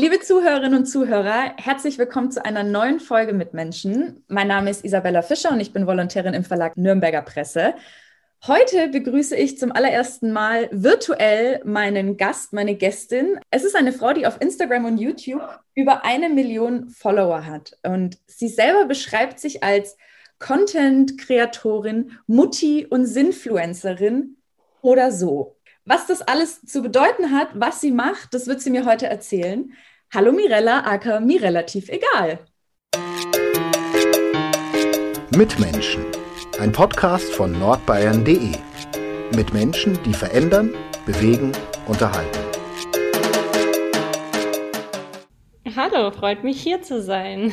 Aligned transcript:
Liebe 0.00 0.18
Zuhörerinnen 0.18 0.78
und 0.78 0.86
Zuhörer, 0.86 1.52
herzlich 1.58 1.98
willkommen 1.98 2.30
zu 2.30 2.42
einer 2.42 2.62
neuen 2.62 3.00
Folge 3.00 3.34
mit 3.34 3.52
Menschen. 3.52 4.24
Mein 4.28 4.48
Name 4.48 4.70
ist 4.70 4.82
Isabella 4.82 5.20
Fischer 5.20 5.50
und 5.50 5.60
ich 5.60 5.74
bin 5.74 5.86
Volontärin 5.86 6.32
im 6.32 6.42
Verlag 6.42 6.74
Nürnberger 6.78 7.20
Presse. 7.20 7.74
Heute 8.46 8.88
begrüße 8.88 9.36
ich 9.36 9.58
zum 9.58 9.72
allerersten 9.72 10.32
Mal 10.32 10.70
virtuell 10.72 11.60
meinen 11.66 12.16
Gast, 12.16 12.54
meine 12.54 12.76
Gästin. 12.76 13.38
Es 13.50 13.62
ist 13.62 13.76
eine 13.76 13.92
Frau, 13.92 14.14
die 14.14 14.26
auf 14.26 14.40
Instagram 14.40 14.86
und 14.86 14.96
YouTube 14.96 15.42
über 15.74 16.02
eine 16.02 16.30
Million 16.30 16.88
Follower 16.88 17.44
hat. 17.44 17.76
Und 17.82 18.16
sie 18.26 18.48
selber 18.48 18.86
beschreibt 18.86 19.38
sich 19.38 19.62
als 19.62 19.98
Content-Kreatorin, 20.38 22.12
Mutti 22.26 22.86
und 22.86 23.04
Sinfluencerin 23.04 24.38
oder 24.80 25.12
so. 25.12 25.58
Was 25.84 26.06
das 26.06 26.22
alles 26.22 26.62
zu 26.64 26.80
bedeuten 26.80 27.32
hat, 27.32 27.48
was 27.52 27.82
sie 27.82 27.90
macht, 27.90 28.32
das 28.32 28.46
wird 28.46 28.62
sie 28.62 28.70
mir 28.70 28.86
heute 28.86 29.06
erzählen. 29.06 29.74
Hallo 30.12 30.32
Mirella, 30.32 30.80
aka 30.80 31.20
mir 31.20 31.40
relativ 31.40 31.88
egal. 31.88 32.40
Mitmenschen, 35.36 36.04
ein 36.58 36.72
Podcast 36.72 37.32
von 37.32 37.52
nordbayern.de. 37.52 38.56
Mit 39.36 39.54
Menschen, 39.54 39.96
die 40.02 40.12
verändern, 40.12 40.74
bewegen, 41.06 41.52
unterhalten. 41.86 42.40
Hallo, 45.76 46.10
freut 46.10 46.42
mich 46.42 46.60
hier 46.60 46.82
zu 46.82 47.00
sein. 47.00 47.52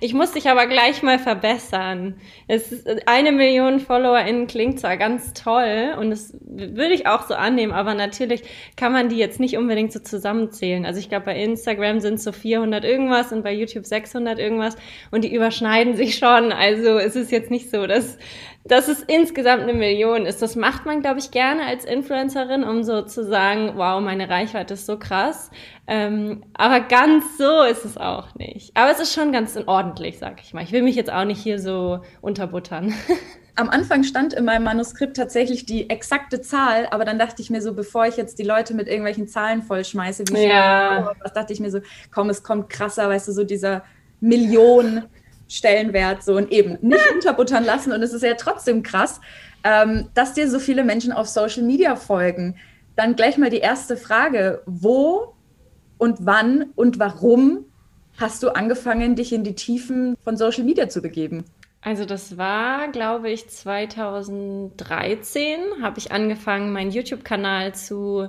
Ich 0.00 0.14
muss 0.14 0.32
dich 0.32 0.48
aber 0.48 0.66
gleich 0.66 1.02
mal 1.02 1.18
verbessern. 1.18 2.14
Es 2.46 2.70
ist, 2.70 3.08
eine 3.08 3.32
Million 3.32 3.80
FollowerInnen 3.80 4.46
klingt 4.46 4.78
zwar 4.78 4.96
ganz 4.96 5.32
toll 5.32 5.94
und 5.98 6.10
das 6.10 6.34
würde 6.40 6.94
ich 6.94 7.06
auch 7.06 7.26
so 7.26 7.34
annehmen, 7.34 7.72
aber 7.72 7.94
natürlich 7.94 8.42
kann 8.76 8.92
man 8.92 9.08
die 9.08 9.16
jetzt 9.16 9.40
nicht 9.40 9.56
unbedingt 9.56 9.92
so 9.92 9.98
zusammenzählen. 9.98 10.86
Also 10.86 11.00
ich 11.00 11.08
glaube, 11.08 11.26
bei 11.26 11.42
Instagram 11.42 12.00
sind 12.00 12.14
es 12.14 12.24
so 12.24 12.32
400 12.32 12.84
irgendwas 12.84 13.32
und 13.32 13.42
bei 13.42 13.52
YouTube 13.52 13.86
600 13.86 14.38
irgendwas 14.38 14.76
und 15.10 15.24
die 15.24 15.34
überschneiden 15.34 15.96
sich 15.96 16.16
schon. 16.16 16.52
Also 16.52 16.98
es 16.98 17.16
ist 17.16 17.32
jetzt 17.32 17.50
nicht 17.50 17.70
so, 17.70 17.86
dass 17.86 18.18
dass 18.64 18.88
es 18.88 19.02
insgesamt 19.02 19.62
eine 19.62 19.72
Million 19.72 20.26
ist. 20.26 20.42
Das 20.42 20.56
macht 20.56 20.84
man, 20.84 21.00
glaube 21.00 21.18
ich, 21.18 21.30
gerne 21.30 21.64
als 21.64 21.84
Influencerin, 21.84 22.64
um 22.64 22.82
so 22.82 23.02
zu 23.02 23.24
sagen, 23.24 23.72
wow, 23.76 24.00
meine 24.00 24.28
Reichweite 24.28 24.74
ist 24.74 24.86
so 24.86 24.98
krass. 24.98 25.50
Ähm, 25.86 26.44
aber 26.54 26.80
ganz 26.80 27.38
so 27.38 27.62
ist 27.62 27.84
es 27.84 27.96
auch 27.96 28.34
nicht. 28.34 28.76
Aber 28.76 28.90
es 28.90 29.00
ist 29.00 29.14
schon 29.14 29.32
ganz 29.32 29.58
ordentlich, 29.66 30.18
sag 30.18 30.42
ich 30.42 30.52
mal. 30.52 30.62
Ich 30.62 30.72
will 30.72 30.82
mich 30.82 30.96
jetzt 30.96 31.10
auch 31.10 31.24
nicht 31.24 31.42
hier 31.42 31.58
so 31.58 32.00
unterbuttern. 32.20 32.94
Am 33.56 33.70
Anfang 33.70 34.04
stand 34.04 34.34
in 34.34 34.44
meinem 34.44 34.62
Manuskript 34.62 35.16
tatsächlich 35.16 35.66
die 35.66 35.90
exakte 35.90 36.40
Zahl, 36.40 36.86
aber 36.92 37.04
dann 37.04 37.18
dachte 37.18 37.42
ich 37.42 37.50
mir 37.50 37.60
so, 37.60 37.74
bevor 37.74 38.06
ich 38.06 38.16
jetzt 38.16 38.38
die 38.38 38.44
Leute 38.44 38.72
mit 38.72 38.86
irgendwelchen 38.86 39.26
Zahlen 39.26 39.62
vollschmeiße, 39.62 40.24
wie 40.30 40.46
ja. 40.46 41.12
was 41.20 41.32
dachte 41.32 41.52
ich 41.52 41.58
mir 41.58 41.72
so, 41.72 41.80
komm, 42.12 42.30
es 42.30 42.44
kommt 42.44 42.70
krasser, 42.70 43.08
weißt 43.08 43.26
du, 43.26 43.32
so 43.32 43.42
dieser 43.42 43.82
Million 44.20 45.04
Stellenwert 45.48 46.22
so 46.22 46.36
und 46.36 46.52
eben 46.52 46.78
nicht 46.80 47.10
unterbuttern 47.14 47.64
lassen. 47.64 47.92
Und 47.92 48.02
es 48.02 48.12
ist 48.12 48.22
ja 48.22 48.34
trotzdem 48.34 48.82
krass, 48.82 49.20
ähm, 49.64 50.08
dass 50.14 50.34
dir 50.34 50.48
so 50.48 50.58
viele 50.58 50.84
Menschen 50.84 51.12
auf 51.12 51.28
Social 51.28 51.62
Media 51.62 51.96
folgen. 51.96 52.56
Dann 52.96 53.16
gleich 53.16 53.38
mal 53.38 53.50
die 53.50 53.58
erste 53.58 53.96
Frage. 53.96 54.62
Wo 54.66 55.34
und 55.98 56.18
wann 56.20 56.66
und 56.76 56.98
warum 56.98 57.64
hast 58.18 58.42
du 58.42 58.50
angefangen, 58.50 59.16
dich 59.16 59.32
in 59.32 59.44
die 59.44 59.54
Tiefen 59.54 60.16
von 60.24 60.36
Social 60.36 60.64
Media 60.64 60.88
zu 60.88 61.00
begeben? 61.00 61.44
Also 61.80 62.04
das 62.04 62.36
war, 62.36 62.88
glaube 62.88 63.30
ich, 63.30 63.48
2013 63.48 65.60
habe 65.80 65.98
ich 65.98 66.10
angefangen, 66.10 66.72
meinen 66.72 66.90
YouTube-Kanal 66.90 67.72
zu 67.74 68.28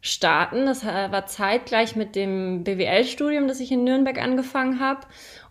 starten. 0.00 0.66
Das 0.66 0.84
war 0.84 1.26
zeitgleich 1.26 1.96
mit 1.96 2.16
dem 2.16 2.64
BWL-Studium, 2.64 3.46
das 3.46 3.60
ich 3.60 3.70
in 3.70 3.84
Nürnberg 3.84 4.20
angefangen 4.20 4.80
habe. 4.80 5.02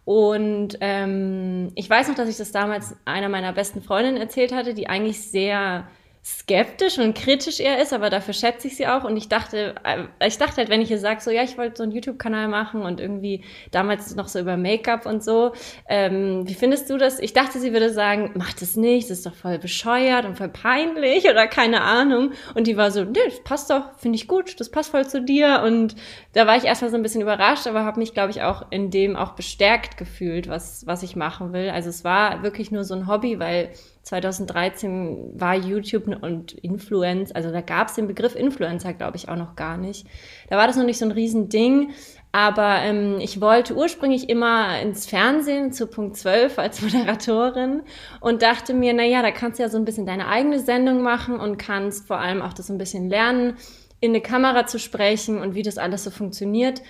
Und 0.07 0.77
ähm, 0.79 1.73
ich 1.75 1.89
weiß 1.89 2.07
noch, 2.07 2.15
dass 2.15 2.29
ich 2.29 2.37
das 2.37 2.53
damals 2.53 2.95
einer 3.03 3.27
meiner 3.27 3.51
besten 3.51 3.81
Freundinnen 3.81 4.15
erzählt 4.15 4.53
hatte, 4.53 4.73
die 4.73 4.87
eigentlich 4.87 5.21
sehr 5.21 5.85
skeptisch 6.27 6.97
und 6.97 7.17
kritisch 7.17 7.61
eher 7.61 7.81
ist, 7.81 7.93
aber 7.93 8.09
dafür 8.09 8.33
schätze 8.33 8.67
ich 8.67 8.75
sie 8.75 8.85
auch. 8.85 9.05
Und 9.05 9.15
ich 9.15 9.29
dachte, 9.29 9.75
äh, 9.85 10.27
ich 10.27 10.37
dachte 10.37 10.57
halt, 10.57 10.69
wenn 10.69 10.81
ich 10.81 10.91
ihr 10.91 10.99
sage, 10.99 11.21
so 11.21 11.31
ja, 11.31 11.41
ich 11.41 11.57
wollte 11.57 11.77
so 11.77 11.83
einen 11.83 11.93
YouTube-Kanal 11.93 12.49
machen 12.49 12.81
und 12.81 12.99
irgendwie 12.99 13.45
damals 13.71 14.13
noch 14.13 14.27
so 14.27 14.39
über 14.39 14.57
Make-up 14.57 15.05
und 15.05 15.23
so, 15.23 15.53
ähm, 15.87 16.45
wie 16.45 16.53
findest 16.53 16.89
du 16.89 16.97
das? 16.97 17.19
Ich 17.19 17.31
dachte, 17.31 17.59
sie 17.59 17.71
würde 17.71 17.93
sagen, 17.93 18.31
mach 18.35 18.51
das 18.51 18.75
nicht, 18.75 19.09
das 19.09 19.19
ist 19.19 19.25
doch 19.25 19.33
voll 19.33 19.57
bescheuert 19.57 20.25
und 20.25 20.37
voll 20.37 20.49
peinlich 20.49 21.29
oder 21.29 21.47
keine 21.47 21.81
Ahnung. 21.81 22.33
Und 22.55 22.67
die 22.67 22.75
war 22.75 22.91
so, 22.91 23.05
nee, 23.05 23.19
das 23.25 23.41
passt 23.45 23.69
doch, 23.69 23.97
finde 23.97 24.17
ich 24.17 24.27
gut, 24.27 24.59
das 24.59 24.69
passt 24.69 24.91
voll 24.91 25.07
zu 25.07 25.21
dir. 25.21 25.61
Und 25.65 25.95
da 26.33 26.45
war 26.45 26.57
ich 26.57 26.65
erstmal 26.65 26.91
so 26.91 26.97
ein 26.97 27.03
bisschen 27.03 27.21
überrascht, 27.21 27.67
aber 27.67 27.85
habe 27.85 27.99
mich, 27.99 28.13
glaube 28.13 28.31
ich, 28.31 28.41
auch 28.41 28.65
in 28.69 28.91
dem 28.91 29.15
auch 29.15 29.31
bestärkt 29.31 29.95
gefühlt, 29.95 30.49
was, 30.49 30.85
was 30.87 31.03
ich 31.03 31.15
machen 31.15 31.53
will. 31.53 31.69
Also 31.69 31.87
es 31.87 32.03
war 32.03 32.43
wirklich 32.43 32.69
nur 32.69 32.83
so 32.83 32.95
ein 32.95 33.07
Hobby, 33.07 33.39
weil 33.39 33.71
2013 34.07 35.33
war 35.35 35.55
YouTube 35.55 36.07
und 36.21 36.53
Influencer, 36.53 37.35
also 37.35 37.51
da 37.51 37.61
gab 37.61 37.89
es 37.89 37.95
den 37.95 38.07
Begriff 38.07 38.35
Influencer, 38.35 38.93
glaube 38.93 39.17
ich, 39.17 39.27
auch 39.27 39.35
noch 39.35 39.55
gar 39.55 39.77
nicht. 39.77 40.07
Da 40.49 40.57
war 40.57 40.65
das 40.65 40.77
noch 40.77 40.85
nicht 40.85 40.97
so 40.97 41.05
ein 41.05 41.11
Riesending. 41.11 41.91
Aber 42.31 42.81
ähm, 42.81 43.19
ich 43.19 43.41
wollte 43.41 43.75
ursprünglich 43.75 44.29
immer 44.29 44.79
ins 44.81 45.05
Fernsehen 45.05 45.71
zu 45.71 45.87
Punkt 45.87 46.17
12 46.17 46.59
als 46.59 46.81
Moderatorin 46.83 47.83
und 48.19 48.41
dachte 48.41 48.73
mir, 48.73 48.93
na 48.93 49.03
ja, 49.03 49.21
da 49.21 49.31
kannst 49.31 49.59
du 49.59 49.63
ja 49.63 49.69
so 49.69 49.77
ein 49.77 49.85
bisschen 49.85 50.05
deine 50.05 50.27
eigene 50.27 50.59
Sendung 50.59 51.01
machen 51.01 51.39
und 51.39 51.57
kannst 51.57 52.07
vor 52.07 52.19
allem 52.19 52.41
auch 52.41 52.53
das 52.53 52.67
so 52.67 52.73
ein 52.73 52.77
bisschen 52.77 53.09
lernen, 53.09 53.55
in 53.99 54.11
eine 54.11 54.21
Kamera 54.21 54.67
zu 54.67 54.77
sprechen 54.77 55.39
und 55.39 55.55
wie 55.55 55.63
das 55.63 55.77
alles 55.77 56.03
so 56.03 56.11
funktioniert. 56.11 56.81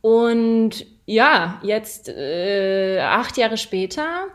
Und 0.00 0.86
ja, 1.04 1.60
jetzt 1.62 2.08
äh, 2.08 2.98
acht 3.00 3.36
Jahre 3.36 3.56
später 3.56 4.26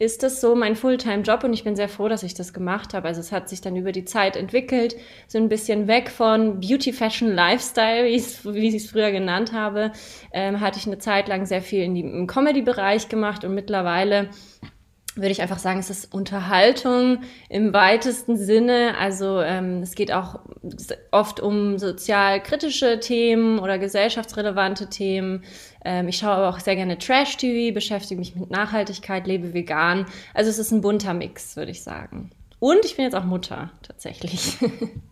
ist 0.00 0.22
das 0.22 0.40
so 0.40 0.54
mein 0.54 0.76
Fulltime-Job 0.76 1.44
und 1.44 1.52
ich 1.52 1.62
bin 1.62 1.76
sehr 1.76 1.90
froh, 1.90 2.08
dass 2.08 2.22
ich 2.22 2.32
das 2.32 2.54
gemacht 2.54 2.94
habe. 2.94 3.06
Also 3.06 3.20
es 3.20 3.32
hat 3.32 3.50
sich 3.50 3.60
dann 3.60 3.76
über 3.76 3.92
die 3.92 4.06
Zeit 4.06 4.34
entwickelt, 4.34 4.96
so 5.28 5.36
ein 5.36 5.50
bisschen 5.50 5.88
weg 5.88 6.08
von 6.08 6.58
Beauty, 6.58 6.94
Fashion, 6.94 7.30
Lifestyle, 7.30 8.06
wie 8.06 8.68
ich 8.68 8.74
es 8.74 8.90
früher 8.90 9.12
genannt 9.12 9.52
habe, 9.52 9.92
ähm, 10.32 10.60
hatte 10.60 10.78
ich 10.78 10.86
eine 10.86 10.96
Zeit 10.96 11.28
lang 11.28 11.44
sehr 11.44 11.60
viel 11.60 11.84
in 11.84 11.94
die, 11.94 12.00
im 12.00 12.26
Comedy-Bereich 12.26 13.10
gemacht 13.10 13.44
und 13.44 13.54
mittlerweile 13.54 14.30
würde 15.16 15.30
ich 15.30 15.42
einfach 15.42 15.58
sagen, 15.58 15.80
es 15.80 15.90
ist 15.90 16.14
Unterhaltung 16.14 17.22
im 17.48 17.72
weitesten 17.72 18.36
Sinne. 18.36 18.94
Also 18.98 19.40
ähm, 19.40 19.82
es 19.82 19.94
geht 19.94 20.12
auch 20.12 20.40
oft 21.10 21.40
um 21.40 21.78
sozial-kritische 21.78 23.00
Themen 23.00 23.58
oder 23.58 23.78
gesellschaftsrelevante 23.78 24.88
Themen. 24.88 25.44
Ähm, 25.84 26.08
ich 26.08 26.18
schaue 26.18 26.32
aber 26.32 26.48
auch 26.48 26.60
sehr 26.60 26.76
gerne 26.76 26.96
Trash-TV, 26.96 27.74
beschäftige 27.74 28.20
mich 28.20 28.36
mit 28.36 28.50
Nachhaltigkeit, 28.50 29.26
lebe 29.26 29.52
vegan. 29.52 30.06
Also 30.32 30.50
es 30.50 30.58
ist 30.58 30.70
ein 30.70 30.80
bunter 30.80 31.14
Mix, 31.14 31.56
würde 31.56 31.72
ich 31.72 31.82
sagen. 31.82 32.30
Und 32.60 32.84
ich 32.84 32.96
bin 32.96 33.04
jetzt 33.04 33.16
auch 33.16 33.24
Mutter, 33.24 33.70
tatsächlich. 33.82 34.58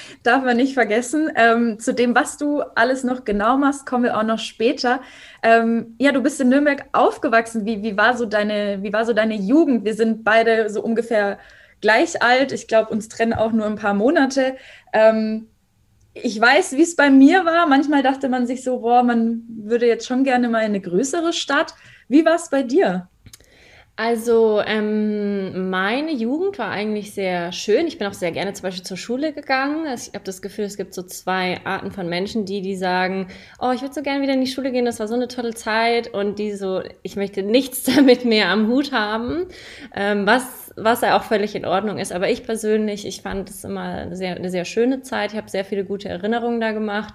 Darf 0.22 0.44
man 0.44 0.56
nicht 0.56 0.74
vergessen. 0.74 1.30
Ähm, 1.34 1.78
zu 1.78 1.94
dem, 1.94 2.14
was 2.14 2.36
du 2.36 2.62
alles 2.74 3.04
noch 3.04 3.24
genau 3.24 3.56
machst, 3.56 3.86
kommen 3.86 4.04
wir 4.04 4.16
auch 4.16 4.22
noch 4.22 4.38
später. 4.38 5.00
Ähm, 5.42 5.94
ja, 5.98 6.12
du 6.12 6.22
bist 6.22 6.40
in 6.40 6.48
Nürnberg 6.48 6.86
aufgewachsen. 6.92 7.64
Wie, 7.64 7.82
wie, 7.82 7.96
war 7.96 8.16
so 8.16 8.26
deine, 8.26 8.82
wie 8.82 8.92
war 8.92 9.04
so 9.04 9.12
deine 9.12 9.36
Jugend? 9.36 9.84
Wir 9.84 9.94
sind 9.94 10.24
beide 10.24 10.70
so 10.70 10.82
ungefähr 10.82 11.38
gleich 11.80 12.22
alt. 12.22 12.52
Ich 12.52 12.68
glaube, 12.68 12.90
uns 12.90 13.08
trennen 13.08 13.32
auch 13.32 13.52
nur 13.52 13.66
ein 13.66 13.76
paar 13.76 13.94
Monate. 13.94 14.56
Ähm, 14.92 15.48
ich 16.14 16.40
weiß, 16.40 16.72
wie 16.72 16.82
es 16.82 16.96
bei 16.96 17.10
mir 17.10 17.44
war. 17.44 17.66
Manchmal 17.66 18.02
dachte 18.02 18.28
man 18.28 18.46
sich 18.46 18.64
so, 18.64 18.80
boah, 18.80 19.02
man 19.02 19.42
würde 19.48 19.86
jetzt 19.86 20.06
schon 20.06 20.24
gerne 20.24 20.48
mal 20.48 20.60
in 20.60 20.66
eine 20.66 20.80
größere 20.80 21.32
Stadt. 21.32 21.74
Wie 22.08 22.24
war 22.24 22.34
es 22.34 22.50
bei 22.50 22.62
dir? 22.62 23.08
Also 24.00 24.62
ähm, 24.64 25.70
meine 25.70 26.12
Jugend 26.12 26.56
war 26.60 26.70
eigentlich 26.70 27.14
sehr 27.14 27.50
schön. 27.50 27.88
Ich 27.88 27.98
bin 27.98 28.06
auch 28.06 28.12
sehr 28.12 28.30
gerne 28.30 28.52
zum 28.52 28.62
Beispiel 28.62 28.84
zur 28.84 28.96
Schule 28.96 29.32
gegangen. 29.32 29.92
Ich 29.92 30.14
habe 30.14 30.22
das 30.22 30.40
Gefühl, 30.40 30.66
es 30.66 30.76
gibt 30.76 30.94
so 30.94 31.02
zwei 31.02 31.60
Arten 31.64 31.90
von 31.90 32.08
Menschen, 32.08 32.44
die 32.44 32.62
die 32.62 32.76
sagen, 32.76 33.26
oh, 33.60 33.72
ich 33.74 33.82
würde 33.82 33.92
so 33.92 34.02
gerne 34.02 34.22
wieder 34.22 34.34
in 34.34 34.40
die 34.40 34.46
Schule 34.46 34.70
gehen, 34.70 34.84
das 34.84 35.00
war 35.00 35.08
so 35.08 35.16
eine 35.16 35.26
tolle 35.26 35.52
Zeit. 35.52 36.14
Und 36.14 36.38
die 36.38 36.52
so, 36.52 36.80
ich 37.02 37.16
möchte 37.16 37.42
nichts 37.42 37.82
damit 37.96 38.24
mehr 38.24 38.50
am 38.50 38.68
Hut 38.68 38.92
haben, 38.92 39.46
ähm, 39.96 40.28
was, 40.28 40.72
was 40.76 41.00
ja 41.00 41.18
auch 41.18 41.24
völlig 41.24 41.56
in 41.56 41.64
Ordnung 41.64 41.98
ist. 41.98 42.12
Aber 42.12 42.30
ich 42.30 42.44
persönlich, 42.44 43.04
ich 43.04 43.22
fand 43.22 43.50
es 43.50 43.64
immer 43.64 43.82
eine 43.82 44.16
sehr, 44.16 44.36
eine 44.36 44.50
sehr 44.50 44.64
schöne 44.64 45.02
Zeit. 45.02 45.32
Ich 45.32 45.36
habe 45.36 45.50
sehr 45.50 45.64
viele 45.64 45.84
gute 45.84 46.08
Erinnerungen 46.08 46.60
da 46.60 46.70
gemacht. 46.70 47.14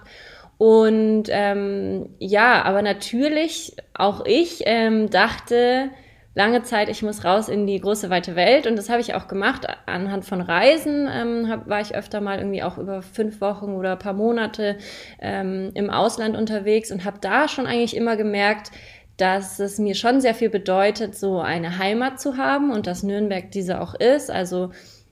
Und 0.58 1.28
ähm, 1.30 2.10
ja, 2.18 2.62
aber 2.62 2.82
natürlich, 2.82 3.74
auch 3.94 4.26
ich 4.26 4.64
ähm, 4.66 5.08
dachte, 5.08 5.88
lange 6.34 6.62
Zeit, 6.62 6.88
ich 6.88 7.02
muss 7.02 7.24
raus 7.24 7.48
in 7.48 7.66
die 7.66 7.80
große 7.80 8.10
weite 8.10 8.36
Welt 8.36 8.66
und 8.66 8.76
das 8.76 8.88
habe 8.88 9.00
ich 9.00 9.14
auch 9.14 9.28
gemacht 9.28 9.66
anhand 9.86 10.24
von 10.24 10.40
Reisen. 10.40 11.08
Ähm, 11.10 11.48
hab, 11.48 11.68
war 11.68 11.80
ich 11.80 11.94
öfter 11.94 12.20
mal 12.20 12.38
irgendwie 12.38 12.62
auch 12.62 12.78
über 12.78 13.02
fünf 13.02 13.40
Wochen 13.40 13.74
oder 13.74 13.92
ein 13.92 13.98
paar 13.98 14.12
Monate 14.12 14.76
ähm, 15.20 15.70
im 15.74 15.90
Ausland 15.90 16.36
unterwegs 16.36 16.90
und 16.90 17.04
habe 17.04 17.18
da 17.20 17.48
schon 17.48 17.66
eigentlich 17.66 17.96
immer 17.96 18.16
gemerkt, 18.16 18.70
dass 19.16 19.60
es 19.60 19.78
mir 19.78 19.94
schon 19.94 20.20
sehr 20.20 20.34
viel 20.34 20.50
bedeutet, 20.50 21.16
so 21.16 21.40
eine 21.40 21.78
Heimat 21.78 22.20
zu 22.20 22.36
haben 22.36 22.72
und 22.72 22.88
dass 22.88 23.04
Nürnberg 23.04 23.50
diese 23.52 23.80
auch 23.80 23.94
ist. 23.94 24.30
Also 24.30 24.70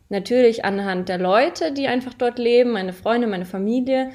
natürlich 0.09 0.65
anhand 0.65 1.09
der 1.09 1.19
Leute, 1.19 1.73
die 1.73 1.87
einfach 1.87 2.15
dort 2.15 2.41
leben, 2.41 2.73
meine 2.73 2.93
Freunde, 2.93 3.29
meine 3.29 3.47
Familie, 3.47 4.11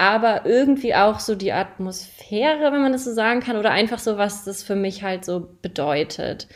aber 0.00 0.46
irgendwie 0.46 0.94
auch 0.94 1.20
so 1.20 1.34
die 1.34 1.52
Atmosphäre, 1.52 2.72
wenn 2.72 2.80
man 2.80 2.92
das 2.92 3.04
so 3.04 3.12
sagen 3.12 3.40
kann, 3.40 3.58
oder 3.58 3.70
einfach 3.70 3.98
so, 3.98 4.16
was 4.16 4.44
das 4.44 4.62
für 4.62 4.74
mich 4.74 5.02
halt 5.02 5.26
so 5.26 5.50
bedeutet. 5.60 6.48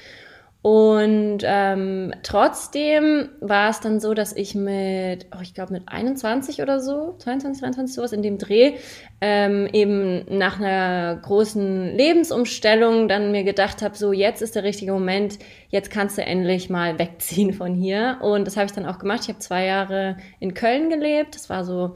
Und 0.62 1.40
ähm, 1.42 2.14
trotzdem 2.22 3.28
war 3.42 3.68
es 3.68 3.80
dann 3.80 4.00
so, 4.00 4.14
dass 4.14 4.34
ich 4.34 4.54
mit, 4.54 5.26
oh, 5.36 5.42
ich 5.42 5.52
glaube 5.52 5.74
mit 5.74 5.82
21 5.84 6.62
oder 6.62 6.80
so, 6.80 7.16
22, 7.18 7.60
23 7.60 7.94
sowas 7.94 8.14
in 8.14 8.22
dem 8.22 8.38
Dreh, 8.38 8.76
ähm, 9.20 9.68
eben 9.74 10.24
nach 10.38 10.58
einer 10.58 11.16
großen 11.16 11.94
Lebensumstellung 11.94 13.08
dann 13.08 13.30
mir 13.30 13.44
gedacht 13.44 13.82
habe, 13.82 13.94
so 13.94 14.14
jetzt 14.14 14.40
ist 14.40 14.56
der 14.56 14.64
richtige 14.64 14.92
Moment, 14.92 15.38
jetzt 15.68 15.90
kannst 15.90 16.16
du 16.16 16.22
endlich 16.22 16.70
mal 16.70 16.98
wegziehen 16.98 17.52
von 17.52 17.74
hier. 17.74 18.16
Und 18.22 18.46
das 18.46 18.56
habe 18.56 18.64
ich 18.64 18.72
dann 18.72 18.86
auch 18.86 18.98
gemacht. 18.98 19.20
Ich 19.24 19.28
habe 19.28 19.40
zwei 19.40 19.66
Jahre 19.66 20.16
in 20.40 20.54
Köln 20.54 20.88
gelebt. 20.88 21.34
Das 21.34 21.50
war 21.50 21.66
so, 21.66 21.94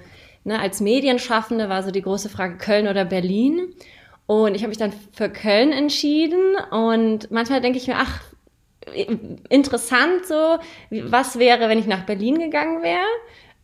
ne, 0.48 0.60
als 0.60 0.80
Medienschaffende 0.80 1.68
war 1.68 1.82
so 1.82 1.90
die 1.90 2.02
große 2.02 2.28
Frage 2.28 2.56
Köln 2.56 2.88
oder 2.88 3.04
Berlin. 3.04 3.74
Und 4.26 4.54
ich 4.54 4.62
habe 4.62 4.68
mich 4.68 4.78
dann 4.78 4.92
für 5.12 5.30
Köln 5.30 5.72
entschieden. 5.72 6.56
Und 6.70 7.30
manchmal 7.30 7.60
denke 7.60 7.78
ich 7.78 7.86
mir, 7.86 7.96
ach, 7.96 8.20
interessant 9.48 10.26
so, 10.26 10.58
was 10.90 11.38
wäre, 11.38 11.68
wenn 11.68 11.78
ich 11.78 11.86
nach 11.86 12.04
Berlin 12.04 12.38
gegangen 12.38 12.82
wäre. 12.82 13.06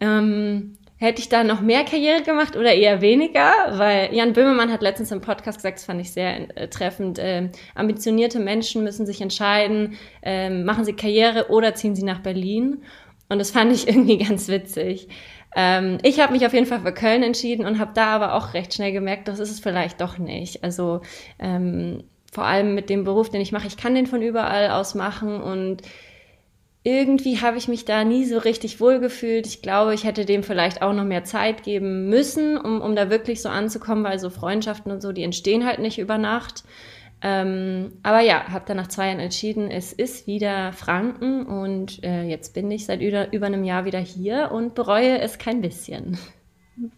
Ähm, 0.01 0.77
hätte 0.97 1.21
ich 1.21 1.29
da 1.29 1.45
noch 1.45 1.61
mehr 1.61 1.85
Karriere 1.85 2.23
gemacht 2.23 2.57
oder 2.57 2.73
eher 2.73 3.01
weniger? 3.01 3.53
Weil 3.73 4.15
Jan 4.15 4.33
Böhmermann 4.33 4.73
hat 4.73 4.83
letztens 4.83 5.13
im 5.13 5.21
Podcast 5.21 5.59
gesagt, 5.59 5.79
das 5.79 5.85
fand 5.85 6.01
ich 6.01 6.13
sehr 6.13 6.57
äh, 6.57 6.69
treffend, 6.69 7.19
äh, 7.19 7.51
ambitionierte 7.75 8.39
Menschen 8.39 8.85
müssen 8.85 9.07
sich 9.07 9.21
entscheiden, 9.21 9.97
äh, 10.23 10.51
machen 10.51 10.85
sie 10.85 10.95
Karriere 10.95 11.51
oder 11.51 11.75
ziehen 11.75 11.95
sie 11.95 12.05
nach 12.05 12.21
Berlin. 12.21 12.83
Und 13.29 13.39
das 13.39 13.51
fand 13.51 13.73
ich 13.73 13.89
irgendwie 13.89 14.19
ganz 14.19 14.49
witzig. 14.49 15.09
Ähm, 15.55 15.99
ich 16.03 16.21
habe 16.21 16.33
mich 16.33 16.47
auf 16.47 16.53
jeden 16.53 16.67
Fall 16.67 16.81
für 16.81 16.93
Köln 16.93 17.23
entschieden 17.23 17.67
und 17.67 17.79
habe 17.79 17.93
da 17.95 18.07
aber 18.07 18.35
auch 18.35 18.55
recht 18.55 18.75
schnell 18.75 18.93
gemerkt, 18.93 19.29
das 19.29 19.39
ist 19.39 19.51
es 19.51 19.61
vielleicht 19.61 20.01
doch 20.01 20.19
nicht. 20.19 20.65
Also 20.65 21.01
ähm, 21.39 22.05
vor 22.33 22.45
allem 22.45 22.75
mit 22.75 22.91
dem 22.91 23.05
Beruf, 23.05 23.31
den 23.31 23.41
ich 23.41 23.53
mache, 23.53 23.67
ich 23.67 23.77
kann 23.77 23.95
den 23.95 24.07
von 24.07 24.23
überall 24.23 24.71
aus 24.71 24.95
machen 24.95 25.41
und 25.41 25.83
irgendwie 26.87 27.41
habe 27.41 27.57
ich 27.57 27.67
mich 27.67 27.87
da 27.87 28.05
nie 28.05 28.27
so 28.27 28.37
richtig 28.37 28.79
wohlgefühlt. 28.79 29.47
Ich 29.47 29.63
glaube, 29.63 29.95
ich 29.95 30.05
hätte 30.05 30.27
dem 30.27 30.43
vielleicht 30.43 30.83
auch 30.83 30.93
noch 30.93 31.05
mehr 31.05 31.25
Zeit 31.25 31.63
geben 31.63 32.11
müssen, 32.11 32.59
um, 32.59 32.83
um 32.83 32.95
da 32.95 33.09
wirklich 33.09 33.41
so 33.41 33.49
anzukommen, 33.49 34.05
weil 34.05 34.19
so 34.19 34.29
Freundschaften 34.29 34.93
und 34.93 35.01
so, 35.01 35.13
die 35.13 35.23
entstehen 35.23 35.65
halt 35.65 35.79
nicht 35.79 35.99
über 35.99 36.19
Nacht. 36.19 36.65
Ähm, 37.27 37.93
aber 38.03 38.21
ja, 38.21 38.49
habe 38.53 38.67
dann 38.67 38.77
nach 38.77 38.89
zwei 38.89 39.07
Jahren 39.07 39.19
entschieden, 39.19 39.71
es 39.71 39.95
ist 39.95 40.27
wieder 40.27 40.75
Franken 40.75 41.47
und 41.47 42.05
äh, 42.05 42.25
jetzt 42.25 42.53
bin 42.53 42.71
ich 42.71 42.85
seit 42.85 43.01
über, 43.01 43.33
über 43.33 43.47
einem 43.47 43.65
Jahr 43.65 43.87
wieder 43.87 43.99
hier 43.99 44.51
und 44.53 44.75
bereue 44.75 45.21
es 45.21 45.39
kein 45.39 45.63
bisschen. 45.63 46.19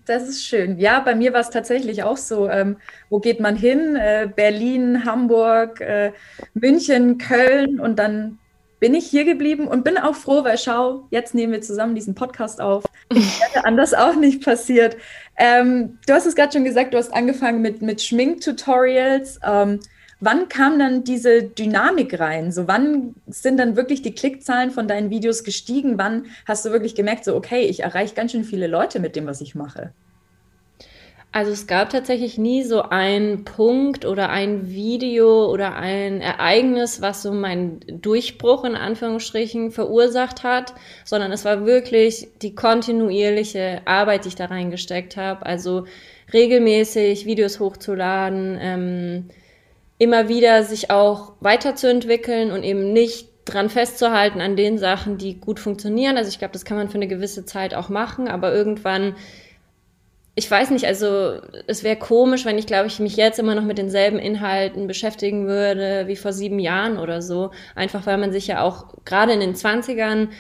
Das 0.05 0.29
ist 0.29 0.45
schön. 0.45 0.81
Ja, 0.81 0.99
bei 0.99 1.15
mir 1.15 1.33
war 1.33 1.43
es 1.43 1.51
tatsächlich 1.51 2.03
auch 2.03 2.17
so. 2.17 2.49
Ähm, 2.49 2.79
wo 3.09 3.21
geht 3.21 3.39
man 3.39 3.55
hin? 3.55 3.95
Äh, 3.95 4.29
Berlin, 4.35 5.05
Hamburg, 5.05 5.81
äh, 5.81 6.13
München, 6.55 7.19
Köln 7.19 7.79
und 7.79 8.01
dann 8.01 8.41
bin 8.81 8.95
ich 8.95 9.07
hier 9.07 9.25
geblieben 9.25 9.69
und 9.69 9.85
bin 9.85 9.97
auch 9.97 10.17
froh, 10.17 10.43
weil 10.43 10.59
schau, 10.59 11.07
jetzt 11.11 11.37
nehmen 11.37 11.53
wir 11.53 11.61
zusammen 11.61 11.95
diesen 11.95 12.17
Podcast 12.17 12.61
auf. 12.61 12.83
Hätte 13.13 13.65
anders 13.65 13.95
auch 13.95 14.17
nicht 14.17 14.45
passiert. 14.45 14.97
Ähm, 15.37 16.01
du 16.09 16.15
hast 16.15 16.27
es 16.27 16.35
gerade 16.35 16.53
schon 16.53 16.65
gesagt, 16.65 16.95
du 16.95 16.99
hast 16.99 17.15
angefangen 17.15 17.63
mit, 17.63 17.81
mit 17.81 18.03
Schminktutorials. 18.03 19.39
Ähm, 19.47 19.79
Wann 20.21 20.49
kam 20.49 20.79
dann 20.79 21.05
diese 21.05 21.43
Dynamik 21.43 22.19
rein? 22.19 22.51
So, 22.51 22.67
wann 22.67 23.15
sind 23.27 23.59
dann 23.59 23.77
wirklich 23.77 24.01
die 24.01 24.15
Klickzahlen 24.15 24.71
von 24.71 24.89
deinen 24.89 25.11
Videos 25.11 25.45
gestiegen? 25.45 25.99
Wann 25.99 26.27
hast 26.47 26.65
du 26.65 26.71
wirklich 26.71 26.95
gemerkt, 26.95 27.25
so, 27.25 27.37
okay, 27.37 27.67
ich 27.67 27.81
erreiche 27.81 28.15
ganz 28.15 28.33
schön 28.33 28.45
viele 28.45 28.67
Leute 28.67 28.99
mit 28.99 29.15
dem, 29.15 29.27
was 29.27 29.43
ich 29.43 29.55
mache? 29.55 29.93
Also 31.33 31.53
es 31.53 31.67
gab 31.67 31.91
tatsächlich 31.91 32.39
nie 32.39 32.63
so 32.63 32.81
einen 32.81 33.45
Punkt 33.45 34.07
oder 34.07 34.31
ein 34.31 34.71
Video 34.71 35.53
oder 35.53 35.75
ein 35.75 36.23
Ereignis, 36.23 37.03
was 37.03 37.23
so 37.23 37.31
meinen 37.31 37.81
Durchbruch 38.01 38.65
in 38.65 38.75
Anführungsstrichen 38.75 39.71
verursacht 39.71 40.45
hat, 40.45 40.73
sondern 41.05 41.33
es 41.33 41.45
war 41.45 41.67
wirklich 41.67 42.29
die 42.41 42.55
kontinuierliche 42.55 43.83
Arbeit, 43.85 44.25
die 44.25 44.29
ich 44.29 44.35
da 44.35 44.47
reingesteckt 44.47 45.19
habe. 45.19 45.45
Also 45.45 45.85
regelmäßig 46.33 47.27
Videos 47.27 47.61
hochzuladen, 47.61 48.57
ähm, 48.59 49.25
immer 49.99 50.29
wieder 50.29 50.63
sich 50.63 50.91
auch 50.91 51.33
weiterzuentwickeln 51.41 52.51
und 52.51 52.63
eben 52.63 52.93
nicht 52.93 53.29
dran 53.45 53.71
festzuhalten 53.71 54.41
an 54.41 54.57
den 54.57 54.77
Sachen, 54.77 55.19
die 55.19 55.41
gut 55.41 55.61
funktionieren. 55.61 56.17
Also 56.17 56.29
ich 56.29 56.39
glaube, 56.39 56.53
das 56.53 56.65
kann 56.65 56.77
man 56.77 56.89
für 56.89 56.97
eine 56.97 57.07
gewisse 57.07 57.45
Zeit 57.45 57.75
auch 57.75 57.89
machen, 57.89 58.29
aber 58.29 58.53
irgendwann, 58.53 59.15
ich 60.35 60.51
weiß 60.51 60.71
nicht, 60.71 60.85
also 60.87 61.41
es 61.67 61.83
wäre 61.85 61.97
komisch, 61.97 62.45
wenn 62.45 62.59
ich, 62.59 62.67
glaube 62.67 62.89
ich, 62.89 62.99
mich 62.99 63.17
jetzt 63.17 63.39
immer 63.39 63.55
noch 63.55 63.63
mit 63.63 63.79
denselben 63.79 64.19
Inhalten 64.19 64.87
beschäftigen 64.87 65.47
würde 65.47 66.09
wie 66.09 66.17
vor 66.17 66.33
sieben 66.33 66.59
Jahren 66.59 66.99
oder 66.99 67.23
so. 67.23 67.53
Einfach 67.75 68.05
weil 68.05 68.19
man 68.19 68.33
sich 68.33 68.49
ja 68.49 68.63
auch 68.63 68.97
gerade 69.05 69.33
in 69.33 69.41
den 69.41 69.55
Zwanzigern 69.55 70.31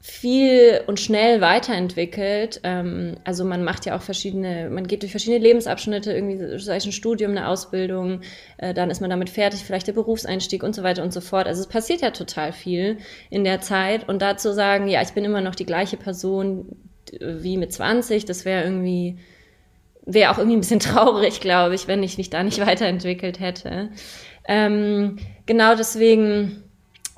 viel 0.00 0.82
und 0.86 1.00
schnell 1.00 1.40
weiterentwickelt. 1.40 2.60
Ähm, 2.62 3.16
also 3.24 3.44
man 3.44 3.64
macht 3.64 3.86
ja 3.86 3.96
auch 3.96 4.02
verschiedene, 4.02 4.70
man 4.70 4.86
geht 4.86 5.02
durch 5.02 5.10
verschiedene 5.10 5.42
Lebensabschnitte, 5.42 6.12
irgendwie 6.12 6.58
sei 6.58 6.76
es 6.76 6.86
ein 6.86 6.92
Studium, 6.92 7.32
eine 7.32 7.48
Ausbildung, 7.48 8.20
äh, 8.58 8.72
dann 8.72 8.90
ist 8.90 9.00
man 9.00 9.10
damit 9.10 9.30
fertig, 9.30 9.64
vielleicht 9.64 9.88
der 9.88 9.94
Berufseinstieg 9.94 10.62
und 10.62 10.74
so 10.74 10.82
weiter 10.82 11.02
und 11.02 11.12
so 11.12 11.20
fort. 11.20 11.46
Also 11.46 11.60
es 11.60 11.66
passiert 11.66 12.02
ja 12.02 12.10
total 12.10 12.52
viel 12.52 12.98
in 13.30 13.42
der 13.42 13.60
Zeit 13.60 14.08
und 14.08 14.22
dazu 14.22 14.52
sagen, 14.52 14.86
ja, 14.86 15.02
ich 15.02 15.12
bin 15.12 15.24
immer 15.24 15.40
noch 15.40 15.54
die 15.54 15.66
gleiche 15.66 15.96
Person 15.96 16.76
wie 17.20 17.56
mit 17.56 17.72
20, 17.72 18.24
das 18.24 18.44
wäre 18.44 18.64
irgendwie, 18.64 19.18
wäre 20.04 20.30
auch 20.30 20.38
irgendwie 20.38 20.56
ein 20.56 20.60
bisschen 20.60 20.80
traurig, 20.80 21.40
glaube 21.40 21.74
ich, 21.74 21.88
wenn 21.88 22.02
ich 22.02 22.16
mich 22.16 22.30
da 22.30 22.42
nicht 22.42 22.60
weiterentwickelt 22.64 23.40
hätte. 23.40 23.90
Ähm, 24.46 25.16
genau 25.46 25.74
deswegen 25.74 26.62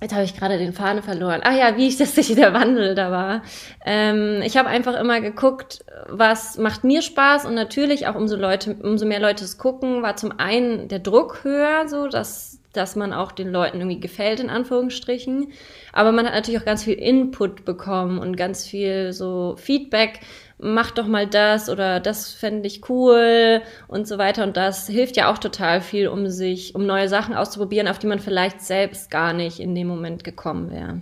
Jetzt 0.01 0.15
habe 0.15 0.25
ich 0.25 0.37
gerade 0.37 0.59
den 0.59 0.73
Faden 0.73 1.03
verloren. 1.03 1.41
Ach 1.43 1.57
ja, 1.57 1.77
wie 1.77 1.89
ich 1.89 1.97
das 1.99 2.15
sich 2.15 2.35
der 2.35 2.55
Wandel 2.55 2.95
da 2.95 3.11
war. 3.11 3.43
Ähm, 3.85 4.43
ich 4.45 4.57
habe 4.57 4.69
einfach 4.69 4.99
immer 4.99 5.21
geguckt, 5.21 5.85
was 6.09 6.59
macht 6.59 6.85
mir 6.85 7.03
Spaß 7.03 7.45
und 7.45 7.55
natürlich 7.55 8.07
auch 8.07 8.15
umso 8.15 8.37
Leute, 8.37 8.77
umso 8.83 9.07
mehr 9.07 9.21
Leute 9.21 9.45
es 9.45 9.59
gucken, 9.59 10.03
war 10.03 10.17
zum 10.17 10.39
einen 10.39 10.89
der 10.89 11.01
Druck 11.01 11.45
höher, 11.45 11.89
so 11.89 12.07
dass 12.07 12.59
dass 12.73 12.97
man 12.97 13.13
auch 13.13 13.33
den 13.33 13.51
Leuten 13.51 13.79
irgendwie 13.79 13.99
gefällt 13.99 14.41
in 14.41 14.51
Anführungsstrichen. 14.51 15.53
Aber 15.93 16.13
man 16.13 16.27
hat 16.27 16.35
natürlich 16.35 16.61
auch 16.61 16.67
ganz 16.67 16.85
viel 16.85 16.95
Input 16.95 17.65
bekommen 17.65 18.19
und 18.19 18.37
ganz 18.37 18.67
viel 18.67 19.13
so 19.13 19.57
Feedback, 19.59 20.21
mach 20.59 20.91
doch 20.91 21.07
mal 21.07 21.27
das 21.27 21.69
oder 21.69 22.01
das 22.01 22.33
fände 22.33 22.67
ich 22.67 22.89
cool 22.89 23.63
und 23.87 24.07
so 24.07 24.19
weiter. 24.19 24.45
Und 24.45 24.57
das 24.57 24.87
hilft 24.87 25.17
ja 25.17 25.31
auch 25.31 25.39
total 25.39 25.81
viel, 25.81 26.09
um 26.09 26.29
sich, 26.29 26.75
um 26.75 26.87
neue 26.87 27.09
Sachen 27.09 27.35
auszuprobieren, 27.35 27.89
auf 27.89 27.99
die 27.99 28.07
man 28.07 28.19
vielleicht 28.19 28.61
selbst 28.61 29.11
gar 29.11 29.33
nicht 29.33 29.61
in 29.61 29.75
dem 29.75 29.87
Moment 29.87 30.25
gekommen 30.25 30.71
wäre. 30.71 31.01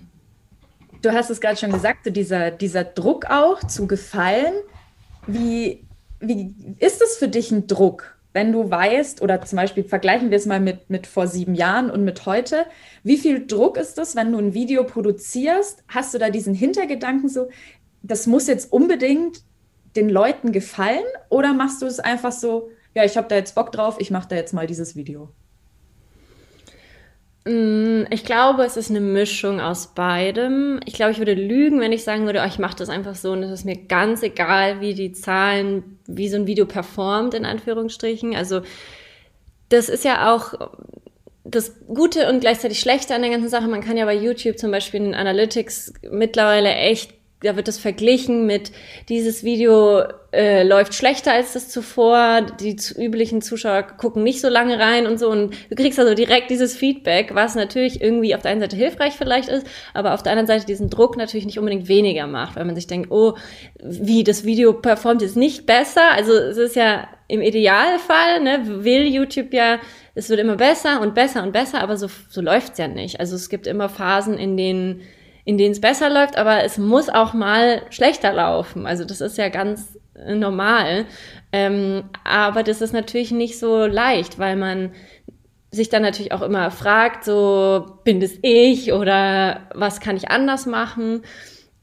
Du 1.02 1.12
hast 1.12 1.30
es 1.30 1.40
gerade 1.40 1.56
schon 1.56 1.72
gesagt, 1.72 2.04
so 2.04 2.10
dieser, 2.10 2.50
dieser 2.50 2.84
Druck 2.84 3.26
auch 3.30 3.62
zu 3.64 3.86
gefallen. 3.86 4.54
Wie, 5.26 5.84
wie 6.20 6.54
ist 6.78 7.02
es 7.02 7.16
für 7.16 7.28
dich 7.28 7.50
ein 7.50 7.66
Druck, 7.66 8.16
wenn 8.32 8.52
du 8.52 8.70
weißt, 8.70 9.22
oder 9.22 9.40
zum 9.42 9.56
Beispiel 9.56 9.82
vergleichen 9.82 10.30
wir 10.30 10.36
es 10.36 10.46
mal 10.46 10.60
mit, 10.60 10.90
mit 10.90 11.06
vor 11.06 11.26
sieben 11.26 11.54
Jahren 11.54 11.90
und 11.90 12.04
mit 12.04 12.26
heute, 12.26 12.66
wie 13.02 13.16
viel 13.16 13.46
Druck 13.46 13.76
ist 13.76 13.98
es, 13.98 14.14
wenn 14.14 14.32
du 14.32 14.38
ein 14.38 14.52
Video 14.52 14.84
produzierst? 14.84 15.82
Hast 15.88 16.12
du 16.12 16.18
da 16.18 16.28
diesen 16.28 16.54
Hintergedanken 16.54 17.28
so, 17.28 17.48
das 18.06 18.26
muss 18.26 18.46
jetzt 18.46 18.72
unbedingt 18.72 19.42
den 19.96 20.08
Leuten 20.08 20.52
gefallen 20.52 21.04
oder 21.28 21.54
machst 21.54 21.82
du 21.82 21.86
es 21.86 22.00
einfach 22.00 22.32
so, 22.32 22.70
ja, 22.94 23.04
ich 23.04 23.16
habe 23.16 23.28
da 23.28 23.36
jetzt 23.36 23.54
Bock 23.54 23.72
drauf, 23.72 23.96
ich 23.98 24.10
mache 24.10 24.28
da 24.28 24.36
jetzt 24.36 24.52
mal 24.52 24.66
dieses 24.66 24.96
Video? 24.96 25.30
Mm, 27.46 28.04
ich 28.10 28.24
glaube, 28.24 28.64
es 28.64 28.76
ist 28.76 28.90
eine 28.90 29.00
Mischung 29.00 29.60
aus 29.60 29.94
beidem. 29.94 30.80
Ich 30.84 30.94
glaube, 30.94 31.12
ich 31.12 31.18
würde 31.18 31.34
lügen, 31.34 31.80
wenn 31.80 31.92
ich 31.92 32.04
sagen 32.04 32.26
würde, 32.26 32.40
oh, 32.42 32.48
ich 32.48 32.58
mache 32.58 32.76
das 32.76 32.88
einfach 32.88 33.14
so 33.14 33.32
und 33.32 33.42
es 33.42 33.50
ist 33.50 33.64
mir 33.64 33.76
ganz 33.76 34.22
egal, 34.22 34.80
wie 34.80 34.94
die 34.94 35.12
Zahlen, 35.12 35.98
wie 36.06 36.28
so 36.28 36.36
ein 36.36 36.46
Video 36.46 36.66
performt, 36.66 37.34
in 37.34 37.44
Anführungsstrichen. 37.44 38.34
Also 38.34 38.62
das 39.68 39.88
ist 39.88 40.04
ja 40.04 40.34
auch 40.34 40.54
das 41.44 41.74
Gute 41.86 42.28
und 42.28 42.40
gleichzeitig 42.40 42.80
Schlechte 42.80 43.14
an 43.14 43.22
der 43.22 43.30
ganzen 43.30 43.48
Sache. 43.48 43.68
Man 43.68 43.80
kann 43.80 43.96
ja 43.96 44.04
bei 44.04 44.16
YouTube 44.16 44.58
zum 44.58 44.72
Beispiel 44.72 45.00
in 45.04 45.14
Analytics 45.14 45.92
mittlerweile 46.10 46.74
echt 46.74 47.14
da 47.42 47.54
wird 47.54 47.68
das 47.68 47.78
verglichen 47.78 48.46
mit 48.46 48.72
dieses 49.10 49.44
Video 49.44 50.04
äh, 50.32 50.62
läuft 50.62 50.94
schlechter 50.94 51.32
als 51.32 51.52
das 51.52 51.68
zuvor, 51.68 52.42
die 52.60 52.76
zu 52.76 52.94
üblichen 53.00 53.42
Zuschauer 53.42 53.82
gucken 53.82 54.22
nicht 54.22 54.40
so 54.40 54.48
lange 54.48 54.78
rein 54.78 55.06
und 55.06 55.18
so 55.18 55.30
und 55.30 55.54
du 55.68 55.76
kriegst 55.76 55.98
also 55.98 56.14
direkt 56.14 56.50
dieses 56.50 56.74
Feedback, 56.76 57.34
was 57.34 57.54
natürlich 57.54 58.00
irgendwie 58.00 58.34
auf 58.34 58.42
der 58.42 58.52
einen 58.52 58.60
Seite 58.60 58.76
hilfreich 58.76 59.14
vielleicht 59.14 59.48
ist, 59.50 59.66
aber 59.92 60.14
auf 60.14 60.22
der 60.22 60.32
anderen 60.32 60.46
Seite 60.46 60.64
diesen 60.64 60.88
Druck 60.88 61.16
natürlich 61.16 61.46
nicht 61.46 61.58
unbedingt 61.58 61.88
weniger 61.88 62.26
macht, 62.26 62.56
weil 62.56 62.64
man 62.64 62.74
sich 62.74 62.86
denkt, 62.86 63.10
oh, 63.10 63.34
wie 63.82 64.24
das 64.24 64.44
Video 64.44 64.72
performt 64.72 65.20
jetzt 65.20 65.36
nicht 65.36 65.66
besser, 65.66 66.12
also 66.12 66.32
es 66.32 66.56
ist 66.56 66.76
ja 66.76 67.06
im 67.28 67.42
Idealfall, 67.42 68.40
ne, 68.40 68.84
will 68.84 69.06
YouTube 69.06 69.52
ja, 69.52 69.78
es 70.14 70.30
wird 70.30 70.40
immer 70.40 70.56
besser 70.56 71.02
und 71.02 71.14
besser 71.14 71.42
und 71.42 71.52
besser, 71.52 71.82
aber 71.82 71.96
so, 71.96 72.08
so 72.30 72.40
läuft's 72.40 72.78
ja 72.78 72.88
nicht. 72.88 73.20
Also 73.20 73.36
es 73.36 73.48
gibt 73.48 73.66
immer 73.66 73.88
Phasen, 73.88 74.38
in 74.38 74.56
denen 74.56 75.02
in 75.46 75.56
denen 75.56 75.72
es 75.72 75.80
besser 75.80 76.10
läuft, 76.10 76.36
aber 76.36 76.64
es 76.64 76.76
muss 76.76 77.08
auch 77.08 77.32
mal 77.32 77.82
schlechter 77.90 78.32
laufen. 78.32 78.84
Also 78.84 79.04
das 79.04 79.20
ist 79.20 79.38
ja 79.38 79.48
ganz 79.48 79.96
äh, 80.14 80.34
normal. 80.34 81.06
Ähm, 81.52 82.02
aber 82.24 82.64
das 82.64 82.82
ist 82.82 82.92
natürlich 82.92 83.30
nicht 83.30 83.58
so 83.58 83.86
leicht, 83.86 84.40
weil 84.40 84.56
man 84.56 84.90
sich 85.70 85.88
dann 85.88 86.02
natürlich 86.02 86.32
auch 86.32 86.42
immer 86.42 86.70
fragt, 86.72 87.24
so 87.24 87.98
bin 88.02 88.18
das 88.18 88.32
ich 88.42 88.92
oder 88.92 89.68
was 89.72 90.00
kann 90.00 90.16
ich 90.16 90.30
anders 90.30 90.66
machen? 90.66 91.22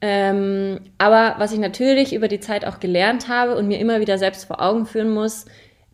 Ähm, 0.02 0.80
aber 0.98 1.36
was 1.38 1.52
ich 1.52 1.58
natürlich 1.58 2.14
über 2.14 2.28
die 2.28 2.40
Zeit 2.40 2.66
auch 2.66 2.80
gelernt 2.80 3.28
habe 3.28 3.56
und 3.56 3.66
mir 3.66 3.78
immer 3.78 3.98
wieder 4.00 4.18
selbst 4.18 4.44
vor 4.44 4.60
Augen 4.60 4.84
führen 4.84 5.10
muss, 5.10 5.46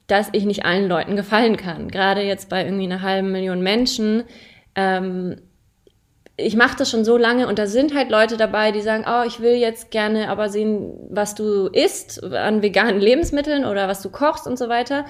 dass 0.09 0.29
ich 0.33 0.45
nicht 0.45 0.65
allen 0.65 0.89
Leuten 0.89 1.15
gefallen 1.15 1.57
kann. 1.57 1.87
Gerade 1.87 2.23
jetzt 2.23 2.49
bei 2.49 2.65
irgendwie 2.65 2.87
einer 2.87 3.03
halben 3.03 3.31
Million 3.31 3.62
Menschen. 3.62 4.25
Ähm, 4.75 5.37
ich 6.41 6.57
mache 6.57 6.77
das 6.77 6.91
schon 6.91 7.05
so 7.05 7.17
lange 7.17 7.47
und 7.47 7.59
da 7.59 7.67
sind 7.67 7.95
halt 7.95 8.11
Leute 8.11 8.37
dabei, 8.37 8.73
die 8.73 8.81
sagen, 8.81 9.05
oh, 9.07 9.25
ich 9.27 9.41
will 9.41 9.55
jetzt 9.55 9.91
gerne 9.91 10.29
aber 10.29 10.49
sehen, 10.49 10.95
was 11.11 11.35
du 11.35 11.67
isst 11.69 12.23
an 12.25 12.63
veganen 12.63 13.01
Lebensmitteln 13.01 13.65
oder 13.65 13.89
was 13.89 14.03
du 14.03 14.11
kochst 14.11 14.47
und 14.47 14.59
so 14.59 14.69
weiter. 14.69 15.05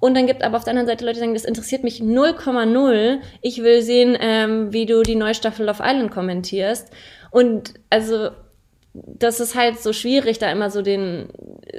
Und 0.00 0.14
dann 0.14 0.26
gibt 0.26 0.42
aber 0.42 0.58
auf 0.58 0.64
der 0.64 0.72
anderen 0.72 0.86
Seite 0.86 1.04
Leute, 1.04 1.14
die 1.14 1.20
sagen, 1.20 1.34
das 1.34 1.44
interessiert 1.44 1.82
mich 1.82 2.00
0,0. 2.00 3.20
Ich 3.40 3.62
will 3.62 3.80
sehen, 3.80 4.16
ähm, 4.20 4.72
wie 4.72 4.86
du 4.86 5.02
die 5.02 5.14
neue 5.14 5.34
Staffel 5.34 5.68
of 5.68 5.80
Island 5.82 6.10
kommentierst. 6.10 6.90
Und 7.30 7.74
also 7.90 8.30
das 8.92 9.40
ist 9.40 9.56
halt 9.56 9.80
so 9.80 9.92
schwierig, 9.92 10.38
da 10.38 10.50
immer 10.52 10.70
so 10.70 10.82
den 10.82 11.28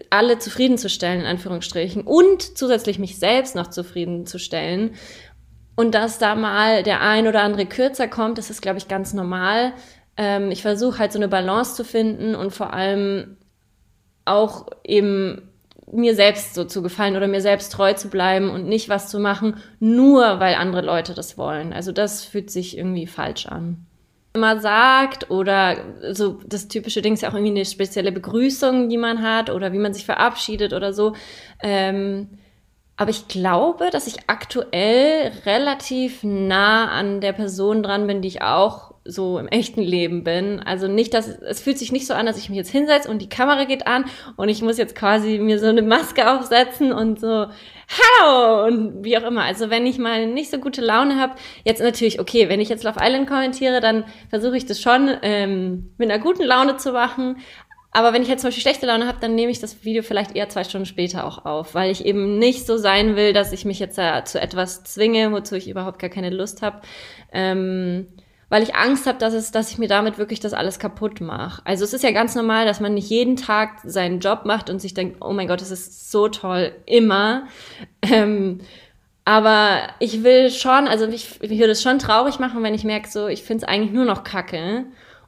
alle 0.09 0.37
zufriedenzustellen, 0.37 1.21
in 1.21 1.25
Anführungsstrichen, 1.25 2.03
und 2.03 2.57
zusätzlich 2.57 2.99
mich 2.99 3.17
selbst 3.19 3.55
noch 3.55 3.69
zufriedenzustellen. 3.69 4.95
Und 5.75 5.93
dass 5.93 6.17
da 6.17 6.35
mal 6.35 6.83
der 6.83 7.01
ein 7.01 7.27
oder 7.27 7.41
andere 7.41 7.65
kürzer 7.65 8.07
kommt, 8.07 8.37
das 8.37 8.49
ist, 8.49 8.61
glaube 8.61 8.77
ich, 8.77 8.87
ganz 8.87 9.13
normal. 9.13 9.73
Ähm, 10.17 10.51
ich 10.51 10.61
versuche 10.61 10.99
halt 10.99 11.11
so 11.11 11.19
eine 11.19 11.27
Balance 11.27 11.75
zu 11.75 11.83
finden 11.83 12.35
und 12.35 12.51
vor 12.51 12.73
allem 12.73 13.37
auch 14.23 14.67
eben 14.83 15.49
mir 15.91 16.15
selbst 16.15 16.55
so 16.55 16.63
zu 16.63 16.81
gefallen 16.81 17.15
oder 17.15 17.27
mir 17.27 17.41
selbst 17.41 17.71
treu 17.71 17.93
zu 17.93 18.09
bleiben 18.09 18.49
und 18.49 18.67
nicht 18.67 18.89
was 18.89 19.09
zu 19.09 19.19
machen, 19.19 19.57
nur 19.79 20.39
weil 20.39 20.55
andere 20.55 20.81
Leute 20.81 21.13
das 21.13 21.37
wollen. 21.37 21.73
Also 21.73 21.91
das 21.91 22.23
fühlt 22.23 22.49
sich 22.49 22.77
irgendwie 22.77 23.07
falsch 23.07 23.45
an. 23.45 23.85
Immer 24.33 24.59
sagt 24.59 25.29
oder 25.29 25.77
so 26.11 26.39
das 26.45 26.67
typische 26.67 27.01
Ding 27.01 27.13
ist 27.13 27.21
ja 27.21 27.29
auch 27.29 27.35
irgendwie 27.35 27.51
eine 27.51 27.65
spezielle 27.65 28.11
Begrüßung, 28.11 28.89
die 28.89 28.97
man 28.97 29.21
hat 29.21 29.49
oder 29.49 29.71
wie 29.71 29.77
man 29.77 29.93
sich 29.93 30.05
verabschiedet 30.05 30.73
oder 30.73 30.91
so. 30.91 31.13
Ähm, 31.61 32.29
aber 32.97 33.09
ich 33.09 33.27
glaube, 33.27 33.89
dass 33.91 34.07
ich 34.07 34.27
aktuell 34.27 35.31
relativ 35.45 36.23
nah 36.23 36.89
an 36.89 37.19
der 37.19 37.33
Person 37.33 37.83
dran 37.83 38.07
bin, 38.07 38.21
die 38.21 38.29
ich 38.29 38.41
auch 38.41 38.95
so 39.07 39.37
im 39.37 39.47
echten 39.47 39.81
Leben 39.81 40.23
bin. 40.23 40.59
Also 40.59 40.87
nicht, 40.87 41.13
dass 41.13 41.27
es 41.27 41.61
fühlt 41.61 41.77
sich 41.77 41.91
nicht 41.91 42.07
so 42.07 42.15
an, 42.15 42.25
dass 42.25 42.39
ich 42.39 42.49
mich 42.49 42.57
jetzt 42.57 42.71
hinsetze 42.71 43.09
und 43.09 43.21
die 43.21 43.29
Kamera 43.29 43.65
geht 43.65 43.85
an 43.85 44.05
und 44.35 44.49
ich 44.49 44.63
muss 44.63 44.79
jetzt 44.79 44.95
quasi 44.95 45.37
mir 45.37 45.59
so 45.59 45.67
eine 45.67 45.83
Maske 45.83 46.31
aufsetzen 46.31 46.91
und 46.91 47.19
so 47.19 47.45
Hallo 47.87 48.65
und 48.65 49.03
wie 49.03 49.15
auch 49.15 49.23
immer. 49.23 49.43
Also 49.43 49.69
wenn 49.69 49.85
ich 49.85 49.99
mal 49.99 50.25
nicht 50.25 50.49
so 50.49 50.57
gute 50.57 50.81
Laune 50.81 51.19
habe, 51.19 51.35
jetzt 51.63 51.81
natürlich 51.81 52.19
okay, 52.19 52.49
wenn 52.49 52.59
ich 52.59 52.69
jetzt 52.69 52.83
Love 52.83 52.99
Island 52.99 53.27
kommentiere, 53.27 53.79
dann 53.79 54.05
versuche 54.31 54.57
ich 54.57 54.65
das 54.65 54.81
schon 54.81 55.11
ähm, 55.21 55.93
mit 55.99 56.09
einer 56.09 56.21
guten 56.21 56.43
Laune 56.43 56.77
zu 56.77 56.93
machen. 56.93 57.37
Aber 57.95 58.11
wenn 58.11 58.21
ich 58.21 58.27
jetzt 58.27 58.41
zum 58.41 58.49
Beispiel 58.49 58.61
schlechte 58.61 58.87
Laune 58.87 59.07
habe, 59.07 59.19
dann 59.21 59.35
nehme 59.35 59.53
ich 59.53 59.61
das 59.61 59.85
Video 59.85 60.03
vielleicht 60.03 60.35
eher 60.35 60.49
zwei 60.49 60.65
Stunden 60.65 60.85
später 60.85 61.25
auch 61.25 61.45
auf, 61.45 61.75
weil 61.75 61.91
ich 61.91 62.03
eben 62.03 62.37
nicht 62.39 62.67
so 62.67 62.75
sein 62.75 63.15
will, 63.15 63.31
dass 63.31 63.53
ich 63.53 63.63
mich 63.63 63.79
jetzt 63.79 63.97
äh, 63.97 64.21
zu 64.25 64.41
etwas 64.41 64.83
zwinge, 64.83 65.31
wozu 65.31 65.55
ich 65.55 65.69
überhaupt 65.69 65.99
gar 65.99 66.09
keine 66.09 66.29
Lust 66.29 66.61
habe. 66.61 66.81
Ähm, 67.31 68.07
weil 68.49 68.63
ich 68.63 68.75
Angst 68.75 69.07
habe, 69.07 69.17
dass, 69.17 69.33
es, 69.33 69.51
dass 69.51 69.71
ich 69.71 69.77
mir 69.77 69.87
damit 69.87 70.17
wirklich 70.17 70.41
das 70.41 70.51
alles 70.51 70.77
kaputt 70.77 71.21
mache. 71.21 71.61
Also 71.63 71.85
es 71.85 71.93
ist 71.93 72.03
ja 72.03 72.11
ganz 72.11 72.35
normal, 72.35 72.65
dass 72.65 72.81
man 72.81 72.95
nicht 72.95 73.09
jeden 73.09 73.37
Tag 73.37 73.79
seinen 73.85 74.19
Job 74.19 74.41
macht 74.43 74.69
und 74.69 74.81
sich 74.81 74.93
denkt, 74.93 75.19
oh 75.21 75.31
mein 75.31 75.47
Gott, 75.47 75.61
das 75.61 75.71
ist 75.71 76.11
so 76.11 76.27
toll, 76.27 76.75
immer. 76.85 77.47
Ähm, 78.01 78.59
aber 79.23 79.83
ich 79.99 80.21
will 80.21 80.51
schon, 80.51 80.89
also 80.89 81.07
ich, 81.07 81.41
ich 81.41 81.49
würde 81.59 81.71
es 81.71 81.81
schon 81.81 81.97
traurig 81.97 82.39
machen, 82.39 82.61
wenn 82.61 82.73
ich 82.73 82.83
merke, 82.83 83.07
so, 83.07 83.29
ich 83.29 83.41
finde 83.41 83.63
es 83.63 83.69
eigentlich 83.69 83.93
nur 83.93 84.03
noch 84.03 84.25
kacke 84.25 84.85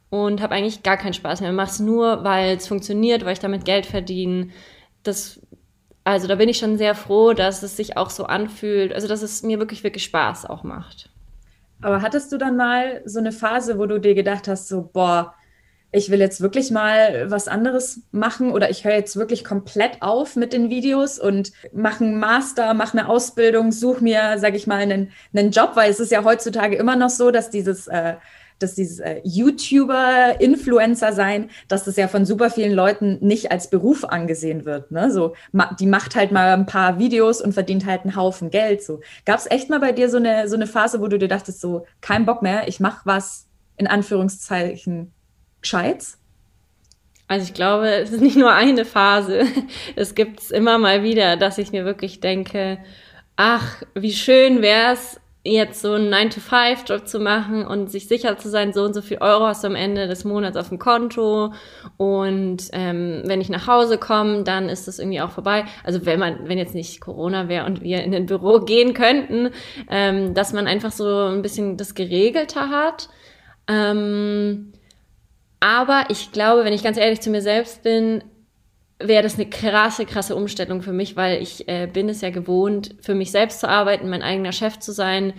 und 0.10 0.42
habe 0.42 0.56
eigentlich 0.56 0.84
gar 0.84 0.98
keinen 0.98 1.14
Spaß 1.14 1.42
mehr. 1.42 1.52
Mache 1.52 1.72
es 1.72 1.80
nur, 1.80 2.24
weil 2.24 2.58
es 2.58 2.68
funktioniert, 2.68 3.26
weil 3.26 3.34
ich 3.34 3.40
damit 3.40 3.66
Geld 3.66 3.86
verdiene. 3.86 4.50
Das, 5.04 5.40
also 6.04 6.28
da 6.28 6.36
bin 6.36 6.50
ich 6.50 6.58
schon 6.58 6.78
sehr 6.78 6.96
froh, 6.96 7.34
dass 7.34 7.64
es 7.64 7.78
sich 7.78 7.98
auch 7.98 8.10
so 8.10 8.26
anfühlt, 8.26 8.94
also 8.94 9.08
dass 9.08 9.22
es 9.22 9.44
mir 9.44 9.60
wirklich, 9.60 9.84
wirklich 9.84 10.06
Spaß 10.06 10.46
auch 10.46 10.64
macht. 10.64 11.10
Aber 11.82 12.02
hattest 12.02 12.32
du 12.32 12.38
dann 12.38 12.58
mal 12.58 13.02
so 13.06 13.20
eine 13.20 13.32
Phase, 13.32 13.78
wo 13.78 13.86
du 13.86 14.00
dir 14.00 14.16
gedacht 14.16 14.48
hast, 14.48 14.68
so, 14.68 14.90
boah, 14.92 15.36
ich 15.92 16.10
will 16.10 16.20
jetzt 16.20 16.42
wirklich 16.42 16.70
mal 16.70 17.30
was 17.32 17.48
anderes 17.48 18.02
machen 18.12 18.52
oder 18.52 18.70
ich 18.70 18.84
höre 18.84 18.96
jetzt 18.96 19.16
wirklich 19.16 19.46
komplett 19.46 20.02
auf 20.02 20.36
mit 20.36 20.52
den 20.52 20.70
Videos 20.70 21.18
und 21.18 21.52
mache 21.72 22.04
einen 22.04 22.20
Master, 22.20 22.74
mache 22.74 22.98
eine 22.98 23.08
Ausbildung, 23.08 23.72
suche 23.72 24.04
mir, 24.04 24.38
sage 24.38 24.58
ich 24.58 24.68
mal, 24.68 24.80
einen, 24.80 25.12
einen 25.34 25.52
Job, 25.52 25.72
weil 25.76 25.90
es 25.90 26.00
ist 26.00 26.12
ja 26.12 26.24
heutzutage 26.24 26.76
immer 26.76 26.96
noch 26.96 27.10
so, 27.10 27.32
dass 27.32 27.50
dieses 27.50 27.88
äh, 27.88 28.16
dass 28.60 28.76
dieses 28.76 29.00
äh, 29.00 29.22
YouTuber, 29.24 30.40
Influencer 30.40 31.14
sein, 31.14 31.50
dass 31.68 31.86
das 31.86 31.96
ja 31.96 32.08
von 32.08 32.26
super 32.26 32.50
vielen 32.50 32.74
Leuten 32.74 33.18
nicht 33.22 33.52
als 33.52 33.70
Beruf 33.70 34.04
angesehen 34.04 34.66
wird. 34.66 34.92
Ne? 34.92 35.12
So, 35.12 35.36
ma, 35.52 35.76
die 35.80 35.86
macht 35.86 36.16
halt 36.16 36.32
mal 36.32 36.54
ein 36.54 36.66
paar 36.66 37.00
Videos 37.00 37.42
und 37.42 37.54
verdient 37.54 37.86
halt 37.86 38.04
einen 38.04 38.16
Haufen 38.16 38.50
Geld. 38.50 38.84
So, 38.84 39.02
gab 39.26 39.40
es 39.40 39.50
echt 39.50 39.70
mal 39.70 39.80
bei 39.80 39.92
dir 39.92 40.10
so 40.10 40.18
eine 40.18 40.48
so 40.48 40.56
eine 40.56 40.68
Phase, 40.68 41.02
wo 41.02 41.08
du 41.08 41.18
dir 41.18 41.28
dachtest, 41.28 41.62
so 41.62 41.86
kein 42.02 42.26
Bock 42.26 42.42
mehr, 42.42 42.68
ich 42.68 42.80
mache 42.80 43.02
was 43.06 43.48
in 43.78 43.88
Anführungszeichen 43.88 45.14
Gescheites? 45.62 46.18
Also 47.28 47.44
ich 47.44 47.54
glaube, 47.54 47.90
es 47.90 48.12
ist 48.12 48.22
nicht 48.22 48.38
nur 48.38 48.54
eine 48.54 48.86
Phase. 48.86 49.46
Es 49.96 50.16
gibt 50.16 50.40
es 50.40 50.52
immer 50.52 50.78
mal 50.78 51.04
wieder, 51.04 51.36
dass 51.38 51.58
ich 51.58 51.72
mir 51.72 51.86
wirklich 51.86 52.20
denke, 52.20 52.80
ach, 53.36 53.84
wie 53.94 54.14
schön 54.14 54.62
wäre 54.62 54.94
es, 54.94 55.20
jetzt 55.54 55.82
so 55.82 55.94
einen 55.94 56.14
9-to-5-Job 56.14 57.08
zu 57.08 57.20
machen 57.20 57.66
und 57.66 57.90
sich 57.90 58.08
sicher 58.08 58.38
zu 58.38 58.50
sein, 58.50 58.74
so 58.74 58.84
und 58.84 58.94
so 58.94 59.02
viel 59.02 59.18
Euro 59.20 59.46
hast 59.46 59.64
du 59.64 59.68
am 59.68 59.76
Ende 59.76 60.08
des 60.08 60.24
Monats 60.24 60.58
auf 60.58 60.70
dem 60.70 60.80
Konto 60.80 61.54
und 61.98 62.68
ähm, 62.74 63.24
wenn 63.26 63.42
ich 63.42 63.50
nach 63.50 63.68
Hause 63.68 63.98
komme, 63.98 64.44
dann 64.44 64.70
ist 64.70 64.88
das 64.88 65.00
irgendwie 65.00 65.22
auch 65.22 65.32
vorbei. 65.32 65.66
Also 65.84 66.06
wenn 66.06 66.20
man, 66.20 66.48
wenn 66.48 66.58
jetzt 66.58 66.76
nicht 66.76 67.02
Corona 67.02 67.48
wäre 67.48 67.66
und 67.66 67.82
wir 67.82 68.04
in 68.04 68.14
ein 68.14 68.26
Büro 68.26 68.60
gehen 68.60 68.94
könnten, 68.94 69.50
ähm, 69.90 70.34
dass 70.34 70.54
man 70.54 70.68
einfach 70.68 70.92
so 70.92 71.26
ein 71.26 71.42
bisschen 71.42 71.78
das 71.78 71.96
geregelter 71.96 72.70
hat. 72.70 73.10
Ähm, 73.68 74.74
aber 75.60 76.06
ich 76.10 76.32
glaube, 76.32 76.66
wenn 76.66 76.74
ich 76.74 76.84
ganz 76.84 76.98
ehrlich 76.98 77.22
zu 77.22 77.30
mir 77.30 77.42
selbst 77.42 77.84
bin, 77.84 78.24
wäre 79.00 79.24
das 79.24 79.36
eine 79.36 79.50
krasse, 79.50 80.06
krasse 80.06 80.36
Umstellung 80.36 80.82
für 80.82 80.94
mich, 80.94 81.16
weil 81.16 81.42
ich 81.42 81.68
äh, 81.68 81.88
bin 81.88 82.10
es 82.10 82.22
ja 82.22 82.30
gewohnt, 82.30 82.96
für 83.02 83.16
mich 83.16 83.32
selbst 83.32 83.60
zu 83.60 83.70
arbeiten, 83.70 84.10
mein 84.10 84.24
eigener 84.24 84.52
Chef 84.52 84.80
zu 84.80 84.92
sein, 84.92 85.34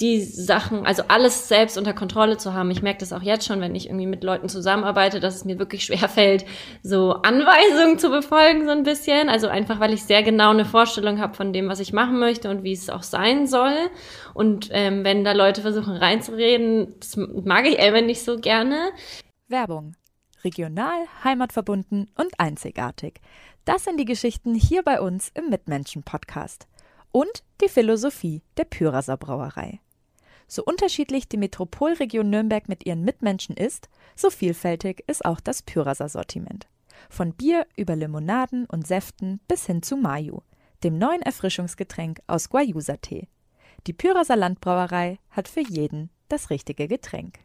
die 0.00 0.20
Sachen, 0.20 0.84
also 0.84 1.04
alles 1.08 1.48
selbst 1.48 1.78
unter 1.78 1.94
Kontrolle 1.94 2.36
zu 2.36 2.52
haben. 2.52 2.70
Ich 2.70 2.82
merke 2.82 3.00
das 3.00 3.14
auch 3.14 3.22
jetzt 3.22 3.46
schon, 3.46 3.62
wenn 3.62 3.74
ich 3.74 3.86
irgendwie 3.86 4.06
mit 4.06 4.24
Leuten 4.24 4.48
zusammenarbeite, 4.48 5.20
dass 5.20 5.36
es 5.36 5.44
mir 5.46 5.58
wirklich 5.58 5.84
schwer 5.86 6.08
fällt, 6.08 6.44
so 6.82 7.12
Anweisungen 7.22 7.98
zu 7.98 8.10
befolgen, 8.10 8.66
so 8.66 8.72
ein 8.72 8.82
bisschen. 8.82 9.28
Also 9.28 9.48
einfach, 9.48 9.80
weil 9.80 9.94
ich 9.94 10.02
sehr 10.04 10.22
genau 10.22 10.50
eine 10.50 10.66
Vorstellung 10.66 11.18
habe 11.18 11.34
von 11.34 11.52
dem, 11.52 11.68
was 11.68 11.80
ich 11.80 11.92
machen 11.92 12.18
möchte 12.18 12.50
und 12.50 12.62
wie 12.62 12.72
es 12.72 12.90
auch 12.90 13.02
sein 13.02 13.46
soll. 13.46 13.76
Und 14.34 14.68
ähm, 14.72 15.02
wenn 15.04 15.24
da 15.24 15.32
Leute 15.32 15.62
versuchen 15.62 15.96
reinzureden, 15.96 16.94
das 17.00 17.16
mag 17.16 17.66
ich 17.66 17.78
einfach 17.78 18.02
nicht 18.02 18.22
so 18.22 18.38
gerne. 18.38 18.90
Werbung 19.48 19.94
regional, 20.46 21.06
heimatverbunden 21.24 22.08
und 22.14 22.38
einzigartig. 22.38 23.20
Das 23.64 23.84
sind 23.84 23.98
die 23.98 24.04
Geschichten 24.04 24.54
hier 24.54 24.84
bei 24.84 25.00
uns 25.00 25.30
im 25.34 25.50
Mitmenschen-Podcast. 25.50 26.68
Und 27.10 27.42
die 27.60 27.68
Philosophie 27.68 28.42
der 28.56 28.64
Pyraser 28.64 29.16
Brauerei. 29.16 29.80
So 30.46 30.62
unterschiedlich 30.64 31.28
die 31.28 31.36
Metropolregion 31.36 32.30
Nürnberg 32.30 32.68
mit 32.68 32.86
ihren 32.86 33.02
Mitmenschen 33.02 33.56
ist, 33.56 33.88
so 34.14 34.30
vielfältig 34.30 35.02
ist 35.08 35.24
auch 35.24 35.40
das 35.40 35.62
Pyraser 35.62 36.08
Sortiment. 36.08 36.68
Von 37.10 37.32
Bier 37.32 37.66
über 37.76 37.96
Limonaden 37.96 38.66
und 38.66 38.86
Säften 38.86 39.40
bis 39.48 39.66
hin 39.66 39.82
zu 39.82 39.96
Mayu, 39.96 40.42
dem 40.84 40.96
neuen 40.98 41.22
Erfrischungsgetränk 41.22 42.20
aus 42.28 42.50
Guayusa-Tee. 42.50 43.28
Die 43.88 43.92
Pyraser 43.92 44.36
Landbrauerei 44.36 45.18
hat 45.30 45.48
für 45.48 45.60
jeden 45.60 46.10
das 46.28 46.50
richtige 46.50 46.86
Getränk. 46.86 47.40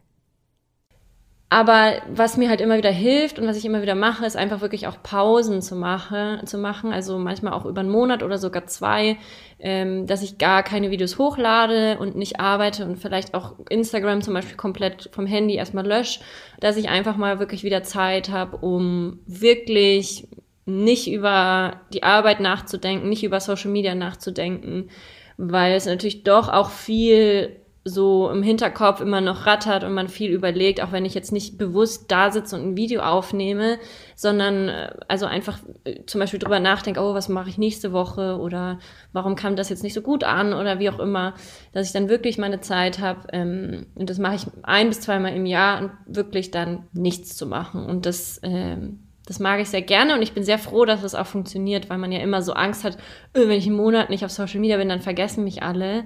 Aber 1.52 1.96
was 2.08 2.38
mir 2.38 2.48
halt 2.48 2.62
immer 2.62 2.78
wieder 2.78 2.90
hilft 2.90 3.38
und 3.38 3.46
was 3.46 3.58
ich 3.58 3.66
immer 3.66 3.82
wieder 3.82 3.94
mache, 3.94 4.24
ist 4.24 4.38
einfach 4.38 4.62
wirklich 4.62 4.86
auch 4.86 5.02
Pausen 5.02 5.60
zu, 5.60 5.76
mache, 5.76 6.40
zu 6.46 6.56
machen. 6.56 6.94
Also 6.94 7.18
manchmal 7.18 7.52
auch 7.52 7.66
über 7.66 7.82
einen 7.82 7.90
Monat 7.90 8.22
oder 8.22 8.38
sogar 8.38 8.66
zwei, 8.68 9.18
ähm, 9.58 10.06
dass 10.06 10.22
ich 10.22 10.38
gar 10.38 10.62
keine 10.62 10.90
Videos 10.90 11.18
hochlade 11.18 11.98
und 11.98 12.16
nicht 12.16 12.40
arbeite 12.40 12.86
und 12.86 12.96
vielleicht 12.96 13.34
auch 13.34 13.56
Instagram 13.68 14.22
zum 14.22 14.32
Beispiel 14.32 14.56
komplett 14.56 15.10
vom 15.12 15.26
Handy 15.26 15.56
erstmal 15.56 15.86
lösche, 15.86 16.20
dass 16.60 16.78
ich 16.78 16.88
einfach 16.88 17.18
mal 17.18 17.38
wirklich 17.38 17.64
wieder 17.64 17.82
Zeit 17.82 18.30
habe, 18.30 18.56
um 18.56 19.20
wirklich 19.26 20.28
nicht 20.64 21.12
über 21.12 21.82
die 21.92 22.02
Arbeit 22.02 22.40
nachzudenken, 22.40 23.10
nicht 23.10 23.24
über 23.24 23.40
Social 23.40 23.70
Media 23.70 23.94
nachzudenken, 23.94 24.88
weil 25.36 25.74
es 25.74 25.84
natürlich 25.84 26.22
doch 26.22 26.48
auch 26.48 26.70
viel 26.70 27.61
so 27.84 28.30
im 28.30 28.42
Hinterkopf 28.42 29.00
immer 29.00 29.20
noch 29.20 29.46
rattert 29.46 29.82
und 29.82 29.92
man 29.92 30.08
viel 30.08 30.30
überlegt, 30.30 30.80
auch 30.82 30.92
wenn 30.92 31.04
ich 31.04 31.14
jetzt 31.14 31.32
nicht 31.32 31.58
bewusst 31.58 32.12
da 32.12 32.30
sitze 32.30 32.56
und 32.56 32.62
ein 32.62 32.76
Video 32.76 33.02
aufnehme, 33.02 33.78
sondern 34.14 34.68
äh, 34.68 34.94
also 35.08 35.26
einfach 35.26 35.58
äh, 35.84 36.04
zum 36.06 36.20
Beispiel 36.20 36.38
drüber 36.38 36.60
nachdenke, 36.60 37.00
oh, 37.00 37.14
was 37.14 37.28
mache 37.28 37.48
ich 37.48 37.58
nächste 37.58 37.92
Woche 37.92 38.38
oder 38.38 38.78
warum 39.12 39.34
kam 39.34 39.56
das 39.56 39.68
jetzt 39.68 39.82
nicht 39.82 39.94
so 39.94 40.00
gut 40.00 40.22
an 40.22 40.54
oder 40.54 40.78
wie 40.78 40.90
auch 40.90 41.00
immer, 41.00 41.34
dass 41.72 41.88
ich 41.88 41.92
dann 41.92 42.08
wirklich 42.08 42.38
meine 42.38 42.60
Zeit 42.60 43.00
habe 43.00 43.26
ähm, 43.32 43.86
und 43.96 44.10
das 44.10 44.18
mache 44.18 44.36
ich 44.36 44.46
ein 44.62 44.88
bis 44.88 45.00
zweimal 45.00 45.34
im 45.34 45.46
Jahr 45.46 45.82
und 45.82 45.90
wirklich 46.06 46.52
dann 46.52 46.84
nichts 46.92 47.36
zu 47.36 47.46
machen 47.46 47.84
und 47.84 48.06
das 48.06 48.40
ähm, 48.44 49.00
das 49.26 49.38
mag 49.38 49.60
ich 49.60 49.68
sehr 49.68 49.82
gerne 49.82 50.14
und 50.14 50.22
ich 50.22 50.32
bin 50.32 50.42
sehr 50.42 50.58
froh, 50.58 50.84
dass 50.84 51.04
es 51.04 51.14
auch 51.14 51.26
funktioniert, 51.26 51.88
weil 51.88 51.98
man 51.98 52.10
ja 52.10 52.18
immer 52.18 52.42
so 52.42 52.54
Angst 52.54 52.82
hat, 52.82 52.98
öh, 53.36 53.48
wenn 53.48 53.58
ich 53.58 53.66
einen 53.66 53.76
Monat 53.76 54.10
nicht 54.10 54.24
auf 54.24 54.32
Social 54.32 54.58
Media 54.60 54.76
bin, 54.76 54.88
dann 54.88 55.00
vergessen 55.00 55.44
mich 55.44 55.62
alle. 55.62 56.04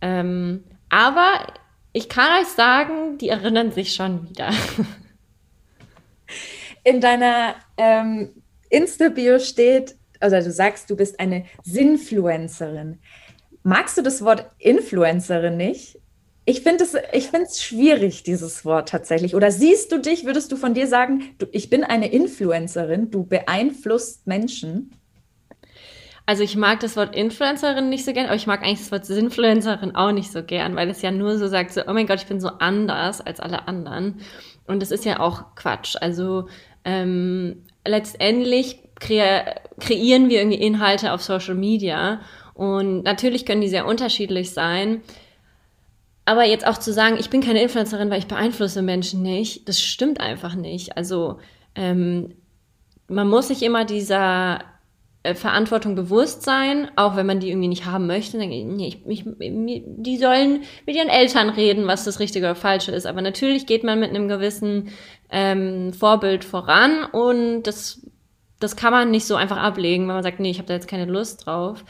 Ähm, 0.00 0.62
aber 0.92 1.46
ich 1.94 2.10
kann 2.10 2.42
euch 2.42 2.48
sagen, 2.48 3.16
die 3.16 3.30
erinnern 3.30 3.72
sich 3.72 3.94
schon 3.94 4.28
wieder. 4.28 4.50
In 6.84 7.00
deiner 7.00 7.54
ähm, 7.78 8.42
Insta-Bio 8.68 9.38
steht, 9.38 9.96
also 10.20 10.36
du 10.36 10.52
sagst, 10.52 10.90
du 10.90 10.96
bist 10.96 11.18
eine 11.18 11.46
Sinfluencerin. 11.64 12.98
Magst 13.62 13.96
du 13.96 14.02
das 14.02 14.22
Wort 14.22 14.50
Influencerin 14.58 15.56
nicht? 15.56 15.98
Ich 16.44 16.60
finde 16.60 16.84
es 16.84 16.94
ich 17.12 17.30
schwierig, 17.58 18.22
dieses 18.22 18.66
Wort 18.66 18.90
tatsächlich. 18.90 19.34
Oder 19.34 19.50
siehst 19.50 19.92
du 19.92 19.98
dich, 19.98 20.26
würdest 20.26 20.52
du 20.52 20.56
von 20.56 20.74
dir 20.74 20.88
sagen, 20.88 21.22
du, 21.38 21.46
ich 21.52 21.70
bin 21.70 21.84
eine 21.84 22.12
Influencerin, 22.12 23.10
du 23.10 23.24
beeinflusst 23.24 24.26
Menschen? 24.26 24.90
Also 26.24 26.44
ich 26.44 26.56
mag 26.56 26.80
das 26.80 26.96
Wort 26.96 27.16
Influencerin 27.16 27.88
nicht 27.88 28.04
so 28.04 28.12
gern, 28.12 28.26
aber 28.26 28.36
ich 28.36 28.46
mag 28.46 28.62
eigentlich 28.62 28.78
das 28.78 28.92
Wort 28.92 29.04
Sinfluencerin 29.06 29.96
auch 29.96 30.12
nicht 30.12 30.30
so 30.30 30.42
gern, 30.42 30.76
weil 30.76 30.88
es 30.88 31.02
ja 31.02 31.10
nur 31.10 31.36
so 31.36 31.48
sagt, 31.48 31.72
so, 31.72 31.82
oh 31.86 31.92
mein 31.92 32.06
Gott, 32.06 32.20
ich 32.20 32.26
bin 32.26 32.40
so 32.40 32.48
anders 32.48 33.20
als 33.20 33.40
alle 33.40 33.66
anderen. 33.66 34.20
Und 34.66 34.80
das 34.80 34.92
ist 34.92 35.04
ja 35.04 35.18
auch 35.18 35.56
Quatsch. 35.56 35.96
Also 36.00 36.48
ähm, 36.84 37.64
letztendlich 37.86 38.78
kre 39.00 39.56
kreieren 39.80 40.28
wir 40.28 40.40
irgendwie 40.40 40.60
Inhalte 40.60 41.12
auf 41.12 41.22
Social 41.22 41.56
Media 41.56 42.20
und 42.54 43.02
natürlich 43.02 43.44
können 43.44 43.60
die 43.60 43.68
sehr 43.68 43.86
unterschiedlich 43.86 44.52
sein. 44.52 45.02
Aber 46.24 46.44
jetzt 46.44 46.66
auch 46.66 46.78
zu 46.78 46.92
sagen, 46.92 47.16
ich 47.18 47.30
bin 47.30 47.40
keine 47.40 47.62
Influencerin, 47.62 48.10
weil 48.10 48.20
ich 48.20 48.28
beeinflusse 48.28 48.82
Menschen 48.82 49.22
nicht, 49.22 49.68
das 49.68 49.80
stimmt 49.80 50.20
einfach 50.20 50.54
nicht. 50.54 50.96
Also 50.96 51.38
ähm, 51.74 52.34
man 53.08 53.28
muss 53.28 53.48
sich 53.48 53.62
immer 53.64 53.84
dieser 53.84 54.60
Verantwortung 55.34 55.94
bewusst 55.94 56.42
sein, 56.42 56.90
auch 56.96 57.14
wenn 57.14 57.26
man 57.26 57.38
die 57.38 57.50
irgendwie 57.50 57.68
nicht 57.68 57.86
haben 57.86 58.08
möchte. 58.08 58.38
Dann, 58.38 58.48
nee, 58.48 58.88
ich, 58.88 59.06
ich, 59.06 59.24
die 59.24 60.16
sollen 60.16 60.62
mit 60.84 60.96
ihren 60.96 61.08
Eltern 61.08 61.48
reden, 61.50 61.86
was 61.86 62.04
das 62.04 62.18
Richtige 62.18 62.46
oder 62.46 62.54
Falsche 62.56 62.90
ist. 62.90 63.06
Aber 63.06 63.22
natürlich 63.22 63.66
geht 63.66 63.84
man 63.84 64.00
mit 64.00 64.10
einem 64.10 64.26
gewissen 64.26 64.90
ähm, 65.30 65.92
Vorbild 65.92 66.44
voran 66.44 67.04
und 67.04 67.62
das, 67.62 68.04
das 68.58 68.74
kann 68.74 68.92
man 68.92 69.10
nicht 69.12 69.26
so 69.26 69.36
einfach 69.36 69.58
ablegen, 69.58 70.08
wenn 70.08 70.14
man 70.14 70.22
sagt, 70.24 70.40
nee, 70.40 70.50
ich 70.50 70.58
habe 70.58 70.68
da 70.68 70.74
jetzt 70.74 70.88
keine 70.88 71.10
Lust 71.10 71.46
drauf. 71.46 71.84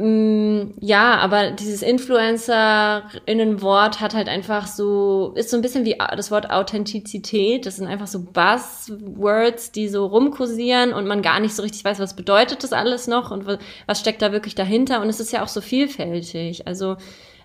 Mm, 0.00 0.72
ja, 0.80 1.18
aber 1.18 1.50
dieses 1.50 1.82
Influencer-Innenwort 1.82 4.00
hat 4.00 4.14
halt 4.14 4.30
einfach 4.30 4.66
so, 4.66 5.34
ist 5.34 5.50
so 5.50 5.58
ein 5.58 5.62
bisschen 5.62 5.84
wie 5.84 5.98
das 6.16 6.30
Wort 6.30 6.50
Authentizität. 6.50 7.66
Das 7.66 7.76
sind 7.76 7.86
einfach 7.86 8.06
so 8.06 8.22
Buzzwords, 8.22 9.72
die 9.72 9.88
so 9.88 10.06
rumkursieren 10.06 10.94
und 10.94 11.06
man 11.06 11.20
gar 11.20 11.38
nicht 11.38 11.54
so 11.54 11.62
richtig 11.62 11.84
weiß, 11.84 11.98
was 11.98 12.16
bedeutet 12.16 12.64
das 12.64 12.72
alles 12.72 13.08
noch 13.08 13.30
und 13.30 13.44
was 13.86 14.00
steckt 14.00 14.22
da 14.22 14.32
wirklich 14.32 14.54
dahinter. 14.54 15.02
Und 15.02 15.10
es 15.10 15.20
ist 15.20 15.32
ja 15.32 15.42
auch 15.42 15.48
so 15.48 15.60
vielfältig. 15.60 16.66
Also, 16.66 16.96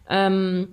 ähm, 0.10 0.70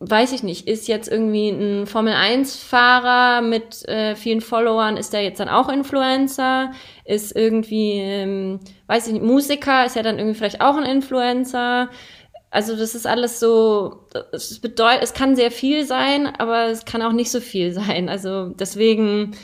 weiß 0.00 0.32
ich 0.32 0.42
nicht, 0.42 0.66
ist 0.66 0.88
jetzt 0.88 1.08
irgendwie 1.08 1.50
ein 1.50 1.86
Formel-1-Fahrer 1.86 3.42
mit 3.42 3.88
äh, 3.88 4.16
vielen 4.16 4.40
Followern, 4.40 4.96
ist 4.96 5.12
der 5.12 5.22
jetzt 5.22 5.38
dann 5.38 5.48
auch 5.48 5.68
Influencer? 5.68 6.72
Ist 7.04 7.34
irgendwie, 7.34 7.98
ähm, 7.98 8.60
weiß 8.86 9.08
ich 9.08 9.14
nicht, 9.14 9.24
Musiker, 9.24 9.84
ist 9.86 9.96
ja 9.96 10.02
dann 10.02 10.18
irgendwie 10.18 10.36
vielleicht 10.36 10.60
auch 10.60 10.76
ein 10.76 10.84
Influencer? 10.84 11.88
Also 12.50 12.76
das 12.76 12.94
ist 12.94 13.06
alles 13.06 13.40
so, 13.40 14.06
es 14.32 14.60
bedeutet, 14.60 15.02
es 15.02 15.14
kann 15.14 15.36
sehr 15.36 15.50
viel 15.50 15.84
sein, 15.84 16.26
aber 16.38 16.66
es 16.66 16.84
kann 16.84 17.00
auch 17.02 17.12
nicht 17.12 17.30
so 17.30 17.40
viel 17.40 17.72
sein. 17.72 18.10
Also 18.10 18.48
deswegen, 18.48 19.34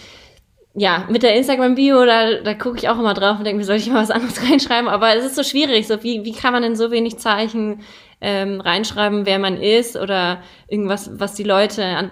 ja, 0.75 1.07
mit 1.09 1.23
der 1.23 1.35
Instagram-Bio, 1.35 2.05
da, 2.05 2.43
da 2.43 2.55
gucke 2.55 2.77
ich 2.77 2.89
auch 2.89 2.99
immer 2.99 3.15
drauf 3.15 3.39
und 3.39 3.45
denke, 3.45 3.61
wie 3.61 3.65
soll 3.65 3.77
ich 3.77 3.89
mal 3.89 4.03
was 4.03 4.11
anderes 4.11 4.43
reinschreiben? 4.51 4.89
Aber 4.89 5.17
es 5.17 5.25
ist 5.25 5.37
so 5.37 5.43
schwierig, 5.43 5.87
so 5.87 6.03
wie, 6.03 6.25
wie 6.25 6.33
kann 6.33 6.53
man 6.53 6.63
denn 6.63 6.77
so 6.77 6.91
wenig 6.91 7.19
Zeichen 7.19 7.81
ähm, 8.21 8.61
reinschreiben, 8.61 9.27
wer 9.27 9.39
man 9.39 9.57
ist 9.57 9.97
oder 9.97 10.43
irgendwas, 10.67 11.11
was 11.13 11.35
die 11.35 11.45
Leute 11.45 11.85
an, 11.85 12.11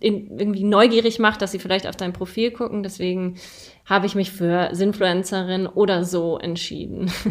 in, 0.00 0.38
irgendwie 0.38 0.64
neugierig 0.64 1.18
macht, 1.18 1.42
dass 1.42 1.52
sie 1.52 1.58
vielleicht 1.58 1.86
auf 1.86 1.96
dein 1.96 2.12
Profil 2.12 2.50
gucken. 2.50 2.82
Deswegen 2.82 3.38
habe 3.84 4.06
ich 4.06 4.14
mich 4.14 4.32
für 4.32 4.70
Sinfluencerin 4.72 5.66
oder 5.66 6.04
so 6.04 6.38
entschieden. 6.38 7.10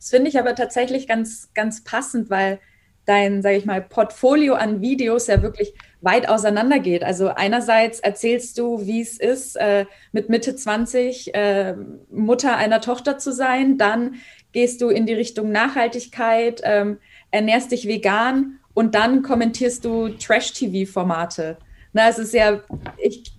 Das 0.00 0.10
finde 0.10 0.28
ich 0.28 0.38
aber 0.38 0.54
tatsächlich 0.54 1.06
ganz, 1.08 1.48
ganz 1.54 1.82
passend, 1.82 2.28
weil 2.28 2.60
dein, 3.06 3.40
sage 3.40 3.56
ich 3.56 3.64
mal, 3.64 3.80
Portfolio 3.80 4.54
an 4.54 4.82
Videos 4.82 5.26
ja 5.28 5.40
wirklich 5.42 5.72
weit 6.00 6.28
auseinander 6.28 6.78
geht. 6.78 7.02
Also 7.02 7.28
einerseits 7.28 8.00
erzählst 8.00 8.58
du, 8.58 8.86
wie 8.86 9.00
es 9.00 9.18
ist, 9.18 9.56
äh, 9.56 9.86
mit 10.12 10.28
Mitte 10.28 10.56
20 10.56 11.34
äh, 11.34 11.74
Mutter 12.10 12.56
einer 12.56 12.82
Tochter 12.82 13.16
zu 13.16 13.32
sein, 13.32 13.78
dann 13.78 14.16
gehst 14.54 14.80
du 14.80 14.88
in 14.88 15.04
die 15.04 15.12
Richtung 15.12 15.52
Nachhaltigkeit, 15.52 16.62
ähm, 16.64 16.98
ernährst 17.30 17.72
dich 17.72 17.86
vegan 17.86 18.60
und 18.72 18.94
dann 18.94 19.22
kommentierst 19.22 19.84
du 19.84 20.08
Trash-TV-Formate. 20.08 21.58
Na, 21.92 22.08
es 22.08 22.18
ist 22.18 22.32
ja, 22.32 22.60
ich 22.96 23.34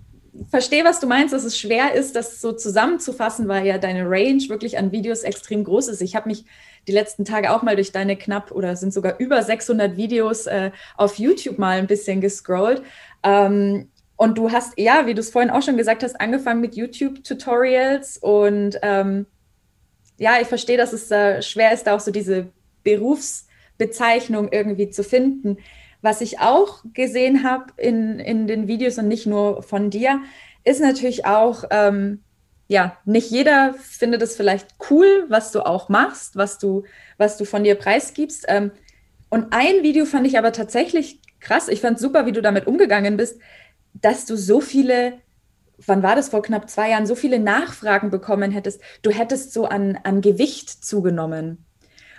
verstehe, 0.49 0.83
was 0.83 0.99
du 0.99 1.07
meinst, 1.07 1.33
dass 1.33 1.45
es 1.45 1.57
schwer 1.57 1.93
ist, 1.93 2.15
das 2.15 2.41
so 2.41 2.51
zusammenzufassen, 2.51 3.47
weil 3.47 3.65
ja 3.65 3.77
deine 3.77 4.03
Range 4.03 4.43
wirklich 4.49 4.77
an 4.77 4.91
Videos 4.91 5.23
extrem 5.23 5.63
groß 5.63 5.87
ist. 5.87 6.01
Ich 6.01 6.15
habe 6.15 6.27
mich 6.27 6.43
die 6.87 6.91
letzten 6.91 7.23
Tage 7.23 7.51
auch 7.51 7.63
mal 7.63 7.75
durch 7.75 7.93
deine 7.93 8.17
knapp 8.17 8.51
oder 8.51 8.75
sind 8.75 8.93
sogar 8.93 9.17
über 9.17 9.41
600 9.41 9.95
Videos 9.95 10.45
äh, 10.47 10.71
auf 10.97 11.17
YouTube 11.17 11.57
mal 11.57 11.77
ein 11.77 11.87
bisschen 11.87 12.19
gescrollt. 12.19 12.83
Ähm, 13.23 13.89
und 14.17 14.37
du 14.37 14.51
hast, 14.51 14.77
ja, 14.77 15.07
wie 15.07 15.13
du 15.13 15.21
es 15.21 15.29
vorhin 15.29 15.49
auch 15.49 15.61
schon 15.61 15.77
gesagt 15.77 16.03
hast, 16.03 16.19
angefangen 16.19 16.61
mit 16.61 16.75
YouTube-Tutorials 16.75 18.17
und 18.17 18.77
ähm, 18.81 19.25
ja, 20.17 20.39
ich 20.41 20.47
verstehe, 20.47 20.77
dass 20.77 20.93
es 20.93 21.11
äh, 21.11 21.41
schwer 21.41 21.73
ist, 21.73 21.87
da 21.87 21.95
auch 21.95 21.99
so 21.99 22.11
diese 22.11 22.47
Berufsbezeichnung 22.83 24.49
irgendwie 24.51 24.89
zu 24.89 25.03
finden. 25.03 25.57
Was 26.01 26.21
ich 26.21 26.39
auch 26.39 26.83
gesehen 26.93 27.43
habe 27.43 27.73
in, 27.77 28.19
in 28.19 28.47
den 28.47 28.67
Videos 28.67 28.97
und 28.97 29.07
nicht 29.07 29.25
nur 29.25 29.63
von 29.63 29.89
dir, 29.89 30.21
ist 30.63 30.79
natürlich 30.79 31.25
auch, 31.25 31.63
ähm, 31.71 32.21
ja, 32.67 32.97
nicht 33.05 33.29
jeder 33.29 33.75
findet 33.75 34.21
es 34.21 34.35
vielleicht 34.35 34.67
cool, 34.89 35.25
was 35.29 35.51
du 35.51 35.65
auch 35.65 35.89
machst, 35.89 36.35
was 36.35 36.57
du, 36.57 36.83
was 37.17 37.37
du 37.37 37.45
von 37.45 37.63
dir 37.63 37.75
preisgibst. 37.75 38.45
Ähm, 38.47 38.71
und 39.29 39.47
ein 39.51 39.83
Video 39.83 40.05
fand 40.05 40.25
ich 40.27 40.37
aber 40.37 40.51
tatsächlich 40.51 41.19
krass. 41.39 41.67
Ich 41.67 41.81
fand 41.81 41.99
super, 41.99 42.25
wie 42.25 42.31
du 42.31 42.41
damit 42.41 42.67
umgegangen 42.67 43.17
bist, 43.17 43.39
dass 43.93 44.25
du 44.25 44.35
so 44.35 44.61
viele 44.61 45.19
wann 45.85 46.03
war 46.03 46.15
das 46.15 46.29
vor 46.29 46.41
knapp 46.41 46.69
zwei 46.69 46.89
Jahren, 46.89 47.05
so 47.05 47.15
viele 47.15 47.39
Nachfragen 47.39 48.09
bekommen 48.09 48.51
hättest, 48.51 48.81
du 49.01 49.11
hättest 49.11 49.53
so 49.53 49.65
an, 49.65 49.97
an 50.03 50.21
Gewicht 50.21 50.69
zugenommen. 50.69 51.65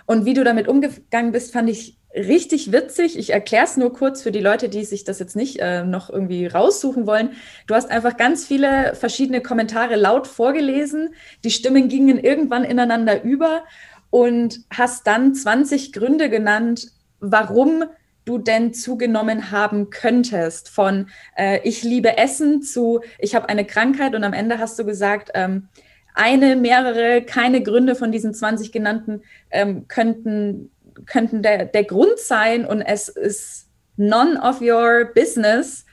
Und 0.07 0.25
wie 0.25 0.35
du 0.35 0.45
damit 0.45 0.69
umgegangen 0.69 1.33
bist, 1.33 1.53
fand 1.53 1.69
ich 1.69 1.99
richtig 2.14 2.73
witzig. 2.73 3.19
Ich 3.19 3.31
erkläre 3.31 3.64
es 3.64 3.77
nur 3.77 3.92
kurz 3.92 4.23
für 4.23 4.33
die 4.33 4.40
Leute, 4.40 4.69
die 4.69 4.85
sich 4.85 5.05
das 5.05 5.19
jetzt 5.19 5.37
nicht 5.37 5.59
äh, 5.61 5.85
noch 5.85 6.09
irgendwie 6.09 6.47
raussuchen 6.47 7.07
wollen. 7.07 7.31
Du 7.66 7.75
hast 7.75 7.90
einfach 7.90 8.16
ganz 8.16 8.47
viele 8.47 8.95
verschiedene 8.95 9.42
Kommentare 9.42 9.97
laut 9.97 10.27
vorgelesen. 10.27 11.14
Die 11.45 11.51
Stimmen 11.51 11.88
gingen 11.88 12.19
irgendwann 12.19 12.64
ineinander 12.64 13.23
über 13.23 13.64
und 14.11 14.61
hast 14.71 15.07
dann 15.07 15.35
20 15.35 15.92
Gründe 15.92 16.31
genannt, 16.31 16.88
warum 17.21 17.85
du 18.27 18.39
denn 18.39 18.75
zugenommen 18.75 19.51
haben 19.51 19.89
könntest. 19.89 20.69
Von 20.69 21.09
äh, 21.37 21.61
ich 21.62 21.83
liebe 21.83 22.19
Essen 22.19 22.61
zu 22.61 23.01
ich 23.19 23.35
habe 23.35 23.49
eine 23.49 23.65
Krankheit 23.65 24.15
und 24.15 24.25
am 24.25 24.35
Ende 24.35 24.59
hast 24.59 24.79
du 24.79 24.85
gesagt, 24.85 25.31
ähm, 25.35 25.69
eine, 26.15 26.57
mehrere, 26.57 27.23
keine 27.23 27.62
Gründe 27.62 27.95
von 27.95 28.11
diesen 28.11 28.35
20 28.35 28.73
genannten 28.73 29.23
ähm, 29.51 29.87
könnten, 29.87 30.71
könnten 31.05 31.43
der, 31.43 31.67
der 31.67 31.85
Grund 31.85 32.19
sein 32.19 32.67
und 32.67 32.83
es 32.83 33.09
ist 33.09 33.69
none 33.97 34.41
of 34.41 34.61
your 34.61 35.12
business, 35.15 35.85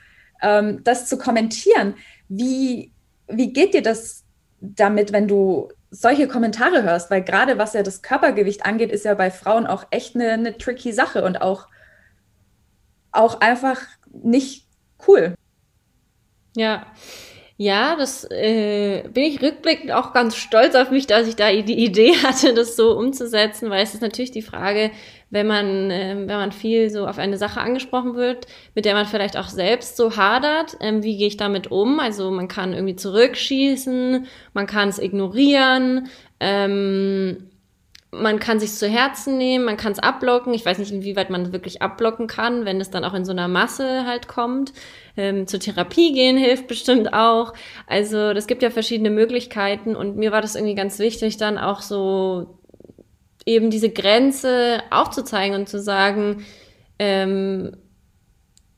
ähm, 0.42 0.82
das 0.82 1.06
zu 1.06 1.18
kommentieren. 1.18 1.94
Wie, 2.28 2.92
wie 3.28 3.52
geht 3.52 3.74
dir 3.74 3.82
das 3.82 4.24
damit, 4.60 5.12
wenn 5.12 5.28
du 5.28 5.68
solche 5.90 6.26
Kommentare 6.26 6.82
hörst? 6.82 7.10
Weil 7.10 7.22
gerade 7.22 7.58
was 7.58 7.74
ja 7.74 7.82
das 7.82 8.02
Körpergewicht 8.02 8.64
angeht, 8.66 8.90
ist 8.90 9.04
ja 9.04 9.14
bei 9.14 9.30
Frauen 9.30 9.66
auch 9.66 9.86
echt 9.90 10.14
eine, 10.16 10.32
eine 10.32 10.58
tricky 10.58 10.92
Sache 10.92 11.22
und 11.22 11.40
auch 11.40 11.68
auch 13.14 13.40
einfach 13.40 13.80
nicht 14.10 14.66
cool. 15.06 15.34
Ja. 16.56 16.86
Ja, 17.56 17.94
das 17.94 18.28
äh, 18.32 19.04
bin 19.08 19.22
ich 19.22 19.40
rückblickend 19.40 19.92
auch 19.92 20.12
ganz 20.12 20.34
stolz 20.34 20.74
auf 20.74 20.90
mich, 20.90 21.06
dass 21.06 21.28
ich 21.28 21.36
da 21.36 21.52
die 21.52 21.84
Idee 21.84 22.12
hatte, 22.24 22.52
das 22.52 22.74
so 22.74 22.98
umzusetzen, 22.98 23.70
weil 23.70 23.84
es 23.84 23.94
ist 23.94 24.02
natürlich 24.02 24.32
die 24.32 24.42
Frage, 24.42 24.90
wenn 25.30 25.46
man, 25.46 25.90
äh, 25.90 26.16
wenn 26.16 26.26
man 26.26 26.50
viel 26.50 26.90
so 26.90 27.06
auf 27.06 27.18
eine 27.18 27.36
Sache 27.36 27.60
angesprochen 27.60 28.16
wird, 28.16 28.48
mit 28.74 28.84
der 28.84 28.94
man 28.94 29.06
vielleicht 29.06 29.36
auch 29.36 29.48
selbst 29.48 29.96
so 29.96 30.16
hadert, 30.16 30.76
ähm, 30.80 31.04
wie 31.04 31.16
gehe 31.16 31.28
ich 31.28 31.36
damit 31.36 31.70
um? 31.70 32.00
Also 32.00 32.32
man 32.32 32.48
kann 32.48 32.72
irgendwie 32.72 32.96
zurückschießen, 32.96 34.26
man 34.52 34.66
kann 34.66 34.88
es 34.88 34.98
ignorieren, 34.98 36.08
ähm, 36.40 37.50
man 38.20 38.38
kann 38.38 38.60
sich 38.60 38.72
zu 38.72 38.88
Herzen 38.88 39.38
nehmen, 39.38 39.64
man 39.64 39.76
kann 39.76 39.92
es 39.92 39.98
abblocken. 39.98 40.54
Ich 40.54 40.64
weiß 40.64 40.78
nicht, 40.78 40.92
inwieweit 40.92 41.30
man 41.30 41.42
es 41.42 41.52
wirklich 41.52 41.82
abblocken 41.82 42.26
kann, 42.26 42.64
wenn 42.64 42.80
es 42.80 42.90
dann 42.90 43.04
auch 43.04 43.14
in 43.14 43.24
so 43.24 43.32
einer 43.32 43.48
Masse 43.48 44.06
halt 44.06 44.28
kommt. 44.28 44.72
Ähm, 45.16 45.46
zur 45.46 45.60
Therapie 45.60 46.12
gehen 46.12 46.36
hilft 46.38 46.66
bestimmt 46.66 47.12
auch. 47.12 47.52
Also 47.86 48.32
das 48.34 48.46
gibt 48.46 48.62
ja 48.62 48.70
verschiedene 48.70 49.10
Möglichkeiten 49.10 49.96
und 49.96 50.16
mir 50.16 50.32
war 50.32 50.40
das 50.40 50.54
irgendwie 50.54 50.74
ganz 50.74 50.98
wichtig, 50.98 51.36
dann 51.36 51.58
auch 51.58 51.80
so 51.80 52.58
eben 53.46 53.70
diese 53.70 53.90
Grenze 53.90 54.82
aufzuzeigen 54.90 55.56
und 55.58 55.68
zu 55.68 55.80
sagen, 55.80 56.44
ähm, 56.98 57.76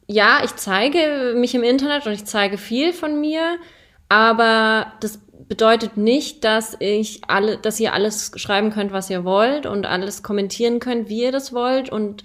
ja, 0.09 0.41
ich 0.45 0.55
zeige 0.57 1.35
mich 1.37 1.55
im 1.55 1.63
Internet 1.63 2.07
und 2.07 2.13
ich 2.13 2.25
zeige 2.25 2.59
viel 2.59 2.93
von 2.93 3.21
mir, 3.21 3.59
aber 4.09 4.93
das 5.01 5.21
bedeutet 5.49 5.97
nicht, 5.97 6.45
dass 6.45 6.77
ich 6.81 7.23
alle, 7.29 7.59
dass 7.59 7.81
ihr 7.81 7.93
alles 7.93 8.33
schreiben 8.37 8.71
könnt, 8.71 8.93
was 8.93 9.11
ihr 9.11 9.25
wollt 9.25 9.67
und 9.67 9.87
alles 9.87 10.23
kommentieren 10.23 10.81
könnt, 10.81 11.09
wie 11.09 11.23
ihr 11.23 11.33
das 11.33 11.53
wollt 11.53 11.91
und 11.91 12.25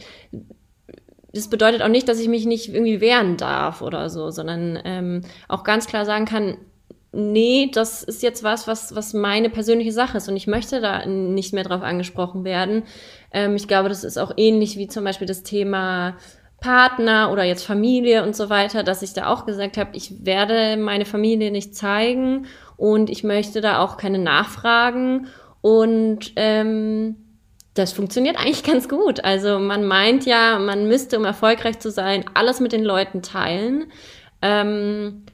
das 1.33 1.49
bedeutet 1.49 1.81
auch 1.81 1.87
nicht, 1.87 2.09
dass 2.09 2.19
ich 2.19 2.27
mich 2.27 2.45
nicht 2.45 2.73
irgendwie 2.73 2.99
wehren 2.99 3.37
darf 3.37 3.81
oder 3.81 4.09
so, 4.09 4.31
sondern 4.31 4.79
ähm, 4.83 5.21
auch 5.47 5.63
ganz 5.63 5.87
klar 5.87 6.05
sagen 6.05 6.25
kann, 6.25 6.57
nee, 7.13 7.69
das 7.73 8.03
ist 8.03 8.23
jetzt 8.23 8.43
was, 8.43 8.67
was, 8.67 8.95
was 8.95 9.13
meine 9.13 9.49
persönliche 9.49 9.91
Sache 9.91 10.17
ist 10.17 10.29
und 10.29 10.35
ich 10.35 10.47
möchte 10.47 10.81
da 10.81 11.05
nicht 11.05 11.53
mehr 11.53 11.63
drauf 11.63 11.81
angesprochen 11.81 12.43
werden. 12.43 12.83
Ähm, 13.31 13.55
ich 13.55 13.67
glaube, 13.67 13.89
das 13.89 14.03
ist 14.03 14.17
auch 14.17 14.33
ähnlich 14.37 14.77
wie 14.77 14.87
zum 14.87 15.03
Beispiel 15.03 15.27
das 15.27 15.43
Thema 15.43 16.17
Partner 16.61 17.31
oder 17.31 17.43
jetzt 17.43 17.65
Familie 17.65 18.23
und 18.23 18.35
so 18.35 18.49
weiter, 18.49 18.83
dass 18.83 19.01
ich 19.01 19.13
da 19.13 19.27
auch 19.27 19.45
gesagt 19.45 19.77
habe, 19.77 19.89
ich 19.93 20.25
werde 20.25 20.77
meine 20.77 21.05
Familie 21.05 21.51
nicht 21.51 21.75
zeigen 21.75 22.45
und 22.81 23.11
ich 23.11 23.23
möchte 23.23 23.61
da 23.61 23.77
auch 23.77 23.95
keine 23.95 24.17
Nachfragen 24.17 25.27
und 25.61 26.33
ähm, 26.35 27.15
das 27.75 27.93
funktioniert 27.93 28.37
eigentlich 28.37 28.63
ganz 28.71 28.89
gut. 28.89 29.23
Also 29.23 29.59
man 29.59 29.85
meint 29.85 30.25
ja, 30.25 30.57
man 30.57 30.87
müsste, 30.87 31.19
um 31.19 31.25
erfolgreich 31.25 31.77
zu 31.77 31.91
sein, 31.91 32.25
alles 32.33 32.59
mit 32.59 32.71
den 32.71 32.83
Leuten 32.83 33.21
teilen. 33.21 33.91
Ähm, 34.41 35.27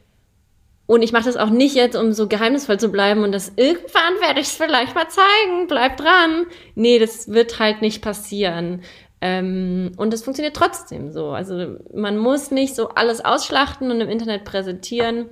und 0.87 1.01
ich 1.03 1.13
mache 1.13 1.23
das 1.23 1.37
auch 1.37 1.49
nicht 1.49 1.73
jetzt, 1.73 1.95
um 1.95 2.11
so 2.11 2.27
geheimnisvoll 2.27 2.81
zu 2.81 2.89
bleiben 2.89 3.23
und 3.23 3.31
das 3.31 3.53
irgendwann 3.55 4.19
werde 4.19 4.41
ich 4.41 4.47
es 4.47 4.57
vielleicht 4.57 4.93
mal 4.93 5.07
zeigen, 5.07 5.67
bleib 5.69 5.95
dran. 5.95 6.47
Nee, 6.75 6.99
das 6.99 7.31
wird 7.31 7.59
halt 7.59 7.81
nicht 7.81 8.01
passieren. 8.01 8.81
Ähm, 9.21 9.93
und 9.95 10.11
das 10.11 10.21
funktioniert 10.21 10.57
trotzdem 10.57 11.13
so. 11.13 11.29
Also 11.29 11.77
man 11.93 12.17
muss 12.17 12.51
nicht 12.51 12.75
so 12.75 12.89
alles 12.89 13.23
ausschlachten 13.23 13.89
und 13.89 14.01
im 14.01 14.09
Internet 14.09 14.43
präsentieren. 14.43 15.27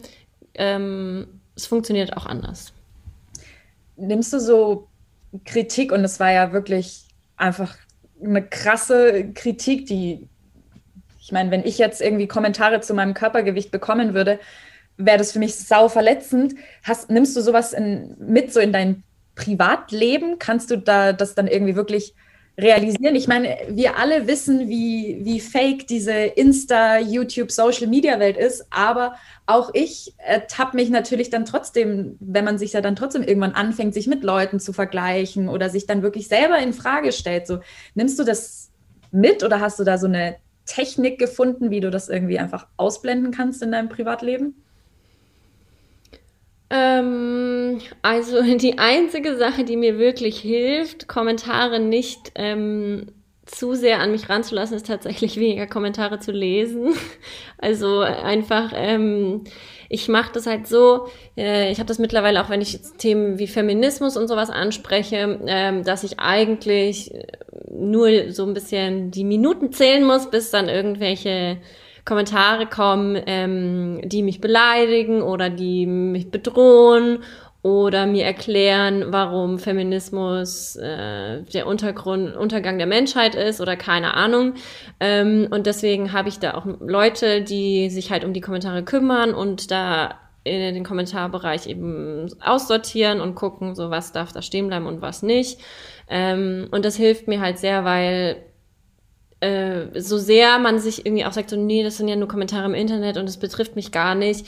Ähm, 0.53 1.41
es 1.55 1.65
funktioniert 1.65 2.15
auch 2.15 2.25
anders. 2.25 2.73
Nimmst 3.97 4.33
du 4.33 4.39
so 4.39 4.87
Kritik, 5.45 5.91
und 5.91 6.03
es 6.03 6.19
war 6.19 6.31
ja 6.31 6.53
wirklich 6.53 7.05
einfach 7.37 7.75
eine 8.23 8.45
krasse 8.45 9.31
Kritik, 9.33 9.85
die, 9.87 10.27
ich 11.19 11.31
meine, 11.31 11.51
wenn 11.51 11.65
ich 11.65 11.77
jetzt 11.77 12.01
irgendwie 12.01 12.27
Kommentare 12.27 12.81
zu 12.81 12.93
meinem 12.93 13.13
Körpergewicht 13.13 13.71
bekommen 13.71 14.13
würde, 14.13 14.39
wäre 14.97 15.17
das 15.17 15.31
für 15.31 15.39
mich 15.39 15.55
sau 15.55 15.89
verletzend. 15.89 16.55
Hast, 16.83 17.09
nimmst 17.09 17.35
du 17.35 17.41
sowas 17.41 17.73
in, 17.73 18.15
mit 18.19 18.53
so 18.53 18.59
in 18.59 18.71
dein 18.71 19.03
Privatleben? 19.35 20.39
Kannst 20.39 20.71
du 20.71 20.77
da 20.77 21.11
das 21.11 21.35
dann 21.35 21.47
irgendwie 21.47 21.75
wirklich 21.75 22.15
realisieren. 22.57 23.15
Ich 23.15 23.27
meine, 23.27 23.57
wir 23.69 23.97
alle 23.97 24.27
wissen, 24.27 24.69
wie, 24.69 25.19
wie 25.23 25.39
fake 25.39 25.87
diese 25.87 26.13
Insta, 26.13 26.99
YouTube, 26.99 27.51
Social 27.51 27.87
Media 27.87 28.19
Welt 28.19 28.37
ist, 28.37 28.65
aber 28.69 29.15
auch 29.45 29.71
ich 29.73 30.13
ertappe 30.17 30.77
mich 30.77 30.89
natürlich 30.89 31.29
dann 31.29 31.45
trotzdem, 31.45 32.17
wenn 32.19 32.45
man 32.45 32.57
sich 32.57 32.73
ja 32.73 32.81
dann 32.81 32.95
trotzdem 32.95 33.23
irgendwann 33.23 33.51
anfängt, 33.51 33.93
sich 33.93 34.07
mit 34.07 34.23
Leuten 34.23 34.59
zu 34.59 34.73
vergleichen 34.73 35.49
oder 35.49 35.69
sich 35.69 35.85
dann 35.85 36.01
wirklich 36.01 36.27
selber 36.27 36.57
in 36.59 36.73
Frage 36.73 37.11
stellt. 37.11 37.45
So, 37.45 37.59
nimmst 37.93 38.17
du 38.17 38.23
das 38.23 38.71
mit 39.11 39.43
oder 39.43 39.59
hast 39.59 39.79
du 39.79 39.83
da 39.83 39.97
so 39.97 40.07
eine 40.07 40.37
Technik 40.65 41.19
gefunden, 41.19 41.69
wie 41.69 41.79
du 41.79 41.91
das 41.91 42.09
irgendwie 42.09 42.39
einfach 42.39 42.67
ausblenden 42.77 43.31
kannst 43.31 43.61
in 43.61 43.71
deinem 43.71 43.89
Privatleben? 43.89 44.64
Ähm, 46.69 47.79
also 48.01 48.41
die 48.57 48.77
einzige 48.77 49.37
Sache, 49.37 49.63
die 49.63 49.77
mir 49.77 49.97
wirklich 49.97 50.39
hilft, 50.39 51.07
Kommentare 51.07 51.79
nicht 51.79 52.31
ähm, 52.35 53.07
zu 53.45 53.75
sehr 53.75 53.99
an 53.99 54.11
mich 54.11 54.27
ranzulassen, 54.27 54.75
ist 54.75 54.87
tatsächlich 54.87 55.37
weniger 55.39 55.67
Kommentare 55.67 56.19
zu 56.19 56.31
lesen. 56.31 56.93
Also 57.57 58.01
einfach, 58.01 58.73
ähm, 58.75 59.45
ich 59.89 60.07
mache 60.07 60.33
das 60.33 60.45
halt 60.45 60.67
so, 60.67 61.07
äh, 61.35 61.71
ich 61.71 61.79
habe 61.79 61.87
das 61.87 61.97
mittlerweile 61.97 62.43
auch, 62.43 62.49
wenn 62.49 62.61
ich 62.61 62.73
jetzt 62.73 62.99
Themen 62.99 63.39
wie 63.39 63.47
Feminismus 63.47 64.17
und 64.17 64.27
sowas 64.27 64.51
anspreche, 64.51 65.39
ähm, 65.47 65.83
dass 65.83 66.03
ich 66.03 66.19
eigentlich 66.19 67.11
nur 67.71 68.31
so 68.31 68.45
ein 68.45 68.53
bisschen 68.53 69.09
die 69.09 69.23
Minuten 69.23 69.71
zählen 69.71 70.03
muss, 70.03 70.29
bis 70.29 70.51
dann 70.51 70.69
irgendwelche 70.69 71.57
Kommentare 72.05 72.67
kommen, 72.67 73.19
ähm, 73.25 74.01
die 74.03 74.21
mich 74.21 74.39
beleidigen 74.39 75.21
oder 75.23 75.49
die 75.49 75.87
mich 75.87 76.29
bedrohen 76.29 77.19
oder 77.63 78.05
mir 78.05 78.25
erklären, 78.25 79.05
warum 79.07 79.57
Feminismus 79.57 80.75
äh, 80.75 81.41
der 81.41 81.65
Untergrund, 81.65 82.35
Untergang 82.35 82.77
der 82.77 82.85
Menschheit 82.85 83.33
ist 83.33 83.59
oder 83.59 83.75
keine 83.75 84.13
Ahnung. 84.13 84.53
Ähm, 84.99 85.47
und 85.49 85.65
deswegen 85.65 86.13
habe 86.13 86.29
ich 86.29 86.37
da 86.37 86.53
auch 86.53 86.67
Leute, 86.79 87.41
die 87.41 87.89
sich 87.89 88.11
halt 88.11 88.23
um 88.23 88.33
die 88.33 88.41
Kommentare 88.41 88.83
kümmern 88.83 89.33
und 89.33 89.71
da 89.71 90.19
in 90.43 90.75
den 90.75 90.83
Kommentarbereich 90.83 91.65
eben 91.65 92.29
aussortieren 92.39 93.19
und 93.19 93.33
gucken, 93.33 93.73
so 93.73 93.89
was 93.89 94.11
darf 94.11 94.31
da 94.31 94.43
stehen 94.43 94.67
bleiben 94.67 94.85
und 94.85 95.01
was 95.01 95.23
nicht. 95.23 95.59
Ähm, 96.07 96.67
und 96.69 96.85
das 96.85 96.97
hilft 96.97 97.27
mir 97.27 97.41
halt 97.41 97.57
sehr, 97.57 97.83
weil 97.83 98.43
äh, 99.45 100.01
so 100.01 100.17
sehr 100.17 100.59
man 100.59 100.79
sich 100.79 101.05
irgendwie 101.05 101.25
auch 101.25 101.33
sagt, 101.33 101.49
so, 101.49 101.55
nee, 101.55 101.83
das 101.83 101.97
sind 101.97 102.07
ja 102.07 102.15
nur 102.15 102.27
Kommentare 102.27 102.65
im 102.65 102.73
Internet 102.73 103.17
und 103.17 103.29
es 103.29 103.37
betrifft 103.37 103.75
mich 103.75 103.91
gar 103.91 104.15
nicht. 104.15 104.47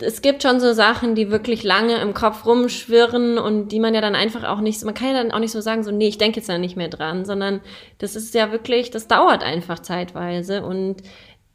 Es 0.00 0.22
gibt 0.22 0.42
schon 0.42 0.60
so 0.60 0.72
Sachen, 0.72 1.16
die 1.16 1.30
wirklich 1.30 1.64
lange 1.64 2.00
im 2.00 2.14
Kopf 2.14 2.46
rumschwirren 2.46 3.38
und 3.38 3.68
die 3.68 3.80
man 3.80 3.94
ja 3.94 4.00
dann 4.00 4.14
einfach 4.14 4.44
auch 4.44 4.60
nicht, 4.60 4.84
man 4.84 4.94
kann 4.94 5.08
ja 5.08 5.14
dann 5.14 5.32
auch 5.32 5.40
nicht 5.40 5.50
so 5.50 5.60
sagen, 5.60 5.82
so, 5.82 5.90
nee, 5.90 6.06
ich 6.06 6.18
denke 6.18 6.38
jetzt 6.38 6.48
da 6.48 6.58
nicht 6.58 6.76
mehr 6.76 6.88
dran, 6.88 7.24
sondern 7.24 7.60
das 7.98 8.14
ist 8.14 8.34
ja 8.34 8.52
wirklich, 8.52 8.90
das 8.90 9.08
dauert 9.08 9.42
einfach 9.42 9.80
zeitweise 9.80 10.64
und 10.64 11.02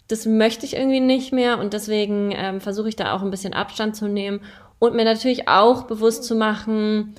das 0.10 0.26
möchte 0.26 0.66
ich 0.66 0.76
irgendwie 0.76 1.00
nicht 1.00 1.32
mehr 1.32 1.60
und 1.60 1.72
deswegen 1.74 2.34
ähm, 2.36 2.60
versuche 2.60 2.90
ich 2.90 2.98
da 2.98 3.14
auch 3.14 3.22
ein 3.22 3.32
bisschen 3.32 3.54
Abstand 3.54 3.96
zu 3.96 4.08
nehmen 4.08 4.42
und 4.80 4.96
mir 4.96 5.06
natürlich 5.06 5.48
auch 5.48 5.84
bewusst 5.84 6.26
zu 6.26 6.36
machen, 6.36 7.16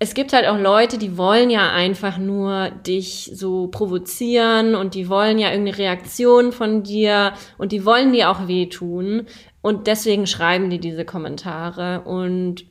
es 0.00 0.14
gibt 0.14 0.32
halt 0.32 0.46
auch 0.46 0.58
Leute, 0.58 0.96
die 0.96 1.16
wollen 1.16 1.50
ja 1.50 1.72
einfach 1.72 2.18
nur 2.18 2.70
dich 2.70 3.32
so 3.34 3.66
provozieren 3.66 4.76
und 4.76 4.94
die 4.94 5.08
wollen 5.08 5.38
ja 5.38 5.50
irgendeine 5.50 5.78
Reaktion 5.78 6.52
von 6.52 6.84
dir 6.84 7.32
und 7.58 7.72
die 7.72 7.84
wollen 7.84 8.12
dir 8.12 8.30
auch 8.30 8.46
wehtun. 8.46 9.26
Und 9.60 9.88
deswegen 9.88 10.28
schreiben 10.28 10.70
die 10.70 10.78
diese 10.78 11.04
Kommentare. 11.04 12.02
Und 12.02 12.64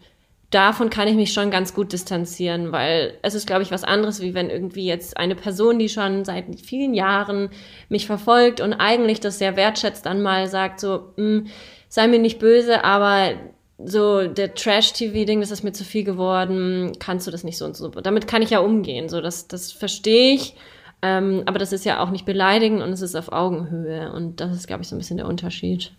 davon 0.52 0.90
kann 0.90 1.10
ich 1.10 1.16
mich 1.16 1.34
schon 1.34 1.52
ganz 1.52 1.74
gut 1.74 1.92
distanzieren, 1.92 2.72
weil 2.72 3.18
es 3.24 3.36
ist, 3.36 3.46
glaube 3.46 3.64
ich, 3.64 3.72
was 3.72 3.84
anderes, 3.84 4.22
wie 4.22 4.34
wenn 4.34 4.50
irgendwie 4.50 4.86
jetzt 4.86 5.18
eine 5.18 5.36
Person, 5.36 5.80
die 5.80 5.90
schon 5.90 6.24
seit 6.24 6.46
vielen 6.62 6.94
Jahren 6.94 7.50
mich 7.90 8.08
verfolgt 8.08 8.62
und 8.62 8.74
eigentlich 8.74 9.20
das 9.20 9.38
sehr 9.38 9.58
wertschätzt, 9.58 10.06
dann 10.06 10.22
mal 10.22 10.48
sagt 10.48 10.80
so, 10.80 11.12
hm, 11.18 11.48
sei 11.90 12.08
mir 12.08 12.20
nicht 12.20 12.40
böse, 12.40 12.86
aber 12.86 13.34
so 13.78 14.28
der 14.28 14.56
Trash-TV-Ding, 14.56 15.40
das 15.40 15.52
ist 15.52 15.64
mir 15.64 15.72
zu 15.72 15.84
viel 15.84 16.04
geworden, 16.04 16.94
kannst 17.00 17.28
du 17.28 17.32
das 17.32 17.44
nicht 17.44 17.58
so 17.58 17.66
und 17.66 17.76
so. 17.76 17.90
Damit 17.90 18.28
kann 18.28 18.42
ich 18.42 18.50
ja 18.50 18.60
umgehen, 18.60 19.08
so 19.10 19.22
das, 19.22 19.48
das 19.48 19.72
verstehe 19.72 20.34
ich. 20.34 20.56
Ähm, 21.04 21.44
aber 21.46 21.60
das 21.60 21.74
ist 21.74 21.86
ja 21.86 22.00
auch 22.02 22.10
nicht 22.10 22.26
beleidigend 22.26 22.82
und 22.82 22.92
es 22.92 23.02
ist 23.02 23.16
auf 23.16 23.32
Augenhöhe. 23.32 24.12
Und 24.12 24.42
das 24.42 24.56
ist, 24.56 24.68
glaube 24.68 24.82
ich, 24.82 24.90
so 24.90 24.96
ein 24.96 24.98
bisschen 24.98 25.18
der 25.18 25.28
Unterschied. 25.28 25.92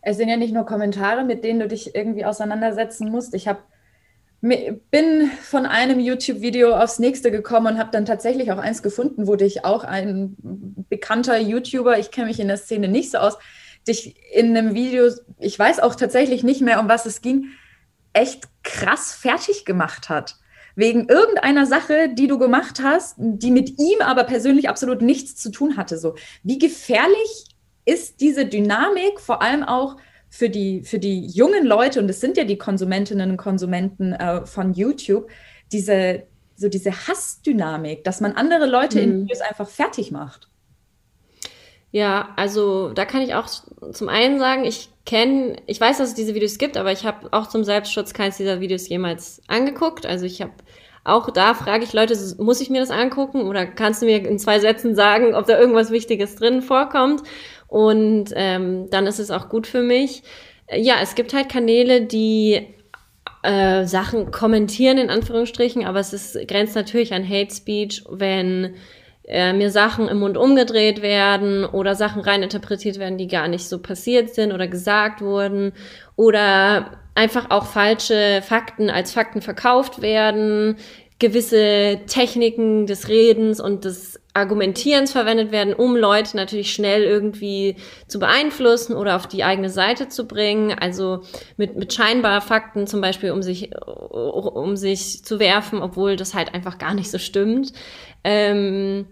Es 0.00 0.16
sind 0.16 0.28
ja 0.28 0.36
nicht 0.36 0.54
nur 0.54 0.64
Kommentare, 0.64 1.24
mit 1.24 1.44
denen 1.44 1.60
du 1.60 1.68
dich 1.68 1.94
irgendwie 1.94 2.24
auseinandersetzen 2.24 3.10
musst. 3.10 3.34
Ich 3.34 3.48
habe 3.48 3.60
bin 4.42 5.30
von 5.40 5.66
einem 5.66 6.00
YouTube-Video 6.00 6.74
aufs 6.74 6.98
nächste 6.98 7.30
gekommen 7.30 7.74
und 7.74 7.78
habe 7.78 7.92
dann 7.92 8.04
tatsächlich 8.04 8.50
auch 8.50 8.58
eins 8.58 8.82
gefunden, 8.82 9.28
wo 9.28 9.36
dich 9.36 9.64
auch 9.64 9.84
ein 9.84 10.34
bekannter 10.88 11.38
YouTuber, 11.38 11.96
ich 12.00 12.10
kenne 12.10 12.26
mich 12.26 12.40
in 12.40 12.48
der 12.48 12.56
Szene 12.56 12.88
nicht 12.88 13.12
so 13.12 13.18
aus, 13.18 13.38
dich 13.86 14.16
in 14.32 14.56
einem 14.56 14.74
Video, 14.74 15.10
ich 15.38 15.58
weiß 15.58 15.80
auch 15.80 15.94
tatsächlich 15.94 16.42
nicht 16.42 16.60
mehr, 16.60 16.80
um 16.80 16.88
was 16.88 17.06
es 17.06 17.20
ging, 17.20 17.46
echt 18.12 18.48
krass 18.62 19.12
fertig 19.12 19.64
gemacht 19.64 20.08
hat. 20.08 20.36
Wegen 20.74 21.08
irgendeiner 21.08 21.66
Sache, 21.66 22.08
die 22.14 22.28
du 22.28 22.38
gemacht 22.38 22.80
hast, 22.82 23.16
die 23.18 23.50
mit 23.50 23.78
ihm 23.78 24.00
aber 24.00 24.24
persönlich 24.24 24.68
absolut 24.68 25.02
nichts 25.02 25.36
zu 25.36 25.50
tun 25.50 25.76
hatte. 25.76 25.98
So, 25.98 26.14
wie 26.42 26.58
gefährlich 26.58 27.46
ist 27.84 28.20
diese 28.20 28.46
Dynamik, 28.46 29.20
vor 29.20 29.42
allem 29.42 29.64
auch 29.64 29.96
für 30.30 30.48
die, 30.48 30.82
für 30.82 30.98
die 30.98 31.26
jungen 31.26 31.66
Leute, 31.66 32.00
und 32.00 32.08
es 32.08 32.20
sind 32.20 32.38
ja 32.38 32.44
die 32.44 32.56
Konsumentinnen 32.56 33.32
und 33.32 33.36
Konsumenten 33.36 34.14
äh, 34.14 34.46
von 34.46 34.72
YouTube, 34.72 35.28
diese, 35.72 36.22
so 36.56 36.68
diese 36.68 36.90
Hassdynamik, 37.06 38.02
dass 38.04 38.20
man 38.22 38.32
andere 38.32 38.66
Leute 38.66 38.98
mhm. 38.98 39.04
in 39.04 39.22
Videos 39.24 39.40
einfach 39.42 39.68
fertig 39.68 40.10
macht. 40.10 40.48
Ja, 41.92 42.30
also 42.36 42.88
da 42.88 43.04
kann 43.04 43.20
ich 43.20 43.34
auch 43.34 43.46
zum 43.92 44.08
einen 44.08 44.38
sagen, 44.38 44.64
ich 44.64 44.88
kenne, 45.04 45.56
ich 45.66 45.80
weiß, 45.80 45.98
dass 45.98 46.08
es 46.08 46.14
diese 46.14 46.34
Videos 46.34 46.56
gibt, 46.56 46.78
aber 46.78 46.90
ich 46.90 47.04
habe 47.04 47.28
auch 47.32 47.48
zum 47.48 47.64
Selbstschutz 47.64 48.14
keins 48.14 48.38
dieser 48.38 48.60
Videos 48.60 48.88
jemals 48.88 49.42
angeguckt. 49.46 50.06
Also 50.06 50.24
ich 50.24 50.40
habe 50.40 50.52
auch 51.04 51.30
da 51.30 51.54
frage 51.54 51.84
ich 51.84 51.92
Leute, 51.92 52.16
muss 52.38 52.60
ich 52.60 52.70
mir 52.70 52.80
das 52.80 52.90
angucken 52.90 53.42
oder 53.42 53.66
kannst 53.66 54.02
du 54.02 54.06
mir 54.06 54.24
in 54.26 54.38
zwei 54.38 54.58
Sätzen 54.60 54.94
sagen, 54.94 55.34
ob 55.34 55.46
da 55.46 55.58
irgendwas 55.58 55.90
Wichtiges 55.90 56.36
drin 56.36 56.62
vorkommt? 56.62 57.22
Und 57.66 58.32
ähm, 58.36 58.88
dann 58.90 59.06
ist 59.06 59.18
es 59.18 59.30
auch 59.30 59.48
gut 59.48 59.66
für 59.66 59.82
mich. 59.82 60.22
Ja, 60.70 60.96
es 61.02 61.14
gibt 61.14 61.34
halt 61.34 61.48
Kanäle, 61.48 62.02
die 62.02 62.68
äh, 63.42 63.84
Sachen 63.84 64.30
kommentieren, 64.30 64.98
in 64.98 65.10
Anführungsstrichen, 65.10 65.84
aber 65.84 65.98
es 65.98 66.12
ist, 66.12 66.38
grenzt 66.46 66.76
natürlich 66.76 67.12
an 67.12 67.28
Hate 67.28 67.52
Speech, 67.52 68.04
wenn 68.08 68.76
äh, 69.24 69.52
mir 69.52 69.70
Sachen 69.70 70.08
im 70.08 70.18
Mund 70.18 70.36
umgedreht 70.36 71.02
werden 71.02 71.64
oder 71.64 71.94
Sachen 71.94 72.22
reininterpretiert 72.22 72.98
werden, 72.98 73.18
die 73.18 73.28
gar 73.28 73.48
nicht 73.48 73.68
so 73.68 73.80
passiert 73.80 74.34
sind 74.34 74.52
oder 74.52 74.68
gesagt 74.68 75.20
wurden 75.20 75.72
oder 76.16 76.98
einfach 77.14 77.50
auch 77.50 77.66
falsche 77.66 78.42
Fakten 78.42 78.90
als 78.90 79.12
Fakten 79.12 79.42
verkauft 79.42 80.02
werden, 80.02 80.76
gewisse 81.18 82.00
Techniken 82.06 82.86
des 82.86 83.08
Redens 83.08 83.60
und 83.60 83.84
des 83.84 84.20
Argumentierens 84.34 85.12
verwendet 85.12 85.52
werden, 85.52 85.74
um 85.74 85.94
Leute 85.94 86.36
natürlich 86.36 86.72
schnell 86.72 87.02
irgendwie 87.02 87.76
zu 88.08 88.18
beeinflussen 88.18 88.96
oder 88.96 89.16
auf 89.16 89.26
die 89.26 89.44
eigene 89.44 89.68
Seite 89.68 90.08
zu 90.08 90.26
bringen. 90.26 90.72
Also 90.78 91.22
mit, 91.58 91.76
mit 91.76 91.92
scheinbar 91.92 92.40
Fakten 92.40 92.86
zum 92.86 93.02
Beispiel, 93.02 93.32
um 93.32 93.42
sich, 93.42 93.70
um 93.76 94.76
sich 94.76 95.24
zu 95.24 95.38
werfen, 95.38 95.82
obwohl 95.82 96.16
das 96.16 96.34
halt 96.34 96.54
einfach 96.54 96.78
gar 96.78 96.94
nicht 96.94 97.10
so 97.10 97.18
stimmt. 97.18 97.72
Ähm, 98.24 99.06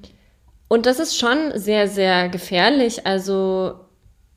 und 0.69 0.87
das 0.87 1.01
ist 1.01 1.19
schon 1.19 1.53
sehr, 1.55 1.87
sehr 1.89 2.29
gefährlich. 2.31 3.07
Also 3.07 3.75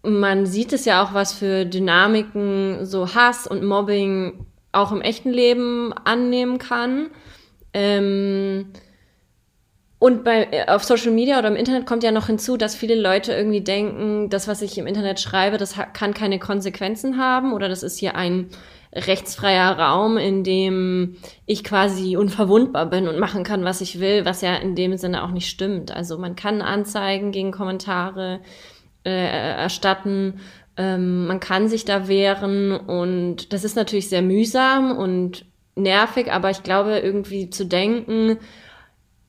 man 0.01 0.45
sieht 0.45 0.73
es 0.73 0.83
ja 0.83 1.01
auch, 1.01 1.13
was 1.13 1.31
für 1.31 1.65
Dynamiken 1.65 2.85
so 2.85 3.15
Hass 3.15 3.47
und 3.47 3.63
Mobbing 3.63 4.45
auch 4.73 4.91
im 4.91 5.01
echten 5.01 5.29
Leben 5.29 5.93
annehmen 5.93 6.57
kann. 6.57 7.09
Ähm, 7.73 8.73
und 10.03 10.25
bei, 10.25 10.49
äh, 10.51 10.65
auf 10.67 10.83
Social 10.83 11.13
Media 11.13 11.39
oder 11.39 11.47
im 11.47 11.55
Internet 11.55 11.85
kommt 11.85 12.03
ja 12.03 12.11
noch 12.11 12.27
hinzu, 12.27 12.57
dass 12.57 12.75
viele 12.75 12.99
Leute 12.99 13.31
irgendwie 13.31 13.61
denken, 13.61 14.29
das, 14.29 14.49
was 14.49 14.61
ich 14.61 14.77
im 14.77 14.85
Internet 14.85 15.21
schreibe, 15.21 15.55
das 15.55 15.77
kann 15.93 16.13
keine 16.13 16.39
Konsequenzen 16.39 17.17
haben 17.17 17.53
oder 17.53 17.69
das 17.69 17.83
ist 17.83 17.99
hier 17.99 18.17
ein 18.17 18.49
rechtsfreier 18.91 19.79
Raum, 19.79 20.17
in 20.17 20.43
dem 20.43 21.15
ich 21.45 21.63
quasi 21.63 22.17
unverwundbar 22.17 22.87
bin 22.87 23.07
und 23.07 23.17
machen 23.17 23.45
kann, 23.45 23.63
was 23.63 23.79
ich 23.79 24.01
will, 24.01 24.25
was 24.25 24.41
ja 24.41 24.57
in 24.57 24.75
dem 24.75 24.97
Sinne 24.97 25.23
auch 25.23 25.31
nicht 25.31 25.47
stimmt. 25.47 25.95
Also 25.95 26.17
man 26.17 26.35
kann 26.35 26.61
Anzeigen 26.61 27.31
gegen 27.31 27.53
Kommentare 27.53 28.41
äh, 29.05 29.09
erstatten, 29.09 30.41
ähm, 30.75 31.27
man 31.27 31.39
kann 31.39 31.69
sich 31.69 31.85
da 31.85 32.09
wehren 32.09 32.73
und 32.73 33.53
das 33.53 33.63
ist 33.63 33.77
natürlich 33.77 34.09
sehr 34.09 34.21
mühsam 34.21 34.97
und 34.97 35.45
nervig, 35.75 36.29
aber 36.29 36.49
ich 36.49 36.61
glaube, 36.61 36.99
irgendwie 36.99 37.49
zu 37.49 37.65
denken, 37.65 38.37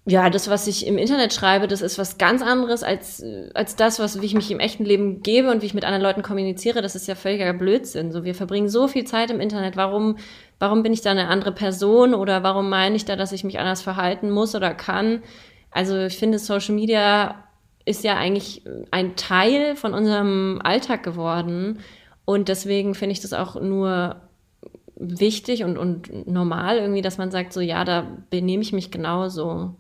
ja, 0.07 0.29
das, 0.29 0.51
was 0.51 0.67
ich 0.67 0.87
im 0.87 0.99
Internet 0.99 1.33
schreibe, 1.33 1.67
das 1.67 1.81
ist 1.81 1.99
was 1.99 2.19
ganz 2.19 2.43
anderes 2.43 2.83
als, 2.83 3.25
als 3.55 3.75
das, 3.75 3.99
was, 3.99 4.21
wie 4.21 4.27
ich 4.27 4.35
mich 4.35 4.51
im 4.51 4.61
echten 4.61 4.85
Leben 4.85 5.23
gebe 5.23 5.51
und 5.51 5.63
wie 5.63 5.67
ich 5.67 5.73
mit 5.73 5.85
anderen 5.85 6.03
Leuten 6.03 6.23
kommuniziere. 6.23 6.83
Das 6.83 6.95
ist 6.95 7.09
ja 7.09 7.15
völliger 7.15 7.55
Blödsinn. 7.55 8.13
So, 8.13 8.23
wir 8.23 8.35
verbringen 8.35 8.69
so 8.69 8.87
viel 8.87 9.05
Zeit 9.05 9.31
im 9.31 9.41
Internet. 9.41 9.77
Warum, 9.77 10.19
warum 10.59 10.83
bin 10.83 10.93
ich 10.93 11.01
da 11.01 11.11
eine 11.11 11.29
andere 11.29 11.53
Person 11.53 12.13
oder 12.13 12.43
warum 12.43 12.69
meine 12.69 12.97
ich 12.97 13.07
da, 13.07 13.17
dass 13.17 13.33
ich 13.33 13.45
mich 13.45 13.59
anders 13.59 13.81
verhalten 13.81 14.31
muss 14.31 14.55
oder 14.55 14.75
kann? 14.75 15.23
Also, 15.71 15.97
ich 15.97 16.19
finde, 16.19 16.39
Social 16.39 16.75
Media 16.75 17.43
ist 17.87 18.05
ja 18.05 18.17
eigentlich 18.17 18.63
ein 18.91 19.17
Teil 19.17 19.75
von 19.75 19.95
unserem 19.95 20.61
Alltag 20.63 21.03
geworden. 21.03 21.81
Und 22.27 22.49
deswegen 22.49 22.95
finde 22.95 23.13
ich 23.15 23.21
das 23.21 23.33
auch 23.33 23.59
nur 23.59 24.17
wichtig 24.97 25.65
und, 25.65 25.79
und 25.79 26.27
normal 26.27 26.77
irgendwie, 26.77 27.03
dass 27.03 27.17
man 27.17 27.31
sagt, 27.31 27.55
so 27.55 27.61
ja, 27.61 27.85
da 27.85 28.07
benehme 28.29 28.63
ich 28.63 28.75
mich 28.75 28.91
genauso. 28.91 29.77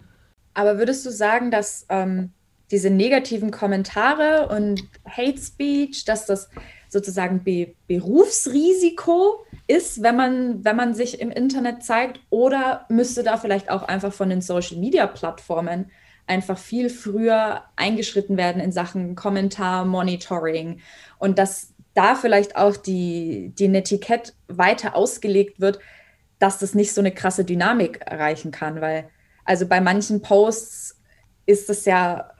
Aber 0.54 0.78
würdest 0.78 1.04
du 1.04 1.10
sagen, 1.10 1.50
dass 1.50 1.86
ähm, 1.88 2.32
diese 2.70 2.90
negativen 2.90 3.50
Kommentare 3.50 4.48
und 4.48 4.82
Hate 5.08 5.38
Speech, 5.38 6.04
dass 6.04 6.26
das 6.26 6.48
sozusagen 6.88 7.44
Be 7.44 7.74
Berufsrisiko 7.88 9.44
ist, 9.66 10.02
wenn 10.02 10.16
man, 10.16 10.64
wenn 10.64 10.76
man 10.76 10.94
sich 10.94 11.20
im 11.20 11.30
Internet 11.30 11.82
zeigt? 11.82 12.20
Oder 12.30 12.86
müsste 12.88 13.22
da 13.22 13.36
vielleicht 13.36 13.70
auch 13.70 13.82
einfach 13.82 14.12
von 14.12 14.30
den 14.30 14.40
Social-Media-Plattformen 14.40 15.90
einfach 16.26 16.56
viel 16.56 16.88
früher 16.88 17.64
eingeschritten 17.76 18.36
werden 18.36 18.62
in 18.62 18.72
Sachen 18.72 19.14
Kommentar-Monitoring 19.14 20.80
und 21.18 21.38
dass 21.38 21.74
da 21.92 22.14
vielleicht 22.14 22.56
auch 22.56 22.76
die, 22.76 23.52
die 23.58 23.68
Netiquette 23.68 24.32
weiter 24.48 24.96
ausgelegt 24.96 25.60
wird, 25.60 25.78
dass 26.38 26.58
das 26.58 26.74
nicht 26.74 26.92
so 26.92 27.00
eine 27.00 27.12
krasse 27.12 27.44
Dynamik 27.44 28.00
erreichen 28.00 28.50
kann, 28.50 28.80
weil 28.80 29.10
also 29.44 29.66
bei 29.66 29.80
manchen 29.80 30.22
Posts 30.22 31.00
ist 31.46 31.70
es 31.70 31.84
ja 31.84 32.30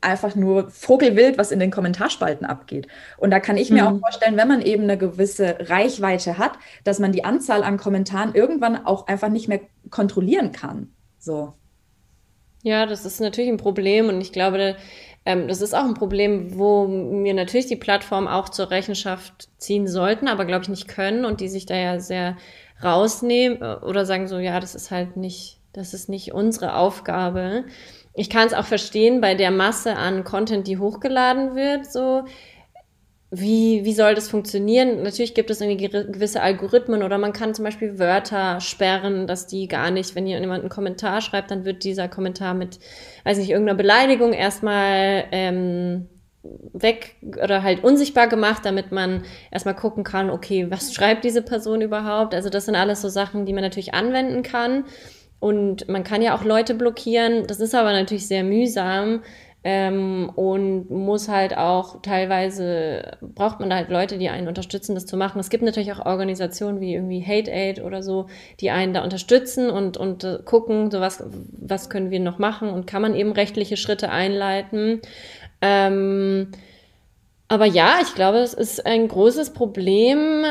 einfach 0.00 0.34
nur 0.34 0.70
Vogelwild, 0.70 1.36
was 1.36 1.50
in 1.50 1.60
den 1.60 1.70
Kommentarspalten 1.70 2.46
abgeht. 2.46 2.88
Und 3.18 3.30
da 3.30 3.40
kann 3.40 3.56
ich 3.56 3.70
mir 3.70 3.82
mhm. 3.82 3.96
auch 3.96 4.00
vorstellen, 4.00 4.36
wenn 4.36 4.48
man 4.48 4.62
eben 4.62 4.84
eine 4.84 4.96
gewisse 4.96 5.56
Reichweite 5.60 6.38
hat, 6.38 6.52
dass 6.84 6.98
man 6.98 7.12
die 7.12 7.24
Anzahl 7.24 7.62
an 7.62 7.76
Kommentaren 7.76 8.34
irgendwann 8.34 8.86
auch 8.86 9.06
einfach 9.08 9.28
nicht 9.28 9.48
mehr 9.48 9.60
kontrollieren 9.90 10.52
kann. 10.52 10.90
So. 11.18 11.54
Ja, 12.62 12.86
das 12.86 13.04
ist 13.04 13.20
natürlich 13.20 13.50
ein 13.50 13.58
Problem 13.58 14.08
und 14.08 14.20
ich 14.20 14.32
glaube, 14.32 14.76
ähm, 15.26 15.48
das 15.48 15.60
ist 15.60 15.74
auch 15.74 15.84
ein 15.84 15.94
Problem, 15.94 16.58
wo 16.58 16.88
wir 16.88 17.34
natürlich 17.34 17.66
die 17.66 17.76
Plattform 17.76 18.26
auch 18.26 18.48
zur 18.48 18.70
Rechenschaft 18.70 19.48
ziehen 19.58 19.86
sollten, 19.86 20.28
aber 20.28 20.44
glaube 20.44 20.62
ich 20.62 20.68
nicht 20.68 20.88
können 20.88 21.24
und 21.24 21.40
die 21.40 21.48
sich 21.48 21.66
da 21.66 21.76
ja 21.76 22.00
sehr 22.00 22.36
rausnehmen 22.82 23.60
äh, 23.60 23.76
oder 23.84 24.06
sagen 24.06 24.28
so, 24.28 24.38
ja, 24.38 24.60
das 24.60 24.74
ist 24.74 24.90
halt 24.90 25.16
nicht, 25.16 25.59
das 25.72 25.94
ist 25.94 26.08
nicht 26.08 26.32
unsere 26.32 26.74
Aufgabe. 26.76 27.64
Ich 28.14 28.28
kann 28.28 28.46
es 28.46 28.54
auch 28.54 28.64
verstehen 28.64 29.20
bei 29.20 29.34
der 29.34 29.50
Masse 29.50 29.96
an 29.96 30.24
Content, 30.24 30.66
die 30.66 30.78
hochgeladen 30.78 31.54
wird, 31.54 31.90
so 31.90 32.24
wie, 33.32 33.84
wie 33.84 33.92
soll 33.92 34.16
das 34.16 34.28
funktionieren? 34.28 35.04
Natürlich 35.04 35.34
gibt 35.34 35.50
es 35.50 35.60
irgendwie 35.60 35.88
gewisse 35.88 36.42
Algorithmen 36.42 37.04
oder 37.04 37.16
man 37.16 37.32
kann 37.32 37.54
zum 37.54 37.64
Beispiel 37.64 38.00
Wörter 38.00 38.60
sperren, 38.60 39.28
dass 39.28 39.46
die 39.46 39.68
gar 39.68 39.92
nicht, 39.92 40.16
wenn 40.16 40.26
jemand 40.26 40.62
einen 40.62 40.68
Kommentar 40.68 41.20
schreibt, 41.20 41.52
dann 41.52 41.64
wird 41.64 41.84
dieser 41.84 42.08
Kommentar 42.08 42.54
mit, 42.54 42.80
weiß 43.24 43.38
nicht, 43.38 43.50
irgendeiner 43.50 43.76
Beleidigung 43.76 44.32
erstmal 44.32 45.26
ähm, 45.30 46.08
weg 46.42 47.16
oder 47.40 47.62
halt 47.62 47.84
unsichtbar 47.84 48.26
gemacht, 48.26 48.64
damit 48.64 48.90
man 48.90 49.22
erstmal 49.52 49.76
gucken 49.76 50.02
kann, 50.02 50.28
okay, 50.28 50.68
was 50.68 50.92
schreibt 50.92 51.22
diese 51.22 51.42
Person 51.42 51.82
überhaupt? 51.82 52.34
Also 52.34 52.50
das 52.50 52.64
sind 52.64 52.74
alles 52.74 53.00
so 53.00 53.08
Sachen, 53.08 53.46
die 53.46 53.52
man 53.52 53.62
natürlich 53.62 53.94
anwenden 53.94 54.42
kann. 54.42 54.84
Und 55.40 55.88
man 55.88 56.04
kann 56.04 56.22
ja 56.22 56.36
auch 56.36 56.44
Leute 56.44 56.74
blockieren. 56.74 57.46
Das 57.46 57.60
ist 57.60 57.74
aber 57.74 57.92
natürlich 57.92 58.28
sehr 58.28 58.44
mühsam 58.44 59.22
ähm, 59.62 60.30
und 60.36 60.90
muss 60.90 61.28
halt 61.28 61.56
auch 61.56 62.00
teilweise, 62.00 63.18
braucht 63.20 63.60
man 63.60 63.74
halt 63.74 63.90
Leute, 63.90 64.16
die 64.16 64.30
einen 64.30 64.48
unterstützen, 64.48 64.94
das 64.94 65.04
zu 65.04 65.18
machen. 65.18 65.38
Es 65.38 65.50
gibt 65.50 65.62
natürlich 65.62 65.92
auch 65.92 66.06
Organisationen 66.06 66.80
wie 66.80 66.94
irgendwie 66.94 67.22
Hate 67.22 67.50
Aid 67.50 67.82
oder 67.82 68.02
so, 68.02 68.26
die 68.60 68.70
einen 68.70 68.94
da 68.94 69.02
unterstützen 69.02 69.68
und, 69.68 69.98
und 69.98 70.24
äh, 70.24 70.38
gucken, 70.44 70.90
so 70.90 71.00
was, 71.00 71.22
was 71.52 71.90
können 71.90 72.10
wir 72.10 72.20
noch 72.20 72.38
machen 72.38 72.70
und 72.70 72.86
kann 72.86 73.02
man 73.02 73.14
eben 73.14 73.32
rechtliche 73.32 73.76
Schritte 73.76 74.10
einleiten. 74.10 75.00
Ähm, 75.60 76.52
aber 77.48 77.66
ja, 77.66 77.98
ich 78.00 78.14
glaube, 78.14 78.38
es 78.38 78.54
ist 78.54 78.86
ein 78.86 79.08
großes 79.08 79.52
Problem, 79.52 80.44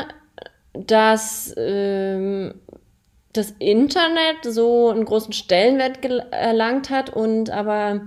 dass 0.72 1.52
ähm, 1.56 2.54
das 3.32 3.54
Internet 3.58 4.44
so 4.44 4.88
einen 4.88 5.04
großen 5.04 5.32
Stellenwert 5.32 6.04
erlangt 6.32 6.90
hat 6.90 7.10
und 7.10 7.50
aber 7.50 8.02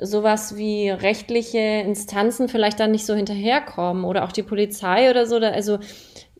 sowas 0.00 0.56
wie 0.56 0.88
rechtliche 0.88 1.58
Instanzen 1.58 2.48
vielleicht 2.48 2.80
dann 2.80 2.92
nicht 2.92 3.04
so 3.04 3.14
hinterherkommen 3.14 4.04
oder 4.04 4.24
auch 4.24 4.32
die 4.32 4.42
Polizei 4.42 5.10
oder 5.10 5.26
so. 5.26 5.36
Also, 5.36 5.78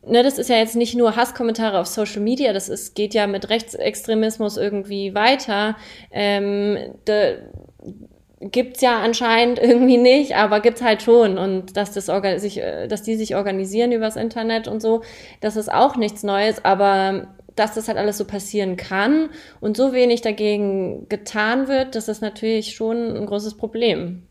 ne, 0.05 0.23
das 0.23 0.39
ist 0.39 0.49
ja 0.49 0.57
jetzt 0.57 0.75
nicht 0.75 0.95
nur 0.95 1.15
Hasskommentare 1.15 1.79
auf 1.79 1.87
Social 1.87 2.21
Media, 2.21 2.51
das 2.51 2.67
ist, 2.69 2.95
geht 2.95 3.13
ja 3.13 3.27
mit 3.27 3.49
Rechtsextremismus 3.49 4.57
irgendwie 4.57 5.13
weiter. 5.13 5.75
Ähm, 6.11 6.77
da 7.05 7.33
gibt's 8.39 8.81
ja 8.81 8.99
anscheinend 9.01 9.59
irgendwie 9.59 9.97
nicht, 9.97 10.35
aber 10.35 10.59
gibt's 10.59 10.81
halt 10.81 11.03
schon. 11.03 11.37
Und 11.37 11.77
dass, 11.77 11.93
das 11.93 12.07
sich, 12.41 12.59
äh, 12.59 12.87
dass 12.87 13.03
die 13.03 13.15
sich 13.15 13.35
organisieren 13.35 13.91
übers 13.91 14.15
Internet 14.15 14.67
und 14.67 14.81
so, 14.81 15.01
das 15.41 15.55
ist 15.55 15.71
auch 15.71 15.95
nichts 15.95 16.23
Neues, 16.23 16.65
aber 16.65 17.27
dass 17.55 17.73
das 17.73 17.87
halt 17.87 17.97
alles 17.97 18.17
so 18.17 18.25
passieren 18.25 18.77
kann 18.77 19.29
und 19.59 19.77
so 19.77 19.93
wenig 19.93 20.21
dagegen 20.21 21.07
getan 21.09 21.67
wird, 21.67 21.95
das 21.95 22.07
ist 22.07 22.21
natürlich 22.21 22.75
schon 22.75 23.15
ein 23.15 23.25
großes 23.25 23.57
Problem. 23.57 24.27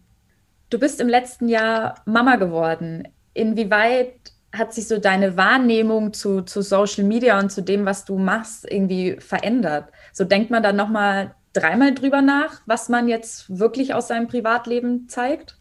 Du 0.71 0.79
bist 0.79 1.01
im 1.01 1.09
letzten 1.09 1.49
Jahr 1.49 1.97
Mama 2.07 2.37
geworden. 2.37 3.09
Inwieweit 3.35 4.33
hat 4.53 4.75
sich 4.75 4.87
so 4.87 4.99
deine 4.99 5.37
Wahrnehmung 5.37 6.13
zu, 6.13 6.43
zu 6.43 6.63
Social 6.63 7.05
Media 7.05 7.39
und 7.39 7.51
zu 7.51 7.63
dem, 7.63 7.87
was 7.87 8.05
du 8.05 8.19
machst, 8.19 8.71
irgendwie 8.71 9.17
verändert? 9.19 9.91
So 10.13 10.25
denkt 10.25 10.51
man 10.51 10.63
dann 10.63 10.77
nochmal 10.77 11.35
dreimal 11.53 11.95
drüber 11.95 12.23
nach, 12.23 12.63
was 12.67 12.89
man 12.89 13.09
jetzt 13.09 13.59
wirklich 13.59 13.95
aus 13.95 14.09
seinem 14.09 14.29
Privatleben 14.29 15.09
zeigt? 15.09 15.59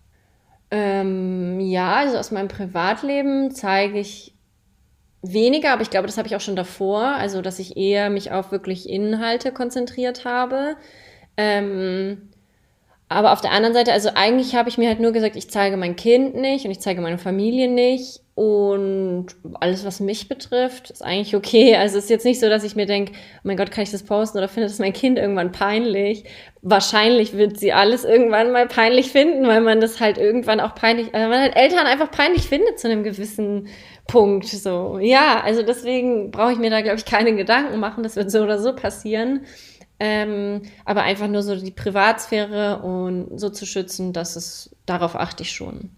Ähm, 0.71 1.60
ja, 1.60 1.95
also 1.95 2.17
aus 2.17 2.32
meinem 2.32 2.47
Privatleben 2.47 3.52
zeige 3.52 4.00
ich 4.00 4.36
weniger, 5.21 5.71
aber 5.71 5.81
ich 5.81 5.89
glaube, 5.89 6.07
das 6.07 6.17
habe 6.17 6.27
ich 6.27 6.36
auch 6.36 6.41
schon 6.41 6.55
davor. 6.55 7.03
Also, 7.03 7.41
dass 7.41 7.60
ich 7.60 7.77
eher 7.77 8.10
mich 8.10 8.31
auf 8.31 8.51
wirklich 8.51 8.89
Inhalte 8.89 9.51
konzentriert 9.51 10.25
habe. 10.25 10.75
Ähm, 11.38 12.29
aber 13.12 13.34
auf 13.34 13.41
der 13.41 13.51
anderen 13.51 13.73
Seite, 13.73 13.91
also 13.91 14.12
eigentlich 14.15 14.55
habe 14.55 14.69
ich 14.69 14.77
mir 14.77 14.88
halt 14.88 15.01
nur 15.01 15.12
gesagt, 15.12 15.36
ich 15.36 15.49
zeige 15.49 15.75
mein 15.75 15.97
Kind 15.97 16.34
nicht 16.36 16.63
und 16.63 16.71
ich 16.71 16.79
zeige 16.79 17.01
meine 17.01 17.17
Familie 17.17 17.67
nicht 17.67 18.21
und 18.36 19.27
alles, 19.60 19.84
was 19.84 19.99
mich 19.99 20.29
betrifft, 20.29 20.91
ist 20.91 21.03
eigentlich 21.03 21.36
okay. 21.36 21.75
Also 21.75 21.97
es 21.97 22.05
ist 22.05 22.10
jetzt 22.10 22.23
nicht 22.23 22.39
so, 22.39 22.47
dass 22.47 22.63
ich 22.63 22.77
mir 22.77 22.86
denke, 22.86 23.12
oh 23.13 23.39
mein 23.43 23.57
Gott, 23.57 23.69
kann 23.69 23.84
ich 23.84 23.91
das 23.91 24.03
posten 24.03 24.38
oder 24.38 24.47
findet 24.47 24.71
das 24.71 24.79
mein 24.79 24.93
Kind 24.93 25.19
irgendwann 25.19 25.51
peinlich? 25.51 26.23
Wahrscheinlich 26.62 27.34
wird 27.34 27.60
sie 27.60 27.73
alles 27.73 28.05
irgendwann 28.05 28.53
mal 28.53 28.65
peinlich 28.65 29.12
finden, 29.12 29.45
weil 29.45 29.60
man 29.60 29.81
das 29.81 29.99
halt 29.99 30.17
irgendwann 30.17 30.62
auch 30.62 30.73
peinlich, 30.73 31.12
weil 31.12 31.27
man 31.27 31.41
halt 31.41 31.57
Eltern 31.57 31.88
einfach 31.88 32.12
peinlich 32.12 32.43
findet 32.43 32.79
zu 32.79 32.88
einem 32.88 33.03
gewissen 33.03 33.67
Punkt. 34.12 34.47
So, 34.47 35.00
ja, 35.00 35.41
also 35.41 35.63
deswegen 35.63 36.32
brauche 36.32 36.52
ich 36.52 36.60
mir 36.60 36.69
da, 36.69 36.82
glaube 36.82 36.97
ich, 36.97 37.06
keine 37.06 37.34
Gedanken 37.34 37.80
machen. 37.80 38.04
Das 38.04 38.17
wird 38.17 38.30
so 38.30 38.43
oder 38.43 38.60
so 38.60 38.76
passieren. 38.76 39.45
Ähm, 40.00 40.63
aber 40.84 41.04
einfach 41.04 41.28
nur 41.28 41.43
so 41.43 41.56
die 41.56 41.71
Privatsphäre 41.71 42.82
und 42.82 43.39
so 43.39 43.50
zu 43.50 43.65
schützen, 43.65 44.12
dass 44.12 44.36
es, 44.36 44.76
darauf 44.86 45.15
achte 45.15 45.43
ich 45.43 45.52
schon. 45.52 45.91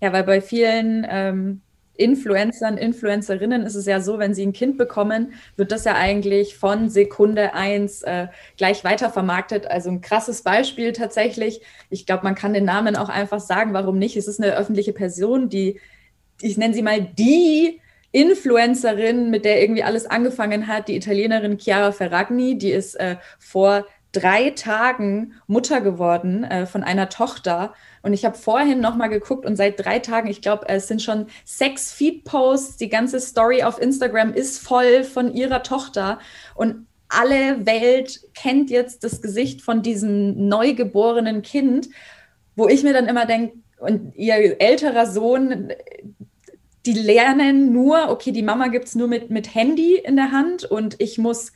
Ja, 0.00 0.12
weil 0.12 0.24
bei 0.24 0.40
vielen 0.40 1.06
ähm, 1.08 1.60
Influencern, 1.96 2.78
Influencerinnen 2.78 3.62
ist 3.62 3.74
es 3.74 3.84
ja 3.86 4.00
so, 4.00 4.18
wenn 4.18 4.34
sie 4.34 4.46
ein 4.46 4.52
Kind 4.54 4.78
bekommen, 4.78 5.34
wird 5.56 5.70
das 5.70 5.84
ja 5.84 5.96
eigentlich 5.96 6.56
von 6.56 6.88
Sekunde 6.88 7.52
eins 7.52 8.02
äh, 8.02 8.28
gleich 8.56 8.84
weitervermarktet. 8.84 9.66
Also 9.66 9.90
ein 9.90 10.00
krasses 10.00 10.42
Beispiel 10.42 10.92
tatsächlich. 10.92 11.60
Ich 11.90 12.06
glaube, 12.06 12.24
man 12.24 12.34
kann 12.34 12.54
den 12.54 12.64
Namen 12.64 12.96
auch 12.96 13.10
einfach 13.10 13.40
sagen, 13.40 13.74
warum 13.74 13.98
nicht. 13.98 14.16
Es 14.16 14.28
ist 14.28 14.40
eine 14.42 14.56
öffentliche 14.56 14.92
Person, 14.94 15.50
die, 15.50 15.78
ich 16.40 16.56
nenne 16.56 16.74
sie 16.74 16.82
mal 16.82 17.00
die 17.00 17.80
Influencerin, 18.12 19.30
mit 19.30 19.44
der 19.44 19.60
irgendwie 19.60 19.82
alles 19.82 20.06
angefangen 20.06 20.68
hat, 20.68 20.88
die 20.88 20.96
Italienerin 20.96 21.58
Chiara 21.58 21.90
Ferragni, 21.90 22.56
die 22.56 22.70
ist 22.70 22.94
äh, 22.94 23.16
vor 23.38 23.86
drei 24.12 24.50
Tagen 24.50 25.34
Mutter 25.46 25.80
geworden 25.80 26.44
äh, 26.44 26.66
von 26.66 26.84
einer 26.84 27.08
Tochter. 27.08 27.74
Und 28.02 28.12
ich 28.12 28.24
habe 28.24 28.38
vorhin 28.38 28.80
nochmal 28.80 29.08
geguckt 29.08 29.44
und 29.44 29.56
seit 29.56 29.84
drei 29.84 29.98
Tagen, 29.98 30.28
ich 30.28 30.42
glaube, 30.42 30.68
es 30.68 30.88
sind 30.88 31.02
schon 31.02 31.26
sechs 31.44 31.92
Feed-Posts, 31.92 32.76
die 32.76 32.88
ganze 32.88 33.18
Story 33.20 33.62
auf 33.64 33.80
Instagram 33.80 34.32
ist 34.32 34.60
voll 34.60 35.04
von 35.04 35.34
ihrer 35.34 35.62
Tochter. 35.62 36.20
Und 36.54 36.86
alle 37.08 37.66
Welt 37.66 38.20
kennt 38.34 38.70
jetzt 38.70 39.04
das 39.04 39.20
Gesicht 39.20 39.62
von 39.62 39.82
diesem 39.82 40.48
neugeborenen 40.48 41.42
Kind, 41.42 41.88
wo 42.56 42.68
ich 42.68 42.82
mir 42.82 42.92
dann 42.92 43.06
immer 43.06 43.26
denke, 43.26 43.58
und 43.78 44.14
ihr 44.14 44.60
älterer 44.60 45.06
Sohn, 45.06 45.72
die 46.86 46.92
lernen 46.92 47.72
nur, 47.72 48.10
okay, 48.10 48.30
die 48.30 48.42
Mama 48.42 48.68
gibt 48.68 48.86
es 48.86 48.94
nur 48.94 49.08
mit, 49.08 49.30
mit 49.30 49.54
Handy 49.54 49.96
in 49.96 50.16
der 50.16 50.32
Hand 50.32 50.64
und 50.64 51.00
ich 51.00 51.16
muss, 51.18 51.52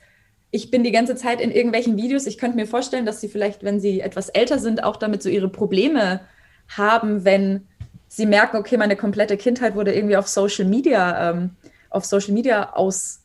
ich 0.51 0.71
bin 0.71 0.85
die 0.85 0.93
ganze 0.93 1.17
Zeit 1.17 1.41
in 1.41 1.51
irgendwelchen 1.51 1.97
Videos. 1.97 2.27
Ich 2.27 2.39
könnte 2.39 2.57
mir 2.57 2.67
vorstellen, 2.67 3.05
dass 3.05 3.21
sie 3.21 3.29
vielleicht, 3.29 3.63
wenn 3.63 3.79
sie 3.79 4.01
etwas 4.01 4.31
älter 4.31 4.59
sind, 4.59 4.83
auch 4.83 4.97
damit 4.97 5.23
so 5.23 5.29
ihre 5.29 5.51
Probleme 5.51 6.21
haben, 6.69 7.25
wenn 7.25 7.67
sie 8.09 8.25
merken, 8.25 8.57
okay, 8.57 8.79
meine 8.79 8.97
komplette 8.97 9.37
Kindheit 9.37 9.75
wurde 9.75 9.95
irgendwie 9.95 10.17
auf 10.17 10.29
Social 10.29 10.65
Media, 10.65 11.31
ähm, 11.31 11.51
auf 11.91 12.07
Social 12.07 12.33
Media 12.33 12.73
aus, 12.73 13.21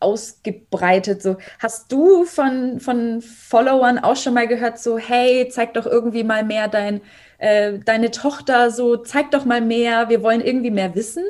ausgebreitet. 0.00 1.22
So, 1.22 1.38
hast 1.58 1.90
du 1.90 2.24
von, 2.24 2.78
von 2.78 3.22
Followern 3.22 3.98
auch 3.98 4.16
schon 4.16 4.34
mal 4.34 4.46
gehört, 4.46 4.78
so, 4.78 4.98
hey, 4.98 5.48
zeig 5.48 5.72
doch 5.74 5.86
irgendwie 5.86 6.24
mal 6.24 6.44
mehr 6.44 6.68
dein 6.68 7.00
äh, 7.42 7.80
deine 7.84 8.12
Tochter 8.12 8.70
so, 8.70 8.96
zeig 8.96 9.32
doch 9.32 9.44
mal 9.44 9.60
mehr, 9.60 10.08
wir 10.08 10.22
wollen 10.22 10.40
irgendwie 10.40 10.70
mehr 10.70 10.94
wissen? 10.94 11.24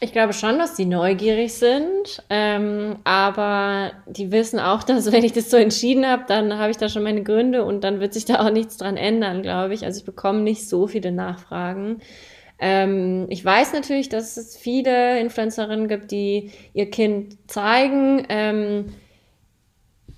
Ich 0.00 0.12
glaube 0.12 0.32
schon, 0.32 0.58
dass 0.58 0.74
die 0.74 0.86
neugierig 0.86 1.52
sind, 1.52 2.24
ähm, 2.30 2.96
aber 3.04 3.92
die 4.06 4.32
wissen 4.32 4.58
auch, 4.58 4.82
dass 4.84 5.12
wenn 5.12 5.22
ich 5.22 5.34
das 5.34 5.50
so 5.50 5.58
entschieden 5.58 6.06
habe, 6.06 6.24
dann 6.26 6.58
habe 6.58 6.70
ich 6.70 6.78
da 6.78 6.88
schon 6.88 7.02
meine 7.02 7.22
Gründe 7.22 7.64
und 7.64 7.84
dann 7.84 8.00
wird 8.00 8.14
sich 8.14 8.24
da 8.24 8.40
auch 8.40 8.50
nichts 8.50 8.78
dran 8.78 8.96
ändern, 8.96 9.42
glaube 9.42 9.74
ich. 9.74 9.84
Also 9.84 9.98
ich 9.98 10.06
bekomme 10.06 10.40
nicht 10.40 10.66
so 10.66 10.86
viele 10.86 11.12
Nachfragen. 11.12 12.00
Ähm, 12.58 13.26
ich 13.28 13.44
weiß 13.44 13.74
natürlich, 13.74 14.08
dass 14.08 14.38
es 14.38 14.56
viele 14.56 15.20
Influencerinnen 15.20 15.88
gibt, 15.88 16.10
die 16.10 16.52
ihr 16.72 16.88
Kind 16.88 17.36
zeigen. 17.50 18.24
Ähm, 18.30 18.94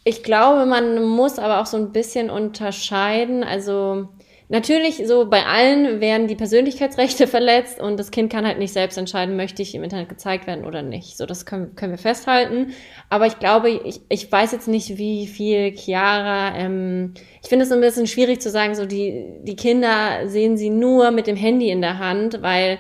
ich 0.05 0.23
glaube, 0.23 0.67
man 0.67 1.03
muss 1.03 1.41
aber 1.41 1.61
auch 1.61 1.67
so 1.67 1.79
ein 1.79 1.91
bisschen 1.91 2.31
unterscheiden. 2.31 3.43
Also 3.43 4.09
Natürlich, 4.49 5.03
so 5.07 5.29
bei 5.29 5.47
allen 5.47 6.01
werden 6.01 6.29
die 6.29 6.35
Persönlichkeitsrechte 6.35 7.27
verletzt 7.29 7.81
und 7.81 7.99
das 7.99 8.11
Kind 8.11 8.31
kann 8.31 8.47
halt 8.47 8.59
nicht 8.59 8.73
selbst 8.73 8.99
entscheiden, 8.99 9.37
möchte 9.37 9.63
ich 9.63 9.75
im 9.75 9.83
Internet 9.83 10.09
gezeigt 10.09 10.47
werden 10.47 10.67
oder 10.67 10.83
nicht. 10.83 11.17
So, 11.17 11.25
das 11.25 11.47
können, 11.47 11.75
können 11.77 11.93
wir 11.93 11.99
festhalten. 11.99 12.75
Aber 13.09 13.27
ich 13.27 13.39
glaube, 13.39 13.71
ich, 13.71 14.03
ich 14.09 14.31
weiß 14.31 14.53
jetzt 14.53 14.69
nicht, 14.69 14.99
wie 14.99 15.27
viel 15.27 15.75
Chiara, 15.75 16.57
ähm, 16.57 17.15
ich 17.43 17.49
finde 17.49 17.65
es 17.65 17.73
ein 17.73 17.81
bisschen 17.81 18.07
schwierig 18.07 18.41
zu 18.41 18.51
sagen, 18.51 18.75
so 18.75 18.85
die, 18.85 19.25
die 19.43 19.57
Kinder 19.57 20.29
sehen 20.29 20.57
sie 20.59 20.71
nur 20.71 21.11
mit 21.11 21.27
dem 21.27 21.37
Handy 21.37 21.71
in 21.71 21.81
der 21.81 21.99
Hand, 21.99 22.43
weil 22.43 22.79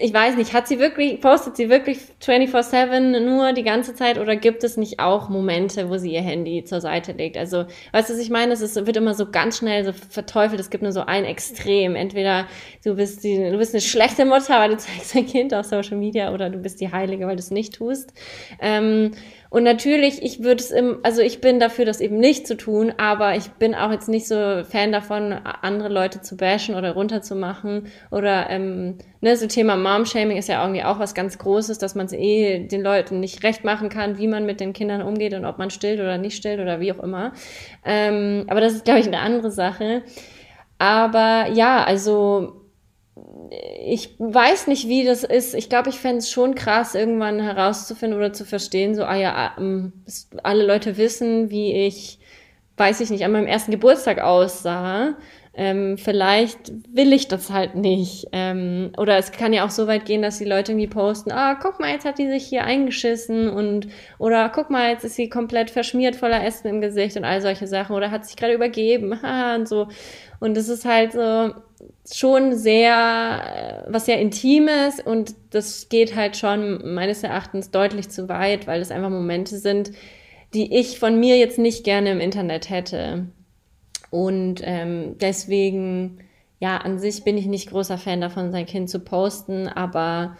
ich 0.00 0.12
weiß 0.12 0.36
nicht, 0.36 0.52
hat 0.52 0.68
sie 0.68 0.78
wirklich, 0.78 1.20
postet 1.20 1.56
sie 1.56 1.68
wirklich 1.68 1.98
24-7 2.22 3.20
nur 3.20 3.52
die 3.52 3.64
ganze 3.64 3.94
Zeit 3.94 4.18
oder 4.18 4.36
gibt 4.36 4.62
es 4.64 4.76
nicht 4.76 5.00
auch 5.00 5.28
Momente, 5.28 5.90
wo 5.90 5.98
sie 5.98 6.12
ihr 6.12 6.22
Handy 6.22 6.64
zur 6.64 6.80
Seite 6.80 7.12
legt? 7.12 7.36
Also, 7.36 7.64
weißt 7.92 8.08
du, 8.08 8.14
was 8.14 8.20
ich 8.20 8.30
meine? 8.30 8.52
Es 8.52 8.76
wird 8.76 8.96
immer 8.96 9.14
so 9.14 9.30
ganz 9.30 9.58
schnell 9.58 9.84
so 9.84 9.92
verteufelt. 9.92 10.60
Es 10.60 10.70
gibt 10.70 10.82
nur 10.82 10.92
so 10.92 11.00
ein 11.00 11.24
Extrem. 11.24 11.96
Entweder 11.96 12.46
du 12.84 12.94
bist, 12.94 13.24
die, 13.24 13.36
du 13.36 13.58
bist 13.58 13.74
eine 13.74 13.80
schlechte 13.80 14.24
Mutter, 14.24 14.58
weil 14.60 14.70
du 14.70 14.76
zeigst 14.78 15.14
dein 15.14 15.26
Kind 15.26 15.52
auf 15.54 15.66
Social 15.66 15.96
Media 15.96 16.32
oder 16.32 16.50
du 16.50 16.58
bist 16.58 16.80
die 16.80 16.92
Heilige, 16.92 17.26
weil 17.26 17.36
du 17.36 17.40
es 17.40 17.50
nicht 17.50 17.74
tust. 17.74 18.12
Ähm, 18.60 19.12
und 19.50 19.62
natürlich, 19.62 20.22
ich 20.22 20.42
würde 20.42 20.62
es 20.62 20.70
im, 20.70 20.98
also 21.02 21.22
ich 21.22 21.40
bin 21.40 21.58
dafür, 21.58 21.86
das 21.86 22.00
eben 22.00 22.18
nicht 22.18 22.46
zu 22.46 22.56
tun, 22.56 22.92
aber 22.98 23.34
ich 23.34 23.48
bin 23.52 23.74
auch 23.74 23.90
jetzt 23.90 24.08
nicht 24.08 24.28
so 24.28 24.62
Fan 24.64 24.92
davon, 24.92 25.32
andere 25.32 25.88
Leute 25.88 26.20
zu 26.20 26.36
bashen 26.36 26.74
oder 26.74 26.92
runterzumachen. 26.92 27.86
Oder 28.10 28.50
ähm, 28.50 28.98
ne, 29.22 29.36
so 29.36 29.46
Thema 29.46 29.76
Mom-Shaming 29.76 30.36
ist 30.36 30.50
ja 30.50 30.62
irgendwie 30.62 30.84
auch 30.84 30.98
was 30.98 31.14
ganz 31.14 31.38
Großes, 31.38 31.78
dass 31.78 31.94
man 31.94 32.06
es 32.06 32.12
eh 32.12 32.66
den 32.66 32.82
Leuten 32.82 33.20
nicht 33.20 33.42
recht 33.42 33.64
machen 33.64 33.88
kann, 33.88 34.18
wie 34.18 34.28
man 34.28 34.44
mit 34.44 34.60
den 34.60 34.74
Kindern 34.74 35.00
umgeht 35.00 35.32
und 35.32 35.46
ob 35.46 35.56
man 35.56 35.70
stillt 35.70 36.00
oder 36.00 36.18
nicht 36.18 36.36
stillt 36.36 36.60
oder 36.60 36.80
wie 36.80 36.92
auch 36.92 37.02
immer. 37.02 37.32
Ähm, 37.86 38.44
aber 38.48 38.60
das 38.60 38.74
ist, 38.74 38.84
glaube 38.84 39.00
ich, 39.00 39.06
eine 39.06 39.20
andere 39.20 39.50
Sache. 39.50 40.02
Aber 40.78 41.46
ja, 41.52 41.84
also 41.84 42.67
ich 43.50 44.14
weiß 44.18 44.66
nicht, 44.66 44.88
wie 44.88 45.04
das 45.04 45.24
ist. 45.24 45.54
Ich 45.54 45.68
glaube, 45.68 45.88
ich 45.88 45.98
fände 45.98 46.18
es 46.18 46.30
schon 46.30 46.54
krass, 46.54 46.94
irgendwann 46.94 47.40
herauszufinden 47.40 48.18
oder 48.18 48.32
zu 48.32 48.44
verstehen, 48.44 48.94
so, 48.94 49.04
ah 49.04 49.14
ja, 49.14 49.54
ähm, 49.58 49.92
alle 50.42 50.66
Leute 50.66 50.96
wissen, 50.96 51.50
wie 51.50 51.86
ich, 51.86 52.18
weiß 52.76 53.00
ich 53.00 53.10
nicht, 53.10 53.24
an 53.24 53.32
meinem 53.32 53.46
ersten 53.46 53.70
Geburtstag 53.70 54.20
aussah. 54.20 55.16
Ähm, 55.60 55.98
vielleicht 55.98 56.70
will 56.94 57.12
ich 57.12 57.26
das 57.26 57.50
halt 57.50 57.74
nicht. 57.74 58.28
Ähm, 58.30 58.92
oder 58.96 59.18
es 59.18 59.32
kann 59.32 59.52
ja 59.52 59.66
auch 59.66 59.70
so 59.70 59.88
weit 59.88 60.04
gehen, 60.04 60.22
dass 60.22 60.38
die 60.38 60.44
Leute 60.44 60.70
irgendwie 60.70 60.86
posten, 60.86 61.32
ah, 61.32 61.56
guck 61.60 61.80
mal, 61.80 61.90
jetzt 61.90 62.04
hat 62.04 62.18
die 62.18 62.28
sich 62.28 62.46
hier 62.46 62.62
eingeschissen 62.62 63.48
und 63.50 63.88
oder 64.20 64.50
guck 64.50 64.70
mal, 64.70 64.92
jetzt 64.92 65.04
ist 65.04 65.16
sie 65.16 65.28
komplett 65.28 65.70
verschmiert 65.70 66.14
voller 66.14 66.44
Essen 66.44 66.68
im 66.68 66.80
Gesicht 66.80 67.16
und 67.16 67.24
all 67.24 67.42
solche 67.42 67.66
Sachen 67.66 67.96
oder 67.96 68.12
hat 68.12 68.24
sich 68.24 68.36
gerade 68.36 68.54
übergeben, 68.54 69.20
ha, 69.22 69.56
und 69.56 69.68
so. 69.68 69.88
Und 70.38 70.56
es 70.56 70.68
ist 70.68 70.84
halt 70.84 71.10
so, 71.10 71.50
schon 72.08 72.54
sehr, 72.56 73.84
äh, 73.88 73.92
was 73.92 74.06
sehr 74.06 74.20
Intimes 74.20 75.00
und 75.00 75.34
das 75.50 75.88
geht 75.88 76.14
halt 76.14 76.36
schon 76.36 76.94
meines 76.94 77.24
Erachtens 77.24 77.72
deutlich 77.72 78.10
zu 78.10 78.28
weit, 78.28 78.68
weil 78.68 78.78
das 78.78 78.92
einfach 78.92 79.10
Momente 79.10 79.58
sind, 79.58 79.90
die 80.54 80.78
ich 80.78 81.00
von 81.00 81.18
mir 81.18 81.36
jetzt 81.36 81.58
nicht 81.58 81.82
gerne 81.82 82.12
im 82.12 82.20
Internet 82.20 82.70
hätte. 82.70 83.26
Und 84.10 84.60
ähm, 84.64 85.16
deswegen, 85.20 86.18
ja, 86.60 86.78
an 86.78 86.98
sich 86.98 87.24
bin 87.24 87.36
ich 87.36 87.46
nicht 87.46 87.70
großer 87.70 87.98
Fan 87.98 88.20
davon, 88.20 88.52
sein 88.52 88.66
Kind 88.66 88.88
zu 88.90 89.00
posten, 89.00 89.68
aber 89.68 90.36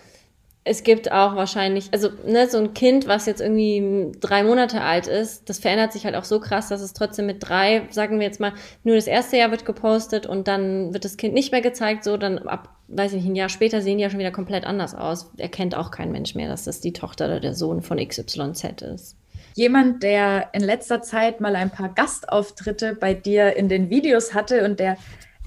es 0.68 0.82
gibt 0.82 1.10
auch 1.10 1.34
wahrscheinlich, 1.34 1.88
also 1.92 2.10
ne, 2.26 2.48
so 2.48 2.58
ein 2.58 2.74
Kind, 2.74 3.08
was 3.08 3.24
jetzt 3.24 3.40
irgendwie 3.40 4.12
drei 4.20 4.42
Monate 4.42 4.82
alt 4.82 5.06
ist, 5.06 5.48
das 5.48 5.58
verändert 5.58 5.92
sich 5.92 6.04
halt 6.04 6.14
auch 6.14 6.24
so 6.24 6.40
krass, 6.40 6.68
dass 6.68 6.82
es 6.82 6.92
trotzdem 6.92 7.26
mit 7.26 7.38
drei, 7.40 7.88
sagen 7.90 8.18
wir 8.18 8.26
jetzt 8.26 8.38
mal, 8.38 8.52
nur 8.84 8.94
das 8.94 9.06
erste 9.06 9.38
Jahr 9.38 9.50
wird 9.50 9.64
gepostet 9.64 10.26
und 10.26 10.46
dann 10.46 10.92
wird 10.92 11.06
das 11.06 11.16
Kind 11.16 11.32
nicht 11.32 11.52
mehr 11.52 11.62
gezeigt, 11.62 12.04
so 12.04 12.18
dann 12.18 12.38
ab, 12.38 12.76
weiß 12.88 13.12
ich 13.12 13.22
nicht, 13.22 13.30
ein 13.30 13.36
Jahr 13.36 13.48
später 13.48 13.80
sehen 13.80 13.96
die 13.96 14.02
ja 14.02 14.10
schon 14.10 14.18
wieder 14.18 14.30
komplett 14.30 14.64
anders 14.64 14.94
aus. 14.94 15.30
Erkennt 15.38 15.74
auch 15.74 15.90
kein 15.90 16.12
Mensch 16.12 16.34
mehr, 16.34 16.48
dass 16.48 16.64
das 16.64 16.80
die 16.80 16.92
Tochter 16.92 17.26
oder 17.26 17.40
der 17.40 17.54
Sohn 17.54 17.80
von 17.80 17.96
XYZ 17.98 18.82
ist. 18.82 19.16
Jemand, 19.58 20.04
der 20.04 20.50
in 20.52 20.60
letzter 20.60 21.02
Zeit 21.02 21.40
mal 21.40 21.56
ein 21.56 21.70
paar 21.70 21.88
Gastauftritte 21.88 22.94
bei 22.94 23.12
dir 23.12 23.56
in 23.56 23.68
den 23.68 23.90
Videos 23.90 24.32
hatte 24.32 24.64
und 24.64 24.78
der 24.78 24.96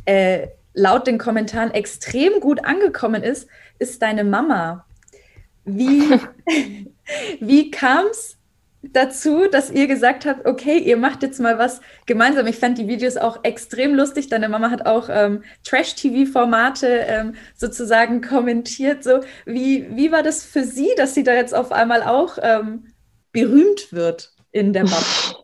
äh, 0.04 0.48
laut 0.74 1.08
den 1.08 1.18
Kommentaren 1.18 1.72
extrem 1.72 2.42
gut 2.42 2.66
angekommen 2.66 3.24
ist, 3.24 3.48
ist 3.80 4.02
deine 4.02 4.26
Mama. 4.26 4.86
Wie, 5.64 6.10
wie 7.40 7.72
kam 7.72 8.08
es 8.08 8.36
dazu, 8.82 9.48
dass 9.50 9.72
ihr 9.72 9.88
gesagt 9.88 10.26
habt, 10.26 10.46
okay, 10.46 10.78
ihr 10.78 10.98
macht 10.98 11.24
jetzt 11.24 11.40
mal 11.40 11.58
was 11.58 11.80
gemeinsam. 12.06 12.48
Ich 12.48 12.58
fand 12.58 12.78
die 12.78 12.90
Videos 12.90 13.16
auch 13.16 13.46
extrem 13.46 13.96
lustig. 13.96 14.28
Deine 14.28 14.50
Mama 14.50 14.72
hat 14.72 14.86
auch 14.86 15.08
ähm, 15.10 15.42
Trash-TV-Formate 15.64 16.88
ähm, 16.88 17.36
sozusagen 17.56 18.20
kommentiert. 18.20 19.06
So, 19.06 19.22
wie, 19.46 19.88
wie 19.96 20.12
war 20.12 20.22
das 20.22 20.44
für 20.44 20.66
sie, 20.66 20.90
dass 20.98 21.14
sie 21.14 21.24
da 21.24 21.34
jetzt 21.34 21.56
auf 21.56 21.72
einmal 21.72 22.04
auch 22.04 22.38
ähm, 22.42 22.91
berühmt 23.32 23.92
wird 23.92 24.32
in 24.52 24.74
der 24.74 24.84
Bubble? 24.84 24.98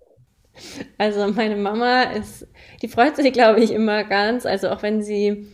Also 0.98 1.28
meine 1.28 1.56
Mama 1.56 2.02
ist, 2.02 2.48
die 2.82 2.88
freut 2.88 3.16
sich, 3.16 3.32
glaube 3.32 3.60
ich, 3.60 3.70
immer 3.70 4.04
ganz. 4.04 4.44
Also 4.44 4.70
auch 4.70 4.82
wenn 4.82 5.04
sie 5.04 5.46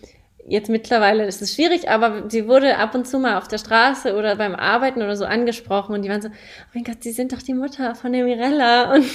jetzt 0.47 0.69
mittlerweile 0.69 1.25
ist 1.25 1.41
es 1.41 1.55
schwierig, 1.55 1.89
aber 1.89 2.29
sie 2.29 2.47
wurde 2.47 2.77
ab 2.77 2.95
und 2.95 3.07
zu 3.07 3.19
mal 3.19 3.38
auf 3.38 3.47
der 3.47 3.57
Straße 3.57 4.15
oder 4.15 4.36
beim 4.36 4.55
Arbeiten 4.55 5.01
oder 5.01 5.15
so 5.15 5.25
angesprochen 5.25 5.95
und 5.95 6.01
die 6.03 6.09
waren 6.09 6.21
so, 6.21 6.29
oh 6.29 6.69
mein 6.73 6.84
Gott, 6.84 7.01
Sie 7.01 7.11
sind 7.11 7.31
doch 7.31 7.41
die 7.41 7.53
Mutter 7.53 7.95
von 7.95 8.13
der 8.13 8.23
Mirella 8.23 8.93
und 8.93 9.05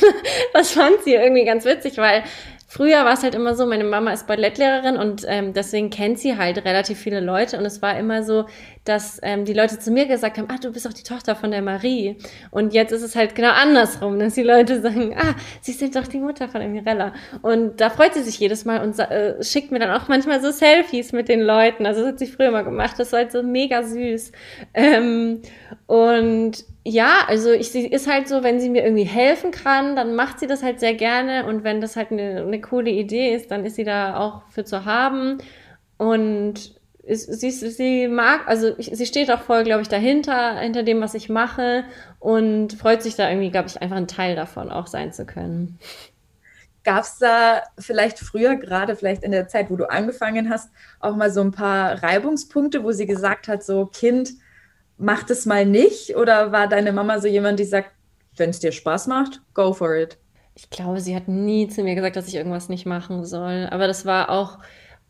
das 0.53 0.73
fand 0.73 1.03
sie 1.05 1.15
irgendwie 1.15 1.45
ganz 1.45 1.65
witzig, 1.65 1.99
weil 1.99 2.23
Früher 2.71 3.03
war 3.07 3.15
es 3.15 3.23
halt 3.23 3.35
immer 3.35 3.55
so, 3.55 3.65
meine 3.65 3.85
Mama 3.85 4.13
ist 4.13 4.27
Ballettlehrerin 4.27 4.99
und 4.99 5.25
ähm, 5.27 5.55
deswegen 5.55 5.89
kennt 5.89 6.19
sie 6.19 6.37
halt 6.37 6.67
relativ 6.67 6.99
viele 6.99 7.21
Leute 7.21 7.57
und 7.57 7.65
es 7.65 7.81
war 7.81 7.99
immer 7.99 8.23
so, 8.23 8.45
dass 8.85 9.19
ähm, 9.23 9.47
die 9.47 9.55
Leute 9.55 9.79
zu 9.79 9.91
mir 9.91 10.05
gesagt 10.05 10.37
haben, 10.37 10.49
ah, 10.51 10.59
du 10.61 10.71
bist 10.71 10.85
doch 10.85 10.93
die 10.93 11.03
Tochter 11.03 11.35
von 11.35 11.51
der 11.51 11.63
Marie. 11.63 12.19
Und 12.51 12.75
jetzt 12.75 12.93
ist 12.93 13.01
es 13.03 13.17
halt 13.17 13.35
genau 13.35 13.53
andersrum, 13.53 14.19
dass 14.19 14.35
die 14.35 14.43
Leute 14.43 14.83
sagen, 14.83 15.17
ah, 15.19 15.35
sie 15.63 15.73
sind 15.73 15.97
doch 15.97 16.07
die 16.07 16.19
Mutter 16.19 16.47
von 16.47 16.61
der 16.61 16.69
Mirella. 16.69 17.15
Und 17.41 17.81
da 17.81 17.89
freut 17.89 18.13
sie 18.13 18.23
sich 18.23 18.39
jedes 18.39 18.67
Mal 18.67 18.83
und 18.83 18.99
äh, 18.99 19.43
schickt 19.43 19.73
mir 19.73 19.79
dann 19.79 19.91
auch 19.99 20.09
manchmal 20.09 20.43
so 20.43 20.51
Selfies 20.51 21.13
mit 21.13 21.31
den 21.31 21.41
Leuten. 21.41 21.87
Also 21.87 22.03
das 22.03 22.11
hat 22.11 22.19
sie 22.19 22.27
früher 22.27 22.51
mal 22.51 22.65
gemacht, 22.65 22.97
das 22.99 23.13
war 23.13 23.21
halt 23.21 23.33
so 23.33 23.43
mega 23.43 23.83
süß. 23.83 24.31
Ähm, 24.75 25.41
und 25.87 26.67
ja, 26.85 27.25
also 27.27 27.51
ich, 27.51 27.71
sie 27.71 27.87
ist 27.87 28.07
halt 28.07 28.29
so, 28.29 28.43
wenn 28.43 28.61
sie 28.61 28.71
mir 28.71 28.83
irgendwie 28.85 29.05
helfen 29.05 29.51
kann, 29.51 29.97
dann 29.97 30.15
macht 30.15 30.41
sie 30.41 30.47
das 30.47 30.63
halt 30.63 30.81
sehr 30.81 30.95
gerne. 30.95 31.47
Und 31.47 31.65
wenn 31.65 31.81
das 31.81 31.97
halt 31.97 32.11
eine, 32.13 32.43
eine 32.43 32.61
coole 32.61 32.91
Idee 32.91 33.35
ist, 33.35 33.51
dann 33.51 33.65
ist 33.65 33.77
sie 33.77 33.85
da 33.85 34.17
auch 34.17 34.43
für 34.49 34.65
zu 34.65 34.85
haben. 34.85 35.39
Und 35.99 36.79
sie, 37.07 37.51
sie 37.51 38.09
mag, 38.09 38.47
also 38.47 38.77
ich, 38.79 38.91
sie 38.93 39.07
steht 39.07 39.31
auch 39.31 39.41
voll, 39.41 39.65
glaube 39.65 39.83
ich, 39.83 39.89
dahinter, 39.89 40.59
hinter 40.61 40.83
dem, 40.83 41.01
was 41.01 41.15
ich 41.15 41.29
mache. 41.29 41.85
Und 42.21 42.75
freut 42.75 43.03
sich 43.03 43.17
da 43.17 43.29
irgendwie, 43.29 43.51
glaube 43.51 43.69
ich, 43.69 43.81
einfach 43.83 43.97
ein 43.97 44.09
Teil 44.09 44.37
davon 44.37 44.71
auch 44.71 44.87
sein 44.87 45.13
zu 45.13 45.27
können. 45.27 45.79
Gab 46.85 47.05
es 47.05 47.19
da 47.19 47.65
vielleicht 47.79 48.19
früher, 48.19 48.57
gerade 48.57 48.97
vielleicht 48.97 49.23
in 49.23 49.33
der 49.33 49.49
Zeit, 49.49 49.71
wo 49.71 49.77
du 49.77 49.91
angefangen 49.91 50.49
hast, 50.49 50.71
auch 51.01 51.17
mal 51.17 51.31
so 51.31 51.41
ein 51.43 51.53
paar 51.53 52.03
Reibungspunkte, 52.03 52.83
wo 52.83 52.93
sie 52.93 53.07
gesagt 53.07 53.49
hat, 53.49 53.63
so 53.63 53.87
Kind, 53.87 54.31
mach 54.99 55.23
das 55.23 55.47
mal 55.47 55.65
nicht? 55.65 56.17
Oder 56.17 56.53
war 56.53 56.69
deine 56.69 56.93
Mama 56.93 57.21
so 57.21 57.29
jemand, 57.29 57.59
die 57.59 57.65
sagt, 57.65 57.91
wenn 58.37 58.51
es 58.51 58.61
dir 58.61 58.73
Spaß 58.73 59.07
macht, 59.07 59.41
go 59.55 59.73
for 59.73 59.95
it? 59.95 60.19
Ich 60.55 60.71
glaube, 60.71 61.01
sie 61.01 61.15
hat 61.15 61.29
nie 61.29 61.69
zu 61.69 61.83
mir 61.83 61.95
gesagt, 61.95 62.17
dass 62.17 62.29
ich 62.29 62.35
irgendwas 62.35 62.69
nicht 62.69 62.85
machen 62.85 63.25
soll. 63.25 63.69
Aber 63.71 63.87
das 63.87 64.05
war 64.05 64.29
auch, 64.29 64.59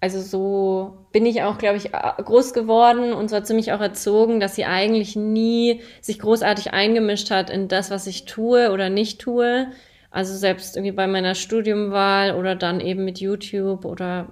also 0.01 0.21
so 0.21 1.07
bin 1.11 1.25
ich 1.27 1.43
auch, 1.43 1.59
glaube 1.59 1.79
ich, 1.79 1.91
groß 1.93 2.53
geworden 2.53 3.13
und 3.15 3.29
sie 3.29 3.55
mich 3.55 3.73
auch 3.73 3.81
erzogen, 3.81 4.41
dass 4.41 4.55
sie 4.55 4.67
eigentlich 4.67 5.17
nie 5.17 5.81
sich 6.01 6.19
großartig 6.19 6.73
eingemischt 6.73 7.31
hat 7.31 7.51
in 7.51 7.67
das, 7.69 7.91
was 7.91 8.07
ich 8.07 8.27
tue 8.27 8.71
oder 8.71 8.91
nicht 8.91 9.21
tue. 9.21 9.69
Also 10.11 10.37
selbst 10.37 10.77
irgendwie 10.77 10.93
bei 10.93 11.07
meiner 11.07 11.35
Studiumwahl 11.35 12.35
oder 12.35 12.55
dann 12.55 12.81
eben 12.81 13.05
mit 13.05 13.19
YouTube 13.19 13.85
oder 13.85 14.29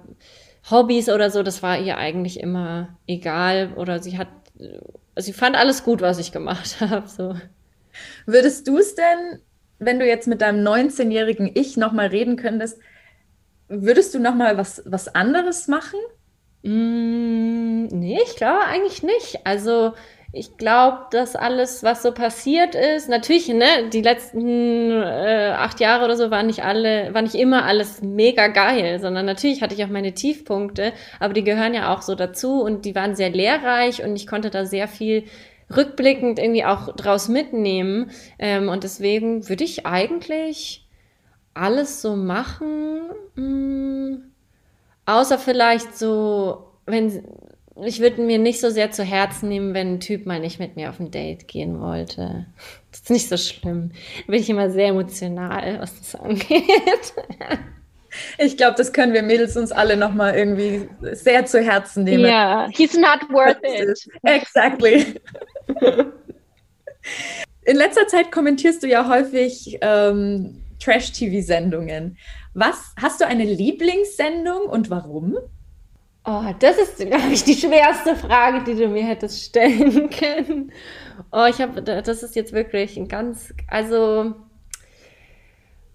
Hobbys 0.69 1.09
oder 1.09 1.29
so, 1.31 1.43
das 1.43 1.63
war 1.63 1.79
ihr 1.79 1.97
eigentlich 1.97 2.39
immer 2.39 2.97
egal. 3.07 3.73
Oder 3.75 4.01
sie 4.01 4.17
hat 4.17 4.27
also 5.17 5.31
ich 5.31 5.35
fand 5.35 5.55
alles 5.55 5.83
gut, 5.83 6.01
was 6.01 6.19
ich 6.19 6.31
gemacht 6.31 6.77
habe. 6.79 7.07
So. 7.07 7.35
Würdest 8.27 8.67
du 8.67 8.77
es 8.77 8.93
denn, 8.93 9.41
wenn 9.79 9.97
du 9.97 10.05
jetzt 10.05 10.27
mit 10.27 10.41
deinem 10.41 10.65
19-jährigen 10.65 11.49
Ich 11.55 11.75
nochmal 11.75 12.07
reden 12.07 12.35
könntest, 12.35 12.77
würdest 13.67 14.13
du 14.13 14.19
nochmal 14.19 14.59
was, 14.59 14.83
was 14.85 15.07
anderes 15.15 15.67
machen? 15.67 15.99
Mm, 16.61 17.87
nee, 17.87 18.19
ich 18.23 18.35
glaube 18.35 18.63
eigentlich 18.65 19.01
nicht. 19.01 19.39
Also 19.43 19.93
ich 20.33 20.57
glaube, 20.57 21.05
dass 21.11 21.35
alles, 21.35 21.83
was 21.83 22.03
so 22.03 22.11
passiert 22.11 22.75
ist, 22.75 23.09
natürlich, 23.09 23.47
ne, 23.47 23.89
die 23.91 24.01
letzten 24.01 24.91
äh, 24.91 25.53
acht 25.55 25.79
Jahre 25.79 26.05
oder 26.05 26.17
so 26.17 26.29
waren 26.31 26.47
nicht 26.47 26.63
alle, 26.63 27.13
war 27.13 27.21
nicht 27.21 27.35
immer 27.35 27.65
alles 27.65 28.01
mega 28.01 28.47
geil, 28.47 28.99
sondern 28.99 29.25
natürlich 29.25 29.61
hatte 29.61 29.73
ich 29.73 29.83
auch 29.83 29.89
meine 29.89 30.13
Tiefpunkte, 30.13 30.91
aber 31.19 31.33
die 31.33 31.43
gehören 31.43 31.73
ja 31.73 31.93
auch 31.93 32.01
so 32.01 32.13
dazu 32.13 32.61
und 32.61 32.85
die 32.85 32.93
waren 32.93 33.15
sehr 33.15 33.29
lehrreich 33.29 34.03
und 34.03 34.15
ich 34.15 34.27
konnte 34.27 34.49
da 34.49 34.65
sehr 34.65 34.87
viel 34.87 35.23
rückblickend 35.75 36.39
irgendwie 36.39 36.65
auch 36.65 36.95
draus 36.95 37.29
mitnehmen. 37.29 38.11
Ähm, 38.39 38.69
und 38.69 38.83
deswegen 38.83 39.47
würde 39.49 39.63
ich 39.63 39.85
eigentlich 39.85 40.87
alles 41.53 42.01
so 42.01 42.15
machen, 42.15 43.01
mh, 43.35 43.43
mm, 43.43 44.31
außer 45.05 45.39
vielleicht 45.39 45.97
so, 45.97 46.73
wenn 46.85 47.23
ich 47.83 47.99
würde 47.99 48.21
mir 48.21 48.39
nicht 48.39 48.59
so 48.59 48.69
sehr 48.69 48.91
zu 48.91 49.03
Herzen 49.03 49.49
nehmen, 49.49 49.73
wenn 49.73 49.95
ein 49.95 49.99
Typ 49.99 50.25
mal 50.25 50.39
nicht 50.39 50.59
mit 50.59 50.75
mir 50.75 50.89
auf 50.89 50.99
ein 50.99 51.11
Date 51.11 51.47
gehen 51.47 51.79
wollte. 51.79 52.45
Das 52.91 53.01
ist 53.01 53.09
nicht 53.09 53.29
so 53.29 53.37
schlimm. 53.37 53.91
Da 54.25 54.31
bin 54.31 54.41
ich 54.41 54.49
immer 54.49 54.69
sehr 54.69 54.87
emotional, 54.87 55.79
was 55.79 55.97
das 55.99 56.15
angeht. 56.15 57.13
Ich 58.39 58.57
glaube, 58.57 58.75
das 58.77 58.93
können 58.93 59.13
wir 59.13 59.21
Mädels 59.21 59.55
uns 59.57 59.71
alle 59.71 59.95
nochmal 59.95 60.35
irgendwie 60.35 60.89
sehr 61.13 61.45
zu 61.45 61.61
Herzen 61.61 62.03
nehmen. 62.03 62.23
Ja, 62.23 62.63
yeah, 62.63 62.69
he's 62.71 62.95
not 62.95 63.29
worth 63.29 63.59
it. 63.63 64.07
Exactly. 64.23 65.21
In 67.63 67.75
letzter 67.75 68.07
Zeit 68.07 68.31
kommentierst 68.31 68.81
du 68.81 68.87
ja 68.87 69.07
häufig 69.07 69.77
ähm, 69.81 70.63
Trash-TV-Sendungen. 70.79 72.17
Was 72.53 72.93
hast 72.99 73.21
du 73.21 73.27
eine 73.27 73.43
Lieblingssendung 73.43 74.61
und 74.63 74.89
warum? 74.89 75.37
Oh, 76.29 76.43
das 76.59 76.77
ist, 76.77 76.97
glaube 76.97 77.31
ich, 77.31 77.43
die 77.45 77.55
schwerste 77.55 78.15
Frage, 78.17 78.63
die 78.65 78.75
du 78.75 78.89
mir 78.89 79.03
hättest 79.05 79.45
stellen 79.45 80.09
können. 80.11 80.73
Oh, 81.31 81.45
ich 81.49 81.61
habe, 81.61 81.81
das 81.81 82.21
ist 82.21 82.35
jetzt 82.35 82.51
wirklich 82.51 82.97
ein 82.97 83.07
ganz, 83.07 83.53
also, 83.67 84.35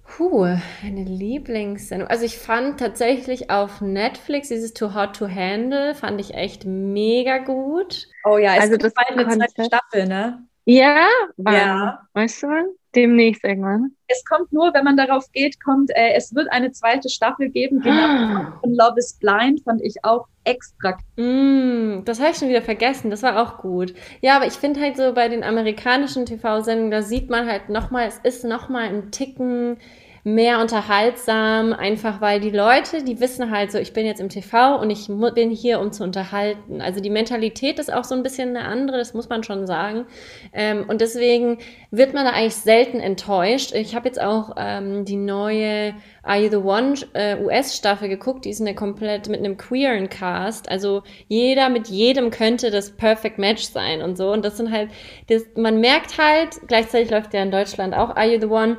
puh, 0.05 0.45
eine 0.83 1.05
Lieblingssendung. 1.05 2.09
Also 2.09 2.25
ich 2.25 2.39
fand 2.39 2.81
tatsächlich 2.81 3.51
auf 3.51 3.81
Netflix 3.81 4.49
dieses 4.49 4.73
Too 4.75 4.95
Hot 4.95 5.17
to 5.17 5.29
Handle, 5.29 5.95
fand 5.95 6.21
ich 6.21 6.35
echt 6.35 6.65
mega 6.65 7.39
gut. 7.39 8.09
Oh 8.25 8.39
ja, 8.39 8.57
es 8.57 8.63
also 8.63 8.77
das 8.79 8.95
bald 8.95 9.11
eine 9.11 9.29
zweite 9.29 9.65
Staffel, 9.65 10.07
ne? 10.07 10.47
Ja, 10.65 11.09
ja. 11.37 12.09
Weißt 12.15 12.43
du 12.43 12.49
wann? 12.49 12.67
Demnächst 12.95 13.43
irgendwann. 13.43 13.93
Es 14.07 14.23
kommt 14.25 14.53
nur, 14.53 14.75
wenn 14.75 14.85
man 14.85 14.97
darauf 14.97 15.31
geht, 15.33 15.63
kommt, 15.63 15.91
äh, 15.95 16.13
es 16.15 16.35
wird 16.35 16.53
eine 16.53 16.73
zweite 16.73 17.09
Staffel 17.09 17.49
geben. 17.49 17.81
Genau. 17.81 17.95
Ah. 17.95 18.59
Von 18.61 18.75
Love 18.75 18.99
is 18.99 19.15
Blind 19.15 19.63
fand 19.65 19.81
ich 19.83 20.05
auch 20.05 20.27
extra. 20.45 20.99
Mm, 21.17 22.05
das 22.05 22.21
habe 22.21 22.33
ich 22.33 22.37
schon 22.37 22.49
wieder 22.51 22.63
vergessen. 22.63 23.11
Das 23.11 23.23
war 23.23 23.43
auch 23.43 23.59
gut. 23.59 23.95
Ja, 24.21 24.37
aber 24.37 24.47
ich 24.47 24.55
finde 24.55 24.81
halt 24.81 24.97
so 24.97 25.15
bei 25.15 25.29
den 25.29 25.43
amerikanischen 25.43 26.27
TV-Sendungen, 26.27 26.91
da 26.91 27.03
sieht 27.03 27.31
man 27.31 27.47
halt 27.47 27.69
nochmal, 27.71 28.09
es 28.09 28.19
ist 28.19 28.45
nochmal 28.45 28.89
ein 28.89 29.11
Ticken 29.11 29.79
mehr 30.25 30.61
unterhaltsam, 30.61 31.73
einfach 31.73 32.21
weil 32.21 32.39
die 32.39 32.51
Leute, 32.51 33.03
die 33.03 33.19
wissen 33.19 33.51
halt 33.51 33.73
so, 33.73 33.79
ich 33.79 33.93
bin 33.93 34.07
jetzt 34.07 34.21
im 34.21 34.29
TV 34.29 34.81
und 34.81 34.89
ich 34.89 35.09
bin 35.35 35.51
hier, 35.51 35.81
um 35.81 35.91
zu 35.91 36.05
unterhalten. 36.05 36.81
Also 36.81 37.01
die 37.01 37.11
Mentalität 37.11 37.81
ist 37.81 37.93
auch 37.93 38.05
so 38.05 38.15
ein 38.15 38.23
bisschen 38.23 38.57
eine 38.57 38.67
andere, 38.67 38.99
das 38.99 39.15
muss 39.15 39.29
man 39.29 39.43
schon 39.43 39.67
sagen. 39.67 40.07
Ähm, 40.53 40.85
und 40.89 41.01
deswegen 41.01 41.59
wird 41.91 42.15
man 42.15 42.25
da 42.25 42.33
eigentlich 42.33 42.55
selten 42.55 43.01
enttäuscht. 43.01 43.73
Ich 43.75 43.97
habe 43.97 44.07
jetzt 44.07 44.21
auch 44.21 44.55
ähm, 44.57 45.05
die 45.05 45.17
neue 45.17 45.95
Are 46.23 46.41
You 46.41 46.51
the 46.51 46.57
One 46.57 46.95
äh, 47.15 47.43
US-Staffel 47.43 48.09
geguckt, 48.09 48.45
die 48.45 48.51
ist 48.51 48.61
eine 48.61 48.77
komplett 48.77 49.29
mit 49.29 49.41
einem 49.41 49.57
queeren 49.57 50.09
Cast. 50.09 50.69
Also 50.69 51.03
jeder 51.27 51.69
mit 51.69 51.89
jedem 51.89 52.31
könnte 52.31 52.71
das 52.71 52.93
Perfect 52.93 53.39
Match 53.39 53.65
sein 53.65 54.03
und 54.03 54.17
so. 54.17 54.31
Und 54.31 54.45
das 54.45 54.57
sind 54.57 54.71
halt, 54.71 54.91
das, 55.29 55.43
man 55.57 55.81
merkt 55.81 56.17
halt, 56.17 56.61
gleichzeitig 56.69 57.11
läuft 57.11 57.35
ja 57.35 57.43
in 57.43 57.51
Deutschland 57.51 57.93
auch 57.93 58.11
Are 58.15 58.33
You 58.33 58.41
the 58.41 58.47
One, 58.47 58.77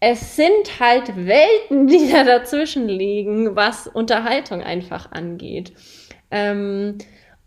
es 0.00 0.36
sind 0.36 0.80
halt 0.80 1.16
Welten, 1.16 1.86
die 1.86 2.10
da 2.10 2.24
dazwischen 2.24 2.88
liegen, 2.88 3.56
was 3.56 3.86
Unterhaltung 3.86 4.62
einfach 4.62 5.12
angeht. 5.12 5.72
Ähm, 6.30 6.98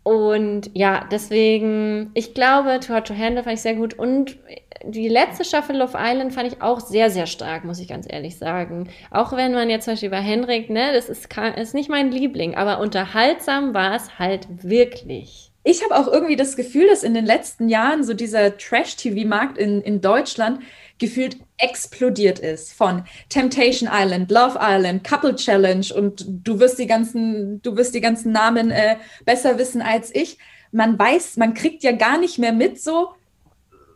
und 0.02 0.70
ja, 0.74 1.06
deswegen, 1.10 2.10
ich 2.14 2.34
glaube, 2.34 2.80
To 2.80 2.94
Hard 2.94 3.08
to 3.08 3.14
Handle 3.14 3.42
fand 3.44 3.54
ich 3.54 3.62
sehr 3.62 3.74
gut. 3.74 3.94
Und 3.94 4.38
die 4.84 5.08
letzte 5.08 5.44
Staffel 5.44 5.76
Love 5.76 5.98
Island 6.00 6.32
fand 6.32 6.52
ich 6.52 6.62
auch 6.62 6.80
sehr, 6.80 7.10
sehr 7.10 7.26
stark, 7.26 7.64
muss 7.64 7.78
ich 7.80 7.88
ganz 7.88 8.06
ehrlich 8.08 8.38
sagen. 8.38 8.88
Auch 9.10 9.36
wenn 9.36 9.52
man 9.52 9.68
jetzt 9.68 9.84
zum 9.84 9.92
Beispiel 9.92 10.10
bei 10.10 10.22
Henrik, 10.22 10.70
ne, 10.70 10.92
das 10.94 11.08
ist, 11.10 11.28
ist 11.56 11.74
nicht 11.74 11.90
mein 11.90 12.10
Liebling, 12.10 12.54
aber 12.54 12.80
unterhaltsam 12.80 13.74
war 13.74 13.94
es 13.94 14.18
halt 14.18 14.46
wirklich. 14.62 15.49
Ich 15.62 15.84
habe 15.84 15.96
auch 15.96 16.10
irgendwie 16.10 16.36
das 16.36 16.56
Gefühl, 16.56 16.88
dass 16.88 17.02
in 17.02 17.12
den 17.12 17.26
letzten 17.26 17.68
Jahren 17.68 18.02
so 18.02 18.14
dieser 18.14 18.56
Trash-TV-Markt 18.56 19.58
in, 19.58 19.82
in 19.82 20.00
Deutschland 20.00 20.60
gefühlt 20.98 21.36
explodiert 21.58 22.38
ist 22.38 22.72
von 22.72 23.04
Temptation 23.28 23.88
Island, 23.92 24.30
Love 24.30 24.58
Island, 24.60 25.04
Couple 25.04 25.36
Challenge 25.36 25.86
und 25.94 26.24
du 26.26 26.60
wirst 26.60 26.78
die 26.78 26.86
ganzen, 26.86 27.60
du 27.62 27.76
wirst 27.76 27.94
die 27.94 28.00
ganzen 28.00 28.32
Namen 28.32 28.70
äh, 28.70 28.96
besser 29.24 29.58
wissen 29.58 29.82
als 29.82 30.14
ich. 30.14 30.38
Man 30.72 30.98
weiß, 30.98 31.36
man 31.36 31.52
kriegt 31.52 31.82
ja 31.82 31.92
gar 31.92 32.18
nicht 32.18 32.38
mehr 32.38 32.52
mit 32.52 32.80
so, 32.80 33.08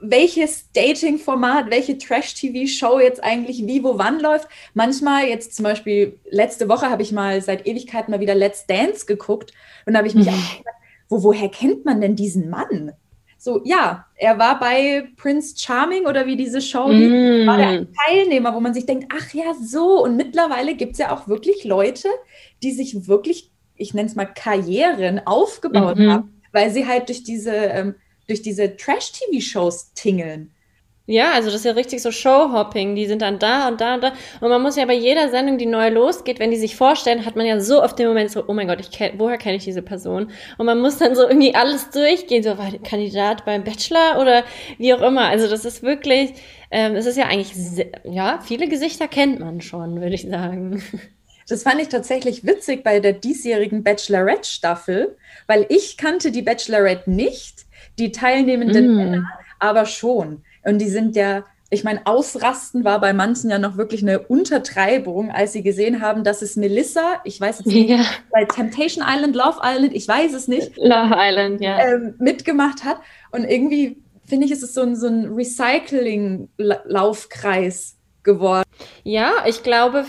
welches 0.01 0.71
Dating-Format, 0.73 1.71
welche 1.71 1.97
Trash-TV-Show 1.97 3.01
jetzt 3.01 3.23
eigentlich 3.25 3.67
wie, 3.67 3.83
wo, 3.83 3.97
wann 3.97 4.21
läuft. 4.21 4.49
Manchmal, 4.75 5.29
jetzt 5.29 5.57
zum 5.57 5.63
Beispiel, 5.63 6.19
letzte 6.31 6.69
Woche 6.69 6.91
habe 6.91 7.03
ich 7.03 7.13
mal 7.13 7.41
seit 7.41 7.67
Ewigkeiten 7.67 8.11
mal 8.11 8.21
wieder 8.21 8.35
Let's 8.35 8.67
Dance 8.67 9.07
geguckt 9.07 9.53
und 9.87 9.95
da 9.95 9.99
habe 9.99 10.09
ich 10.09 10.15
mich 10.15 10.27
mhm. 10.27 10.35
auch 10.35 10.57
gefragt, 10.59 10.79
wo, 11.15 11.23
woher 11.23 11.49
kennt 11.49 11.85
man 11.85 12.01
denn 12.01 12.17
diesen 12.17 12.51
Mann? 12.51 12.93
So, 13.39 13.61
ja, 13.65 14.07
er 14.17 14.39
war 14.39 14.59
bei 14.59 15.07
Prince 15.17 15.55
Charming 15.59 16.07
oder 16.07 16.27
wie 16.27 16.37
diese 16.37 16.63
Show 16.63 16.89
mm. 16.89 17.47
war 17.47 17.59
der 17.59 17.87
Teilnehmer, 18.07 18.55
wo 18.55 18.61
man 18.61 18.73
sich 18.73 18.87
denkt, 18.87 19.13
ach 19.15 19.35
ja, 19.35 19.53
so. 19.63 20.03
Und 20.03 20.17
mittlerweile 20.17 20.75
gibt 20.75 20.93
es 20.93 20.99
ja 20.99 21.15
auch 21.15 21.29
wirklich 21.29 21.63
Leute, 21.65 22.09
die 22.63 22.73
sich 22.73 23.07
wirklich, 23.07 23.51
ich 23.77 23.93
nenne 23.93 24.09
es 24.09 24.15
mal 24.15 24.25
Karrieren 24.25 25.21
aufgebaut 25.27 25.99
mhm. 25.99 26.11
haben, 26.11 26.43
weil 26.53 26.71
sie 26.71 26.87
halt 26.87 27.09
durch 27.11 27.23
diese, 27.23 27.55
ähm, 27.55 27.95
durch 28.27 28.41
diese 28.41 28.77
Trash-TV-Shows 28.77 29.93
tingeln. 29.93 30.54
Ja, 31.07 31.33
also 31.33 31.49
das 31.49 31.57
ist 31.57 31.65
ja 31.67 31.73
richtig 31.73 32.01
so 32.01 32.11
Showhopping. 32.11 32.95
Die 32.95 33.07
sind 33.07 33.21
dann 33.21 33.39
da 33.39 33.69
und 33.69 33.79
da 33.81 33.95
und 33.95 34.03
da. 34.03 34.13
Und 34.41 34.49
man 34.49 34.63
muss 34.63 34.77
ja 34.77 34.87
bei 34.87 34.95
jeder 34.95 35.29
Sendung, 35.29 35.59
die 35.59 35.67
neu 35.67 35.91
losgeht, 35.91 36.39
wenn 36.39 36.51
die 36.51 36.57
sich 36.57 36.77
vorstellen, 36.77 37.27
hat 37.27 37.37
man 37.37 37.45
ja 37.45 37.61
so 37.61 37.83
oft 37.83 37.99
den 37.99 38.09
Moment 38.09 38.31
so, 38.31 38.45
oh 38.47 38.55
mein 38.55 38.69
Gott, 38.69 38.81
ich 38.81 38.91
kenn, 38.91 39.19
woher 39.19 39.37
kenne 39.37 39.57
ich 39.57 39.65
diese 39.65 39.83
Person? 39.83 40.31
Und 40.57 40.65
man 40.65 40.81
muss 40.81 40.97
dann 40.97 41.15
so 41.15 41.29
irgendwie 41.29 41.55
alles 41.55 41.91
durchgehen, 41.91 42.43
so 42.43 42.57
war 42.57 42.71
Kandidat 42.83 43.45
beim 43.45 43.65
Bachelor 43.65 44.19
oder 44.19 44.45
wie 44.79 44.95
auch 44.95 45.03
immer. 45.03 45.27
Also 45.27 45.47
das 45.47 45.67
ist 45.67 45.83
wirklich, 45.83 46.33
ähm, 46.71 46.97
es 46.97 47.05
ist 47.05 47.19
ja 47.19 47.27
eigentlich, 47.27 47.55
sehr, 47.55 47.89
ja, 48.05 48.41
viele 48.43 48.67
Gesichter 48.67 49.07
kennt 49.07 49.41
man 49.41 49.61
schon, 49.61 50.01
würde 50.01 50.15
ich 50.15 50.23
sagen. 50.23 50.83
Das 51.47 51.63
fand 51.63 51.79
ich 51.79 51.91
tatsächlich 51.91 52.47
witzig 52.47 52.83
bei 52.83 53.01
der 53.01 53.13
diesjährigen 53.13 53.83
Bachelorette-Staffel, 53.85 55.15
weil 55.47 55.67
ich 55.69 55.99
kannte 55.99 56.31
die 56.31 56.41
Bachelorette 56.41 57.11
nicht, 57.11 57.67
die 57.99 58.13
teilnehmenden 58.13 58.95
mm. 58.95 58.97
Männer 58.97 59.29
aber 59.65 59.87
schon. 59.87 60.43
Und 60.65 60.79
die 60.79 60.89
sind 60.89 61.17
ja, 61.17 61.45
ich 61.71 61.85
meine, 61.85 62.07
Ausrasten 62.07 62.85
war 62.85 63.01
bei 63.01 63.13
manchen 63.13 63.51
ja 63.51 63.59
noch 63.59 63.77
wirklich 63.77 64.03
eine 64.03 64.21
Untertreibung, 64.21 65.31
als 65.31 65.53
sie 65.53 65.63
gesehen 65.63 66.01
haben, 66.01 66.25
dass 66.25 66.43
es 66.43 66.57
Melissa, 66.57 67.21
ich 67.25 67.41
weiß 67.41 67.61
jetzt 67.61 67.67
nicht, 67.67 67.91
ja. 67.91 68.05
bei 68.31 68.45
Temptation 68.45 69.05
Island, 69.07 69.35
Love 69.35 69.59
Island, 69.63 69.95
ich 69.95 70.07
weiß 70.07 70.35
es 70.35 70.49
nicht, 70.49 70.77
Love 70.77 71.15
Island, 71.17 71.61
ja, 71.61 71.79
ähm, 71.81 72.15
mitgemacht 72.19 72.85
hat. 72.85 72.99
Und 73.31 73.45
irgendwie 73.45 74.03
finde 74.25 74.47
ich, 74.47 74.53
ist 74.53 74.63
es 74.63 74.73
so 74.75 74.83
ein, 74.83 74.95
so 74.97 75.07
ein 75.07 75.35
Recycling-Laufkreis 75.35 77.97
geworden. 78.25 78.65
Ja, 79.05 79.45
ich 79.47 79.63
glaube, 79.63 80.05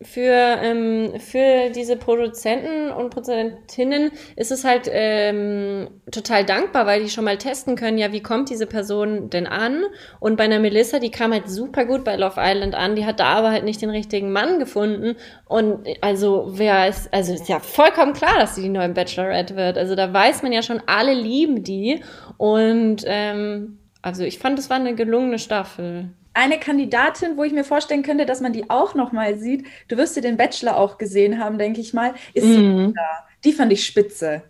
für, 0.00 0.58
ähm, 0.62 1.20
für 1.20 1.70
diese 1.70 1.96
Produzenten 1.96 2.90
und 2.90 3.10
Produzentinnen 3.10 4.10
ist 4.36 4.50
es 4.50 4.64
halt 4.64 4.88
ähm, 4.90 5.88
total 6.10 6.44
dankbar, 6.44 6.86
weil 6.86 7.02
die 7.02 7.10
schon 7.10 7.24
mal 7.24 7.36
testen 7.36 7.76
können, 7.76 7.98
ja, 7.98 8.12
wie 8.12 8.22
kommt 8.22 8.50
diese 8.50 8.66
Person 8.66 9.30
denn 9.30 9.46
an? 9.46 9.84
Und 10.18 10.36
bei 10.36 10.44
einer 10.44 10.58
Melissa, 10.58 10.98
die 10.98 11.10
kam 11.10 11.32
halt 11.32 11.48
super 11.48 11.84
gut 11.84 12.04
bei 12.04 12.16
Love 12.16 12.36
Island 12.38 12.74
an, 12.74 12.96
die 12.96 13.04
hat 13.04 13.20
da 13.20 13.34
aber 13.34 13.50
halt 13.50 13.64
nicht 13.64 13.82
den 13.82 13.90
richtigen 13.90 14.32
Mann 14.32 14.58
gefunden. 14.58 15.16
Und 15.46 15.86
also, 16.00 16.46
wer 16.52 16.88
ist, 16.88 17.12
also 17.12 17.34
ist 17.34 17.48
ja 17.48 17.60
vollkommen 17.60 18.14
klar, 18.14 18.38
dass 18.38 18.54
sie 18.54 18.62
die 18.62 18.68
neue 18.68 18.88
Bachelorette 18.88 19.56
wird. 19.56 19.78
Also 19.78 19.94
da 19.94 20.12
weiß 20.12 20.42
man 20.42 20.52
ja 20.52 20.62
schon, 20.62 20.82
alle 20.86 21.14
lieben 21.14 21.62
die. 21.62 22.02
Und 22.38 23.04
ähm, 23.06 23.78
also 24.00 24.24
ich 24.24 24.38
fand, 24.38 24.58
es 24.58 24.70
war 24.70 24.76
eine 24.76 24.94
gelungene 24.94 25.38
Staffel 25.38 26.10
eine 26.38 26.60
Kandidatin, 26.60 27.36
wo 27.36 27.42
ich 27.42 27.52
mir 27.52 27.64
vorstellen 27.64 28.04
könnte, 28.04 28.24
dass 28.24 28.40
man 28.40 28.52
die 28.52 28.70
auch 28.70 28.94
noch 28.94 29.10
mal 29.10 29.36
sieht. 29.36 29.66
Du 29.88 29.96
wirst 29.96 30.14
ja 30.14 30.22
den 30.22 30.36
Bachelor 30.36 30.76
auch 30.76 30.96
gesehen 30.96 31.40
haben, 31.40 31.58
denke 31.58 31.80
ich 31.80 31.92
mal. 31.92 32.14
Ist 32.32 32.46
mm. 32.46 32.54
Linda. 32.54 33.26
Die 33.42 33.52
fand 33.52 33.72
ich 33.72 33.84
spitze. 33.84 34.42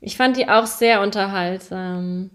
Ich 0.00 0.18
fand 0.18 0.36
die 0.36 0.48
auch 0.50 0.66
sehr 0.66 1.00
unterhaltsam. 1.00 2.30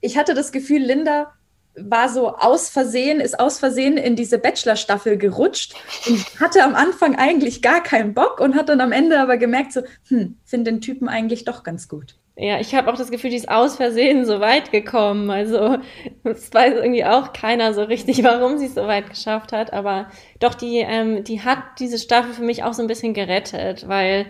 Ich 0.00 0.18
hatte 0.18 0.34
das 0.34 0.50
Gefühl, 0.50 0.82
Linda 0.82 1.34
war 1.76 2.08
so 2.08 2.34
aus 2.34 2.68
Versehen, 2.68 3.20
ist 3.20 3.38
aus 3.38 3.60
Versehen 3.60 3.96
in 3.96 4.16
diese 4.16 4.38
Bachelor-Staffel 4.38 5.18
gerutscht 5.18 5.76
und 6.08 6.18
hatte 6.40 6.64
am 6.64 6.74
Anfang 6.74 7.16
eigentlich 7.16 7.62
gar 7.62 7.80
keinen 7.80 8.12
Bock 8.12 8.40
und 8.40 8.56
hat 8.56 8.68
dann 8.68 8.80
am 8.80 8.90
Ende 8.90 9.20
aber 9.20 9.36
gemerkt, 9.36 9.72
so, 9.72 9.82
hm, 10.08 10.36
finde 10.44 10.72
den 10.72 10.80
Typen 10.80 11.08
eigentlich 11.08 11.44
doch 11.44 11.62
ganz 11.62 11.86
gut. 11.86 12.16
Ja, 12.38 12.60
ich 12.60 12.74
habe 12.74 12.92
auch 12.92 12.96
das 12.96 13.10
Gefühl, 13.10 13.30
die 13.30 13.36
ist 13.36 13.48
aus 13.48 13.76
Versehen 13.76 14.26
so 14.26 14.40
weit 14.40 14.70
gekommen. 14.70 15.30
Also 15.30 15.78
es 16.22 16.52
weiß 16.52 16.74
irgendwie 16.74 17.04
auch 17.04 17.32
keiner 17.32 17.72
so 17.72 17.82
richtig, 17.82 18.22
warum 18.24 18.58
sie 18.58 18.66
es 18.66 18.74
so 18.74 18.86
weit 18.86 19.08
geschafft 19.08 19.52
hat. 19.52 19.72
Aber 19.72 20.10
doch, 20.38 20.54
die, 20.54 20.78
ähm, 20.78 21.24
die 21.24 21.40
hat 21.42 21.58
diese 21.78 21.98
Staffel 21.98 22.34
für 22.34 22.44
mich 22.44 22.62
auch 22.62 22.74
so 22.74 22.82
ein 22.82 22.88
bisschen 22.88 23.14
gerettet, 23.14 23.88
weil 23.88 24.26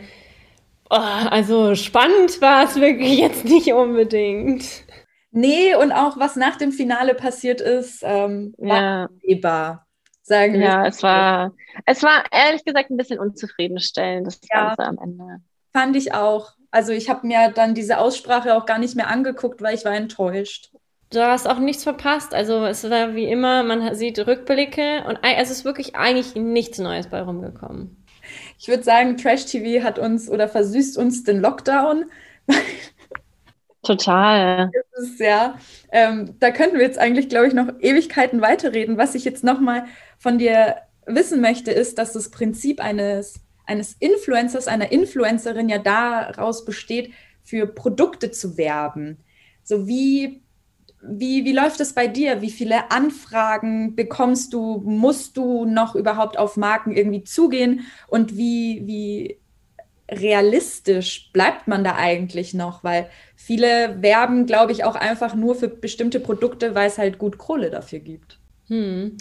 oh, 0.89 0.95
also 0.95 1.75
spannend 1.75 2.41
war 2.41 2.65
es 2.65 2.77
wirklich 2.77 3.19
jetzt 3.19 3.45
nicht 3.45 3.73
unbedingt. 3.73 4.65
Nee, 5.33 5.75
und 5.75 5.91
auch 5.91 6.17
was 6.17 6.37
nach 6.37 6.57
dem 6.57 6.71
Finale 6.71 7.15
passiert 7.15 7.61
ist, 7.61 8.03
ähm, 8.05 8.55
war 8.57 8.77
ja. 8.77 9.09
sagen 10.23 10.55
wir. 10.55 10.61
Ja, 10.61 10.87
es 10.87 11.03
war, 11.03 11.53
es 11.85 12.05
war 12.05 12.25
ehrlich 12.31 12.65
gesagt 12.65 12.91
ein 12.91 12.97
bisschen 12.97 13.19
unzufriedenstellend, 13.19 14.29
das 14.29 14.41
ja, 14.51 14.69
Ganze 14.69 14.85
am 14.85 14.99
Ende. 15.03 15.41
Fand 15.73 15.97
ich 15.97 16.15
auch. 16.15 16.53
Also 16.77 16.93
ich 16.93 17.09
habe 17.09 17.27
mir 17.27 17.51
dann 17.55 17.73
diese 17.73 17.97
Aussprache 17.97 18.55
auch 18.55 18.67
gar 18.67 18.79
nicht 18.79 18.97
mehr 18.97 19.09
angeguckt, 19.09 19.63
weil 19.63 19.75
ich 19.75 19.87
war 19.87 19.95
enttäuscht. 19.95 20.73
Du 21.09 21.27
hast 21.27 21.49
auch 21.49 21.59
nichts 21.59 21.85
verpasst. 21.85 22.35
Also 22.35 22.67
es 22.67 22.85
war 22.91 23.15
wie 23.15 23.25
immer, 23.25 23.63
man 23.63 23.95
sieht 23.95 24.19
Rückblicke 24.19 25.03
und 25.09 25.19
es 25.23 25.51
ist 25.51 25.65
wirklich 25.65 25.97
eigentlich 25.97 26.35
nichts 26.35 26.77
Neues 26.77 27.09
bei 27.09 27.23
rumgekommen. 27.23 28.05
Ich 28.59 28.69
würde 28.69 28.83
sagen, 28.83 29.17
Trash 29.17 29.47
TV 29.47 29.83
hat 29.83 29.99
uns 29.99 30.29
oder 30.29 30.49
versüßt 30.49 30.99
uns 30.99 31.25
den 31.25 31.41
Lockdown. 31.41 32.11
Total. 33.83 34.71
Ist, 34.99 35.19
ja, 35.19 35.59
ähm, 35.93 36.35
da 36.41 36.51
könnten 36.51 36.77
wir 36.77 36.85
jetzt 36.85 36.99
eigentlich, 36.99 37.31
glaube 37.31 37.47
ich, 37.47 37.55
noch 37.55 37.69
Ewigkeiten 37.81 38.43
weiterreden. 38.43 38.99
Was 38.99 39.15
ich 39.15 39.25
jetzt 39.25 39.45
nochmal 39.45 39.87
von 40.19 40.37
dir 40.37 40.77
wissen 41.07 41.41
möchte, 41.41 41.71
ist, 41.71 41.97
dass 41.97 42.13
das 42.13 42.31
Prinzip 42.31 42.81
eines 42.81 43.46
eines 43.67 43.95
Influencers, 43.95 44.69
einer 44.69 44.93
Influencerin 44.93 45.69
ja 45.69 45.79
daraus 45.79 46.65
besteht, 46.65 47.13
für 47.43 47.67
Produkte 47.67 48.31
zu 48.31 48.57
werben. 48.57 49.19
So 49.63 49.87
wie, 49.87 50.43
wie, 51.03 51.45
wie 51.45 51.53
läuft 51.53 51.81
es 51.81 51.93
bei 51.93 52.09
dir? 52.09 52.43
Wie 52.43 52.51
viele 52.51 52.91
Anfragen 52.91 53.95
bekommst 53.95 54.53
du? 54.53 54.83
Musst 54.85 55.37
du 55.37 55.65
noch 55.65 55.95
überhaupt 55.95 56.39
auf 56.39 56.57
Marken 56.57 56.93
irgendwie 56.93 57.25
zugehen? 57.25 57.87
Und 58.09 58.37
wie, 58.37 58.83
wie 58.87 59.39
realistisch 60.11 61.31
bleibt 61.33 61.69
man 61.69 61.85
da 61.85 61.97
eigentlich 61.97 62.55
noch? 62.55 62.85
Weil 62.85 63.09
viele 63.35 64.03
werben, 64.03 64.47
glaube 64.47 64.73
ich, 64.73 64.85
auch 64.85 64.97
einfach 64.97 65.35
nur 65.35 65.55
für 65.55 65.69
bestimmte 65.69 66.21
Produkte, 66.21 66.75
weil 66.75 66.89
es 66.89 66.99
halt 66.99 67.19
gut 67.19 67.39
Kohle 67.39 67.71
dafür 67.71 68.01
gibt. 68.01 68.39
Hm. 68.69 69.17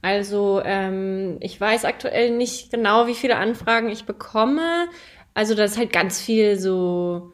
Also 0.00 0.62
ähm, 0.64 1.38
ich 1.40 1.60
weiß 1.60 1.84
aktuell 1.84 2.36
nicht 2.36 2.70
genau, 2.70 3.06
wie 3.06 3.14
viele 3.14 3.36
Anfragen 3.36 3.88
ich 3.88 4.04
bekomme. 4.04 4.88
Also 5.34 5.54
das 5.54 5.72
ist 5.72 5.78
halt 5.78 5.92
ganz 5.92 6.20
viel 6.20 6.58
so 6.58 7.32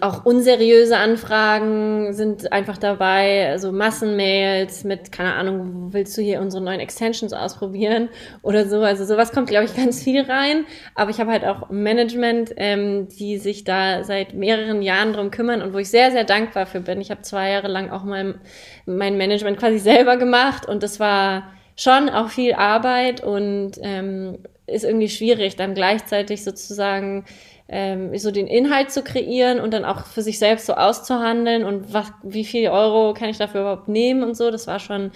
auch 0.00 0.24
unseriöse 0.24 0.96
Anfragen 0.96 2.12
sind 2.12 2.52
einfach 2.52 2.78
dabei, 2.78 3.48
also 3.48 3.72
Massenmails 3.72 4.84
mit, 4.84 5.12
keine 5.12 5.34
Ahnung, 5.34 5.92
willst 5.92 6.16
du 6.16 6.22
hier 6.22 6.40
unsere 6.40 6.62
neuen 6.62 6.80
Extensions 6.80 7.32
ausprobieren 7.32 8.08
oder 8.42 8.66
so. 8.66 8.82
Also 8.82 9.04
sowas 9.04 9.32
kommt, 9.32 9.48
glaube 9.48 9.64
ich, 9.64 9.74
ganz 9.76 10.02
viel 10.02 10.22
rein. 10.22 10.64
Aber 10.94 11.10
ich 11.10 11.20
habe 11.20 11.30
halt 11.30 11.44
auch 11.44 11.70
Management, 11.70 12.52
ähm, 12.56 13.08
die 13.08 13.38
sich 13.38 13.64
da 13.64 14.04
seit 14.04 14.34
mehreren 14.34 14.82
Jahren 14.82 15.12
drum 15.12 15.30
kümmern 15.30 15.62
und 15.62 15.72
wo 15.74 15.78
ich 15.78 15.90
sehr, 15.90 16.10
sehr 16.10 16.24
dankbar 16.24 16.66
für 16.66 16.80
bin. 16.80 17.00
Ich 17.00 17.10
habe 17.10 17.22
zwei 17.22 17.50
Jahre 17.50 17.68
lang 17.68 17.90
auch 17.90 18.04
mein, 18.04 18.40
mein 18.86 19.16
Management 19.16 19.58
quasi 19.58 19.78
selber 19.78 20.16
gemacht 20.16 20.66
und 20.66 20.82
das 20.82 21.00
war 21.00 21.52
schon 21.76 22.08
auch 22.08 22.30
viel 22.30 22.54
Arbeit 22.54 23.22
und 23.22 23.72
ähm, 23.82 24.38
ist 24.66 24.84
irgendwie 24.84 25.08
schwierig, 25.08 25.56
dann 25.56 25.74
gleichzeitig 25.74 26.44
sozusagen 26.44 27.24
ähm, 27.68 28.16
so 28.18 28.30
den 28.30 28.46
Inhalt 28.46 28.90
zu 28.90 29.02
kreieren 29.02 29.60
und 29.60 29.72
dann 29.74 29.84
auch 29.84 30.06
für 30.06 30.22
sich 30.22 30.38
selbst 30.38 30.66
so 30.66 30.74
auszuhandeln 30.74 31.64
und 31.64 31.92
was, 31.92 32.10
wie 32.22 32.44
viel 32.44 32.68
Euro 32.68 33.12
kann 33.14 33.28
ich 33.28 33.38
dafür 33.38 33.60
überhaupt 33.60 33.88
nehmen 33.88 34.22
und 34.22 34.36
so. 34.36 34.50
Das 34.50 34.66
war 34.66 34.78
schon, 34.78 35.10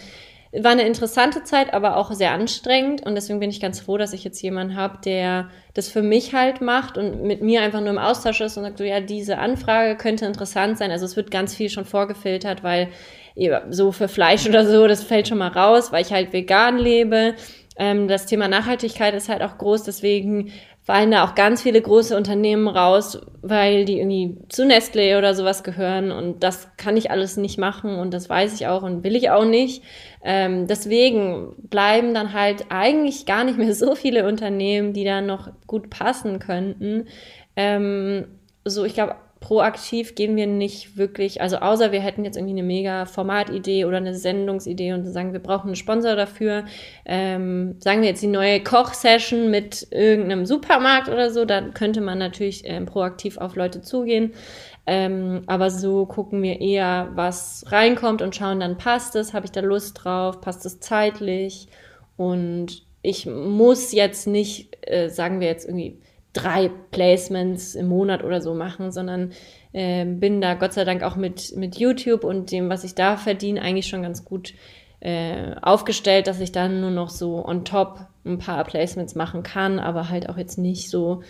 war 0.53 0.73
eine 0.73 0.87
interessante 0.87 1.45
Zeit, 1.45 1.73
aber 1.73 1.97
auch 1.97 2.13
sehr 2.13 2.33
anstrengend 2.33 3.07
und 3.07 3.15
deswegen 3.15 3.41
bin 3.41 3.49
ich 3.49 3.61
ganz 3.61 3.81
froh, 3.81 3.97
dass 3.97 4.13
ich 4.13 4.23
jetzt 4.23 4.43
jemanden 4.43 4.77
habe, 4.77 4.99
der 5.03 5.49
das 5.73 5.89
für 5.89 6.03
mich 6.03 6.35
halt 6.35 6.61
macht 6.61 6.99
und 6.99 7.23
mit 7.23 7.41
mir 7.41 7.63
einfach 7.63 7.81
nur 7.81 7.89
im 7.89 7.99
Austausch 7.99 8.43
ist 8.43 8.59
und 8.59 8.65
sagt 8.65 8.77
so, 8.77 8.85
ja, 8.85 9.01
diese 9.01 9.39
Anfrage 9.39 9.97
könnte 9.97 10.27
interessant 10.27 10.77
sein. 10.77 10.91
Also 10.91 11.07
es 11.07 11.17
wird 11.17 11.31
ganz 11.31 11.55
viel 11.55 11.71
schon 11.71 11.87
vorgefiltert, 11.87 12.63
weil 12.63 12.89
so 13.71 13.93
für 13.93 14.09
Fleisch 14.09 14.47
oder 14.47 14.67
so, 14.67 14.87
das 14.87 15.03
fällt 15.03 15.27
schon 15.27 15.39
mal 15.39 15.49
raus, 15.49 15.91
weil 15.91 16.03
ich 16.05 16.13
halt 16.13 16.35
vegan 16.35 16.77
lebe 16.77 17.35
Ähm, 17.79 18.07
das 18.07 18.27
Thema 18.27 18.49
Nachhaltigkeit 18.49 19.15
ist 19.15 19.31
halt 19.31 19.41
auch 19.43 19.57
groß, 19.57 19.85
deswegen 19.85 20.53
fallen 20.85 21.13
da 21.13 21.25
auch 21.25 21.37
ganz 21.37 21.63
viele 21.63 21.81
große 21.81 22.17
Unternehmen 22.17 22.67
raus, 22.67 23.21
weil 23.41 23.85
die 23.85 23.99
irgendwie 23.99 24.37
zu 24.49 24.65
Nestlé 24.65 25.17
oder 25.17 25.35
sowas 25.35 25.63
gehören 25.63 26.11
und 26.11 26.43
das 26.43 26.69
kann 26.77 26.97
ich 26.97 27.11
alles 27.11 27.37
nicht 27.37 27.57
machen 27.57 27.99
und 27.99 28.13
das 28.13 28.29
weiß 28.29 28.55
ich 28.55 28.67
auch 28.67 28.83
und 28.83 29.05
will 29.05 29.15
ich 29.15 29.31
auch 29.31 29.45
nicht. 29.45 29.85
Ähm, 30.25 30.67
deswegen 30.67 31.55
bleiben 31.69 32.15
dann 32.15 32.33
halt 32.33 32.67
eigentlich 32.71 33.27
gar 33.27 33.45
nicht 33.45 33.59
mehr 33.59 33.75
so 33.77 33.95
viele 33.95 34.27
Unternehmen, 34.27 34.93
die 34.93 35.05
da 35.05 35.21
noch 35.21 35.51
gut 35.69 35.89
passen 35.89 36.41
könnten. 36.41 37.07
Ähm, 37.55 38.27
so, 38.65 38.85
ich 38.85 38.95
glaube, 38.95 39.17
proaktiv 39.43 40.15
gehen 40.15 40.37
wir 40.37 40.47
nicht 40.47 40.97
wirklich, 40.97 41.43
also 41.43 41.57
außer 41.57 41.93
wir 41.93 42.01
hätten 42.01 42.25
jetzt 42.25 42.37
irgendwie 42.37 42.55
eine 42.55 42.63
mega 42.63 43.05
Formatidee 43.05 43.85
oder 43.85 43.99
eine 43.99 44.15
Sendungsidee 44.15 44.95
und 44.95 45.05
sagen, 45.05 45.35
wir 45.35 45.41
brauchen 45.41 45.67
einen 45.67 45.77
Sponsor 45.77 46.17
dafür. 46.17 46.65
Ähm, 47.05 47.77
sagen 47.81 48.01
wir 48.01 48.09
jetzt 48.09 48.23
die 48.23 48.29
neue 48.29 48.63
Kochsession 48.63 49.51
mit 49.51 49.89
irgendeinem 49.91 50.47
Supermarkt 50.47 51.09
oder 51.09 51.31
so, 51.31 51.45
dann 51.45 51.75
könnte 51.75 52.01
man 52.01 52.19
natürlich 52.19 52.63
ähm, 52.65 52.87
proaktiv 52.87 53.37
auf 53.37 53.57
Leute 53.57 53.83
zugehen. 53.83 54.33
Ähm, 54.87 55.43
aber 55.47 55.71
so 55.71 56.07
gucken 56.07 56.43
wir 56.43 56.61
eher, 56.61 57.11
was 57.15 57.65
reinkommt 57.69 58.23
und 58.23 58.35
schauen 58.35 58.61
dann, 58.61 58.79
passt 58.79 59.15
es, 59.17 59.35
habe 59.35 59.45
ich 59.45 59.53
da 59.53 59.61
Lust 59.61 60.03
drauf, 60.03 60.41
passt 60.41 60.65
es 60.65 60.81
zeitlich 60.81 61.69
und 62.17 62.85
ich 63.03 63.27
muss 63.27 63.93
jetzt 63.93 64.27
nicht, 64.27 64.77
äh, 64.83 65.09
sagen 65.09 65.41
wir 65.41 65.49
jetzt 65.49 65.67
irgendwie, 65.67 65.99
drei 66.33 66.71
Placements 66.91 67.75
im 67.75 67.89
Monat 67.89 68.25
oder 68.25 68.41
so 68.41 68.55
machen, 68.55 68.91
sondern 68.91 69.33
äh, 69.73 70.05
bin 70.05 70.41
da 70.41 70.55
Gott 70.55 70.73
sei 70.73 70.85
Dank 70.85 71.03
auch 71.03 71.17
mit, 71.17 71.57
mit 71.57 71.79
YouTube 71.79 72.25
und 72.25 72.51
dem, 72.51 72.71
was 72.71 72.85
ich 72.85 72.95
da 72.95 73.17
verdiene, 73.17 73.61
eigentlich 73.61 73.87
schon 73.87 74.03
ganz 74.03 74.25
gut 74.25 74.55
äh, 75.01 75.55
aufgestellt, 75.61 76.27
dass 76.27 76.41
ich 76.41 76.53
dann 76.53 76.81
nur 76.81 76.91
noch 76.91 77.11
so 77.11 77.45
on 77.45 77.65
top 77.65 78.07
ein 78.25 78.39
paar 78.39 78.65
Placements 78.65 79.15
machen 79.15 79.43
kann, 79.43 79.79
aber 79.79 80.09
halt 80.09 80.29
auch 80.29 80.37
jetzt 80.37 80.59
nicht 80.59 80.89
so 80.89 81.23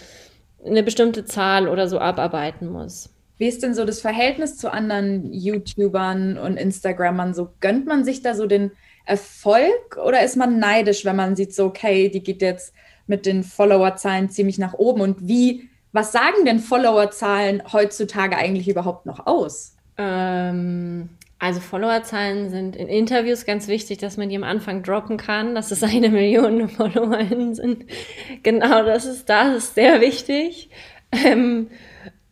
eine 0.65 0.83
bestimmte 0.83 1.25
Zahl 1.25 1.69
oder 1.69 1.89
so 1.89 1.99
abarbeiten 1.99 2.71
muss. 2.71 3.11
Wie 3.39 3.49
ist 3.49 3.63
denn 3.63 3.75
so 3.75 3.85
das 3.85 4.01
Verhältnis 4.01 4.57
zu 4.57 4.73
anderen 4.73 5.33
YouTubern 5.33 6.39
und 6.39 6.57
Instagrammern? 6.57 7.35
So 7.35 7.49
gönnt 7.61 7.87
man 7.87 8.05
sich 8.05 8.23
da 8.23 8.35
so 8.35 8.47
den 8.47 8.71
Erfolg 9.05 9.97
oder 10.05 10.23
ist 10.23 10.37
man 10.37 10.59
neidisch, 10.59 11.05
wenn 11.05 11.17
man 11.17 11.35
sieht, 11.35 11.53
so, 11.55 11.65
okay, 11.65 12.09
die 12.09 12.23
geht 12.23 12.41
jetzt 12.41 12.73
mit 13.13 13.27
den 13.27 13.45
Followerzahlen 13.45 14.31
ziemlich 14.31 14.57
nach 14.57 14.73
oben. 14.73 15.03
Und 15.03 15.29
wie, 15.29 15.69
was 15.93 16.13
sagen 16.13 16.47
denn 16.47 16.61
Followerzahlen 16.61 17.63
heutzutage 17.71 18.39
eigentlich 18.39 18.69
überhaupt 18.69 19.05
noch 19.05 19.27
aus? 19.27 19.77
Ähm, 19.99 21.11
also 21.39 21.61
Followerzahlen 21.61 22.49
sind 22.49 22.75
in 22.75 22.89
Interviews 22.89 23.45
ganz 23.45 23.69
wichtig, 23.69 23.99
dass 23.99 24.17
man 24.17 24.31
die 24.31 24.37
am 24.37 24.45
Anfang 24.45 24.83
droppen 24.83 25.19
kann, 25.19 25.55
dass 25.55 25.71
es 25.73 25.83
eine 25.83 26.09
Million 26.11 26.71
Followerinnen 26.71 27.55
sind. 27.55 27.85
Genau, 28.43 28.83
das 28.83 29.05
ist, 29.05 29.29
das 29.29 29.57
ist 29.57 29.75
sehr 29.75 30.01
wichtig. 30.01 30.71
Ähm, 31.13 31.69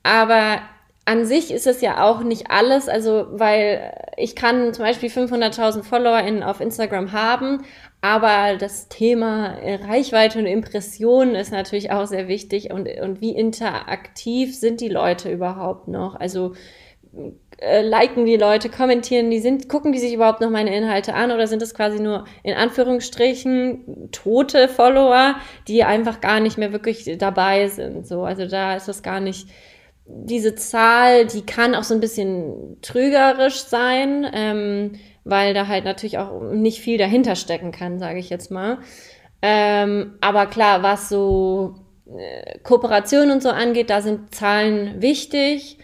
aber 0.03 0.63
an 1.05 1.25
sich 1.25 1.51
ist 1.51 1.67
es 1.67 1.81
ja 1.81 2.05
auch 2.05 2.23
nicht 2.23 2.51
alles, 2.51 2.89
also 2.89 3.27
weil 3.31 3.93
ich 4.17 4.37
kann 4.37 4.73
zum 4.75 4.85
Beispiel 4.85 5.09
500.000 5.09 5.83
FollowerInnen 5.83 6.43
auf 6.43 6.61
Instagram 6.61 7.13
haben, 7.13 7.65
aber 8.01 8.57
das 8.57 8.89
Thema 8.89 9.57
Reichweite 9.63 10.39
und 10.39 10.47
Impressionen 10.47 11.35
ist 11.35 11.53
natürlich 11.53 11.91
auch 11.91 12.07
sehr 12.07 12.29
wichtig 12.29 12.71
und, 12.71 12.89
und 13.03 13.21
wie 13.21 13.35
interaktiv 13.35 14.57
sind 14.57 14.81
die 14.81 14.89
Leute 14.89 15.33
überhaupt 15.33 15.89
noch? 15.89 16.15
Also 16.15 16.55
äh, 17.59 17.83
liken 17.83 18.25
die 18.25 18.37
Leute, 18.37 18.71
kommentieren 18.71 19.31
die, 19.31 19.41
sind, 19.41 19.69
gucken 19.69 19.93
die 19.93 19.99
sich 19.99 20.15
überhaupt 20.15 20.41
noch 20.41 20.51
meine 20.51 20.75
Inhalte 20.75 21.15
an 21.15 21.31
oder 21.31 21.47
sind 21.47 21.61
es 21.61 21.75
quasi 21.75 22.01
nur 22.01 22.25
in 22.43 22.55
Anführungsstrichen 22.55 24.11
tote 24.13 24.69
Follower, 24.69 25.35
die 25.67 25.85
einfach 25.85 26.21
gar 26.21 26.41
nicht 26.41 26.57
mehr 26.57 26.73
wirklich 26.73 27.19
dabei 27.19 27.69
sind? 27.69 28.07
So, 28.07 28.23
also 28.23 28.47
da 28.47 28.77
ist 28.77 28.89
das 28.89 29.03
gar 29.03 29.21
nicht 29.21 29.49
diese 30.25 30.55
Zahl, 30.55 31.27
die 31.27 31.43
kann 31.47 31.75
auch 31.75 31.85
so 31.85 31.95
ein 31.95 32.01
bisschen 32.01 32.79
trügerisch 32.83 33.65
sein. 33.65 34.27
Ähm, 34.33 34.93
weil 35.25 35.55
da 35.55 35.69
halt 35.69 35.85
natürlich 35.85 36.19
auch 36.19 36.41
nicht 36.53 36.81
viel 36.81 36.99
dahinter 36.99 37.37
stecken 37.37 37.73
kann, 37.73 37.99
sage 37.99 38.19
ich 38.19 38.31
jetzt 38.31 38.51
mal. 38.51 38.79
Ähm, 39.43 40.19
aber 40.21 40.47
klar, 40.47 40.83
was 40.83 41.09
so 41.09 41.75
äh, 42.07 42.59
Kooperation 42.61 43.31
und 43.31 43.43
so 43.43 43.51
angeht, 43.51 43.91
da 43.91 44.03
sind 44.03 44.35
Zahlen 44.35 45.01
wichtig. 45.01 45.79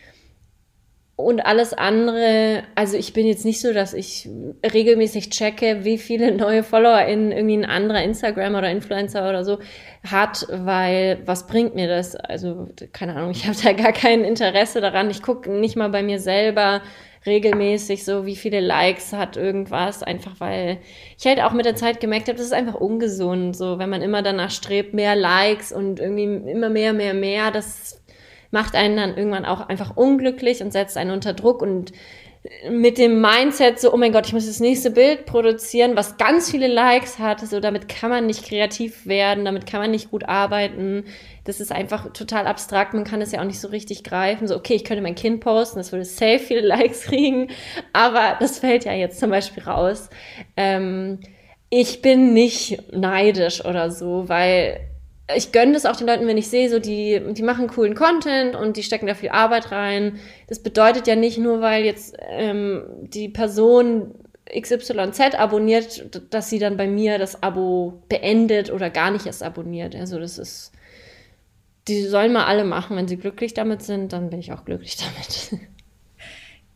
Und 1.19 1.41
alles 1.41 1.73
andere, 1.73 2.63
also 2.75 2.99
ich 2.99 3.15
bin 3.15 3.27
jetzt 3.27 3.47
nicht 3.47 3.63
so, 3.63 3.73
dass 3.73 3.95
ich 3.95 4.29
regelmäßig 4.71 5.31
checke, 5.31 5.83
wie 5.83 5.97
viele 5.97 6.31
neue 6.37 6.63
Follower 6.63 7.07
in 7.07 7.33
irgendwie 7.33 7.57
ein 7.57 7.65
anderer 7.65 8.03
Instagram 8.03 8.55
oder 8.55 8.71
Influencer 8.71 9.27
oder 9.27 9.43
so 9.43 9.59
hat, 10.07 10.47
weil 10.51 11.23
was 11.25 11.47
bringt 11.47 11.75
mir 11.75 11.89
das? 11.89 12.17
Also 12.17 12.69
keine 12.93 13.17
Ahnung, 13.17 13.31
ich 13.31 13.47
habe 13.47 13.57
da 13.63 13.73
gar 13.73 13.93
kein 13.93 14.25
Interesse 14.25 14.83
daran. 14.83 15.09
Ich 15.09 15.23
gucke 15.23 15.51
nicht 15.51 15.75
mal 15.75 15.89
bei 15.89 16.03
mir 16.03 16.21
selber, 16.21 16.83
regelmäßig 17.25 18.05
so, 18.05 18.27
wie 18.27 18.37
viele 18.37 18.61
Likes 18.61 19.15
hat 19.15 19.39
irgendwas, 19.39 20.03
einfach 20.03 20.39
weil 20.39 20.79
ich 21.19 21.27
halt 21.27 21.41
auch 21.41 21.53
mit 21.53 21.65
der 21.65 21.77
Zeit 21.77 21.99
gemerkt 21.99 22.29
habe, 22.29 22.37
das 22.37 22.47
ist 22.47 22.53
einfach 22.53 22.75
ungesund, 22.75 23.57
so, 23.57 23.79
wenn 23.79 23.91
man 23.91 24.03
immer 24.03 24.23
danach 24.23 24.51
strebt, 24.51 24.95
mehr 24.95 25.17
Likes 25.17 25.73
und 25.73 25.99
irgendwie 25.99 26.51
immer 26.51 26.69
mehr, 26.69 26.93
mehr, 26.93 27.15
mehr, 27.15 27.51
das 27.51 28.03
macht 28.57 28.75
einen 28.75 28.97
dann 28.97 29.19
irgendwann 29.19 29.45
auch 29.45 29.69
einfach 29.69 29.99
unglücklich 29.99 30.63
und 30.63 30.73
setzt 30.73 30.97
einen 30.97 31.11
unter 31.11 31.35
Druck 31.35 31.61
und 31.61 31.93
mit 32.71 32.97
dem 32.97 33.21
Mindset 33.21 33.79
so, 33.79 33.93
oh 33.93 33.99
mein 33.99 34.13
Gott, 34.13 34.27
ich 34.29 34.33
muss 34.33 34.47
das 34.47 34.61
nächste 34.61 34.91
Bild 34.91 35.27
produzieren, 35.27 35.95
was 35.95 36.17
ganz 36.17 36.51
viele 36.51 36.69
Likes 36.69 37.19
hat, 37.19 37.41
so 37.41 37.61
damit 37.61 37.87
kann 37.87 38.09
man 38.09 38.25
nicht 38.25 38.47
kreativ 38.47 39.05
werden, 39.05 39.45
damit 39.45 39.67
kann 39.67 39.83
man 39.83 39.91
nicht 39.91 40.11
gut 40.11 40.25
arbeiten. 40.25 41.05
Das 41.45 41.61
ist 41.61 41.71
einfach 41.71 42.15
total 42.15 42.47
abstrakt, 42.47 42.95
man 42.95 43.05
kann 43.05 43.21
es 43.21 43.31
ja 43.31 43.41
auch 43.41 43.45
nicht 43.45 43.61
so 43.61 43.69
richtig 43.69 44.05
greifen. 44.05 44.49
So, 44.49 44.57
okay, 44.57 44.75
ich 44.75 44.85
könnte 44.85 45.03
mein 45.03 45.17
Kind 45.17 45.41
posten, 45.41 45.79
das 45.81 45.93
würde 45.93 46.07
safe 46.07 46.39
viele 46.39 46.61
Likes 46.67 47.03
kriegen, 47.03 47.51
aber 47.93 48.39
das 48.41 48.61
fällt 48.61 48.87
ja 48.87 48.95
jetzt 48.95 49.21
zum 49.21 49.29
Beispiel 49.29 49.65
raus. 49.65 50.09
Ähm, 50.57 51.21
ich 51.69 52.01
bin 52.01 52.33
nicht 52.33 52.91
neidisch 52.91 53.63
oder 53.67 53.91
so, 53.91 54.31
weil 54.31 54.81
ich 55.35 55.51
gönne 55.51 55.73
das 55.73 55.87
auch 55.87 55.97
den 55.97 56.07
Leuten, 56.07 56.27
wenn 56.29 56.39
ich 56.39 56.49
sehe, 56.49 56.71
so 56.71 56.79
die, 56.79 57.21
die 57.33 57.43
machen 57.43 57.67
coolen 57.67 57.95
Content 57.95 58.55
und 58.55 58.77
die 58.77 58.85
stecken 58.85 59.07
da 59.07 59.15
viel 59.15 59.31
Arbeit 59.31 59.73
rein. 59.73 60.21
Das 60.47 60.63
bedeutet 60.63 61.07
ja 61.09 61.17
nicht 61.17 61.39
nur, 61.39 61.61
weil 61.61 61.85
jetzt 61.85 62.17
ähm, 62.29 62.85
die 63.01 63.29
Person 63.29 64.15
XYZ 64.49 65.35
abonniert, 65.37 66.33
dass 66.33 66.49
sie 66.49 66.61
dann 66.61 66.77
bei 66.77 66.87
mir 66.87 67.19
das 67.19 67.43
Abo 67.43 68.05
beendet 68.09 68.71
oder 68.71 68.91
gar 68.91 69.11
nicht 69.11 69.27
erst 69.27 69.43
abonniert. 69.43 69.97
Also 69.97 70.21
das 70.21 70.39
ist, 70.39 70.71
die 71.89 72.03
sollen 72.05 72.33
mal 72.33 72.45
alle 72.45 72.65
machen. 72.65 72.97
Wenn 72.97 73.09
sie 73.09 73.17
glücklich 73.17 73.53
damit 73.53 73.83
sind, 73.83 74.13
dann 74.13 74.31
bin 74.31 74.39
ich 74.39 74.53
auch 74.53 74.65
glücklich 74.65 74.97
damit. 75.51 75.61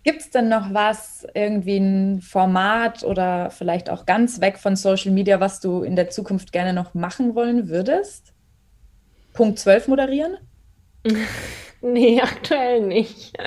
Gibt 0.02 0.22
es 0.22 0.30
denn 0.30 0.48
noch 0.48 0.72
was, 0.72 1.26
irgendwie 1.34 1.76
ein 1.76 2.20
Format 2.20 3.04
oder 3.04 3.50
vielleicht 3.50 3.90
auch 3.90 4.06
ganz 4.06 4.40
weg 4.40 4.58
von 4.58 4.74
Social 4.74 5.12
Media, 5.12 5.38
was 5.38 5.60
du 5.60 5.82
in 5.82 5.94
der 5.94 6.10
Zukunft 6.10 6.52
gerne 6.52 6.72
noch 6.72 6.94
machen 6.94 7.34
wollen 7.36 7.68
würdest? 7.68 8.29
Punkt 9.32 9.58
12 9.58 9.88
moderieren? 9.88 10.36
Nee, 11.82 12.20
aktuell 12.20 12.82
nicht. 12.82 13.38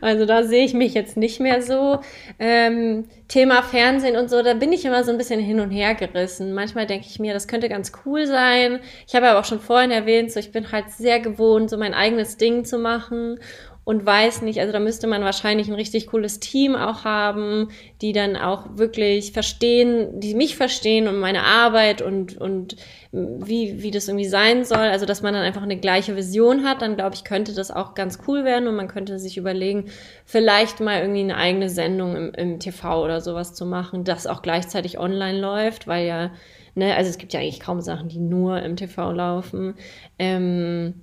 Also 0.00 0.26
da 0.26 0.44
sehe 0.44 0.64
ich 0.64 0.74
mich 0.74 0.94
jetzt 0.94 1.16
nicht 1.16 1.40
mehr 1.40 1.60
so. 1.60 1.98
Ähm, 2.38 3.06
Thema 3.26 3.62
Fernsehen 3.62 4.16
und 4.16 4.30
so, 4.30 4.42
da 4.42 4.54
bin 4.54 4.72
ich 4.72 4.84
immer 4.84 5.02
so 5.02 5.10
ein 5.10 5.18
bisschen 5.18 5.40
hin 5.40 5.58
und 5.58 5.70
her 5.72 5.96
gerissen. 5.96 6.54
Manchmal 6.54 6.86
denke 6.86 7.06
ich 7.08 7.18
mir, 7.18 7.34
das 7.34 7.48
könnte 7.48 7.68
ganz 7.68 7.90
cool 8.06 8.26
sein. 8.26 8.78
Ich 9.08 9.16
habe 9.16 9.28
aber 9.28 9.40
auch 9.40 9.44
schon 9.44 9.58
vorhin 9.58 9.90
erwähnt, 9.90 10.30
so 10.30 10.38
ich 10.38 10.52
bin 10.52 10.70
halt 10.70 10.90
sehr 10.90 11.18
gewohnt, 11.18 11.68
so 11.68 11.76
mein 11.76 11.94
eigenes 11.94 12.36
Ding 12.36 12.64
zu 12.64 12.78
machen 12.78 13.40
und 13.84 14.06
weiß 14.06 14.40
nicht, 14.40 14.60
also 14.60 14.72
da 14.72 14.80
müsste 14.80 15.06
man 15.06 15.22
wahrscheinlich 15.22 15.68
ein 15.68 15.74
richtig 15.74 16.06
cooles 16.06 16.40
Team 16.40 16.74
auch 16.74 17.04
haben, 17.04 17.68
die 18.00 18.12
dann 18.12 18.34
auch 18.34 18.64
wirklich 18.76 19.32
verstehen, 19.32 20.20
die 20.20 20.34
mich 20.34 20.56
verstehen 20.56 21.06
und 21.06 21.18
meine 21.20 21.42
Arbeit 21.42 22.00
und, 22.00 22.38
und 22.38 22.76
wie, 23.12 23.82
wie 23.82 23.90
das 23.90 24.08
irgendwie 24.08 24.24
sein 24.24 24.64
soll. 24.64 24.78
Also, 24.78 25.04
dass 25.04 25.20
man 25.20 25.34
dann 25.34 25.42
einfach 25.42 25.62
eine 25.62 25.76
gleiche 25.76 26.16
Vision 26.16 26.64
hat, 26.64 26.80
dann 26.80 26.96
glaube 26.96 27.14
ich, 27.14 27.24
könnte 27.24 27.54
das 27.54 27.70
auch 27.70 27.94
ganz 27.94 28.20
cool 28.26 28.44
werden 28.44 28.68
und 28.68 28.74
man 28.74 28.88
könnte 28.88 29.18
sich 29.18 29.36
überlegen, 29.36 29.90
vielleicht 30.24 30.80
mal 30.80 31.02
irgendwie 31.02 31.20
eine 31.20 31.36
eigene 31.36 31.68
Sendung 31.68 32.16
im, 32.16 32.32
im 32.32 32.60
TV 32.60 33.04
oder 33.04 33.20
sowas 33.20 33.52
zu 33.52 33.66
machen, 33.66 34.04
das 34.04 34.26
auch 34.26 34.40
gleichzeitig 34.40 34.98
online 34.98 35.38
läuft, 35.38 35.86
weil 35.86 36.06
ja, 36.06 36.30
ne, 36.74 36.96
also 36.96 37.10
es 37.10 37.18
gibt 37.18 37.34
ja 37.34 37.40
eigentlich 37.40 37.60
kaum 37.60 37.82
Sachen, 37.82 38.08
die 38.08 38.18
nur 38.18 38.62
im 38.62 38.76
TV 38.76 39.12
laufen. 39.12 39.74
Ähm, 40.18 41.02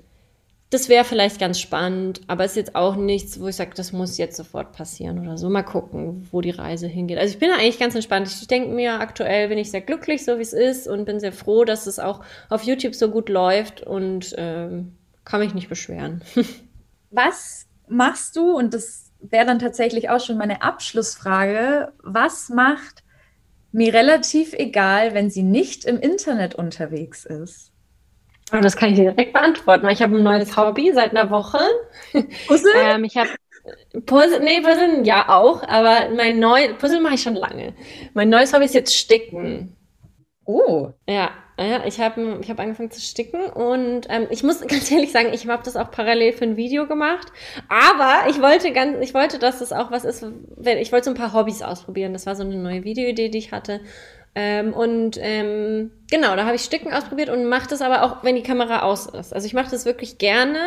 das 0.72 0.88
wäre 0.88 1.04
vielleicht 1.04 1.38
ganz 1.38 1.60
spannend, 1.60 2.22
aber 2.28 2.46
ist 2.46 2.56
jetzt 2.56 2.76
auch 2.76 2.96
nichts, 2.96 3.42
wo 3.42 3.50
ich 3.50 3.58
sage, 3.58 3.72
das 3.76 3.92
muss 3.92 4.18
jetzt 4.18 4.38
sofort 4.38 4.72
passieren 4.72 5.20
oder 5.20 5.38
so. 5.38 5.50
Mal 5.50 5.64
gucken, 5.64 6.26
wo 6.32 6.40
die 6.40 6.50
Reise 6.50 6.88
hingeht. 6.88 7.18
Also 7.18 7.34
ich 7.34 7.40
bin 7.40 7.52
eigentlich 7.52 7.78
ganz 7.78 7.94
entspannt. 7.94 8.30
Ich 8.30 8.48
denke 8.48 8.70
mir, 8.70 9.02
aktuell 9.02 9.50
bin 9.50 9.58
ich 9.58 9.70
sehr 9.70 9.82
glücklich, 9.82 10.24
so 10.24 10.38
wie 10.38 10.42
es 10.44 10.54
ist 10.54 10.88
und 10.88 11.04
bin 11.04 11.20
sehr 11.20 11.34
froh, 11.34 11.66
dass 11.66 11.88
es 11.88 12.00
auch 12.00 12.24
auf 12.50 12.64
YouTube 12.64 12.96
so 12.96 13.12
gut 13.12 13.28
läuft 13.28 13.82
und 13.82 14.34
ähm, 14.38 14.96
kann 15.26 15.42
mich 15.42 15.54
nicht 15.54 15.68
beschweren. 15.68 16.24
Was 17.10 17.68
machst 17.90 18.38
du, 18.38 18.56
und 18.56 18.74
das 18.74 19.12
wäre 19.20 19.46
dann 19.46 19.60
tatsächlich 19.60 20.10
auch 20.10 20.22
schon 20.22 20.38
meine 20.38 20.62
Abschlussfrage, 20.62 21.92
was 22.02 22.48
macht 22.48 23.04
Mir 23.74 23.94
relativ 23.94 24.54
egal, 24.54 25.14
wenn 25.14 25.30
sie 25.30 25.44
nicht 25.44 25.84
im 25.84 26.00
Internet 26.00 26.56
unterwegs 26.56 27.26
ist. 27.26 27.71
Oh, 28.54 28.60
das 28.60 28.76
kann 28.76 28.90
ich 28.90 28.96
direkt 28.96 29.34
beantworten. 29.34 29.88
Ich 29.90 30.02
habe 30.02 30.18
ein 30.18 30.24
neues 30.24 30.58
Hobby 30.58 30.92
seit 30.94 31.12
einer 31.12 31.30
Woche. 31.30 31.60
Puzzle? 32.48 32.72
ähm, 32.84 33.04
ich 33.04 33.18
habe 33.18 33.30
Puzzle, 34.06 34.40
nee, 34.42 34.62
Puzzle 34.62 35.06
ja 35.06 35.30
auch, 35.30 35.64
aber 35.64 36.10
mein 36.16 36.40
neues 36.40 36.74
Puzzle 36.78 37.02
mache 37.02 37.16
ich 37.16 37.22
schon 37.22 37.36
lange. 37.36 37.74
Mein 38.14 38.30
neues 38.30 38.54
Hobby 38.54 38.66
ist 38.66 38.76
jetzt 38.76 38.96
Sticken. 38.96 39.76
Oh. 40.46 40.90
Ja, 41.08 41.32
ja, 41.60 41.86
ich 41.86 42.00
habe 42.00 42.40
ich 42.42 42.50
hab 42.50 42.60
angefangen 42.60 42.90
zu 42.90 43.00
sticken 43.00 43.46
und 43.46 44.08
ähm, 44.10 44.28
ich 44.32 44.42
muss 44.42 44.62
ganz 44.68 44.90
ehrlich 44.92 45.12
sagen, 45.12 45.30
ich 45.32 45.48
habe 45.48 45.64
das 45.64 45.78
auch 45.78 45.92
parallel 45.92 46.34
für 46.34 46.46
ein 46.46 46.58
Video 46.58 46.88
gemacht. 46.88 47.32
Aber 47.70 48.30
ich 48.30 48.42
wollte 48.42 48.72
ganz, 48.72 48.98
ich 49.02 49.14
wollte, 49.14 49.38
dass 49.38 49.60
das 49.60 49.72
auch 49.72 49.92
was 49.92 50.04
ist, 50.04 50.26
wenn, 50.56 50.80
ich 50.80 50.92
wollte 50.92 51.06
so 51.06 51.12
ein 51.12 51.18
paar 51.18 51.34
Hobbys 51.34 51.62
ausprobieren. 51.62 52.14
Das 52.14 52.26
war 52.26 52.36
so 52.36 52.44
eine 52.44 52.56
neue 52.56 52.84
Videoidee, 52.84 53.30
die 53.30 53.38
ich 53.38 53.52
hatte. 53.52 53.82
Ähm, 54.34 54.74
und 54.74 55.18
ähm, 55.20 55.92
genau, 56.10 56.36
da 56.36 56.46
habe 56.46 56.56
ich 56.56 56.62
Sticken 56.62 56.94
ausprobiert 56.94 57.30
und 57.30 57.46
mache 57.46 57.68
das 57.70 57.82
aber 57.82 58.04
auch, 58.04 58.24
wenn 58.24 58.36
die 58.36 58.44
Kamera 58.44 58.84
aus 58.84 59.08
ist. 59.08 59.34
Also 59.34 59.46
ich 59.46 59.54
mache 59.54 59.72
das 59.72 59.86
wirklich 59.86 60.18
gerne 60.20 60.60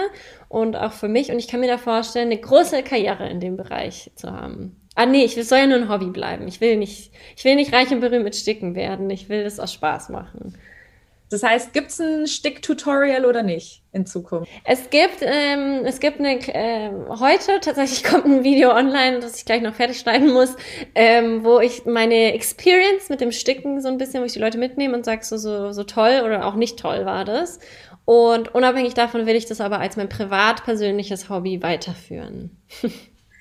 und 0.48 0.76
auch 0.76 0.92
für 0.92 1.08
mich 1.08 1.30
und 1.30 1.38
ich 1.38 1.48
kann 1.48 1.60
mir 1.60 1.68
da 1.68 1.78
vorstellen, 1.78 2.30
eine 2.30 2.40
große 2.40 2.82
Karriere 2.82 3.28
in 3.28 3.40
dem 3.40 3.56
Bereich 3.56 4.10
zu 4.16 4.30
haben. 4.30 4.76
Ah 4.94 5.06
nee, 5.06 5.24
ich 5.24 5.34
soll 5.48 5.58
ja 5.58 5.66
nur 5.66 5.78
ein 5.78 5.88
Hobby 5.88 6.10
bleiben. 6.10 6.46
Ich 6.46 6.60
will 6.60 6.76
nicht, 6.76 7.12
ich 7.36 7.44
will 7.44 7.56
nicht 7.56 7.72
reich 7.72 7.90
und 7.90 8.00
berühmt 8.00 8.24
mit 8.24 8.36
Sticken 8.36 8.74
werden. 8.74 9.08
Ich 9.10 9.28
will 9.28 9.42
das 9.44 9.58
aus 9.58 9.72
Spaß 9.72 10.10
machen. 10.10 10.56
Das 11.34 11.42
heißt, 11.42 11.72
gibt 11.72 11.90
es 11.90 12.00
ein 12.00 12.28
Stick-Tutorial 12.28 13.24
oder 13.24 13.42
nicht 13.42 13.82
in 13.90 14.06
Zukunft? 14.06 14.48
Es 14.62 14.88
gibt, 14.88 15.18
ähm, 15.20 15.80
es 15.84 15.98
gibt 15.98 16.20
eine, 16.20 16.36
äh, 16.36 16.92
heute 17.08 17.58
tatsächlich 17.60 18.04
kommt 18.08 18.24
ein 18.26 18.44
Video 18.44 18.70
online, 18.70 19.18
das 19.18 19.36
ich 19.38 19.44
gleich 19.44 19.60
noch 19.60 19.74
fertig 19.74 19.98
schneiden 19.98 20.32
muss, 20.32 20.54
ähm, 20.94 21.42
wo 21.42 21.58
ich 21.58 21.86
meine 21.86 22.34
Experience 22.34 23.08
mit 23.08 23.20
dem 23.20 23.32
Sticken 23.32 23.80
so 23.80 23.88
ein 23.88 23.98
bisschen, 23.98 24.20
wo 24.20 24.26
ich 24.26 24.32
die 24.32 24.38
Leute 24.38 24.58
mitnehme 24.58 24.96
und 24.96 25.04
sage, 25.04 25.24
so, 25.24 25.36
so, 25.36 25.72
so 25.72 25.82
toll 25.82 26.22
oder 26.24 26.46
auch 26.46 26.54
nicht 26.54 26.78
toll 26.78 27.04
war 27.04 27.24
das. 27.24 27.58
Und 28.04 28.54
unabhängig 28.54 28.94
davon 28.94 29.26
will 29.26 29.34
ich 29.34 29.46
das 29.46 29.60
aber 29.60 29.80
als 29.80 29.96
mein 29.96 30.08
privat 30.08 30.62
persönliches 30.62 31.28
Hobby 31.30 31.62
weiterführen. 31.62 32.62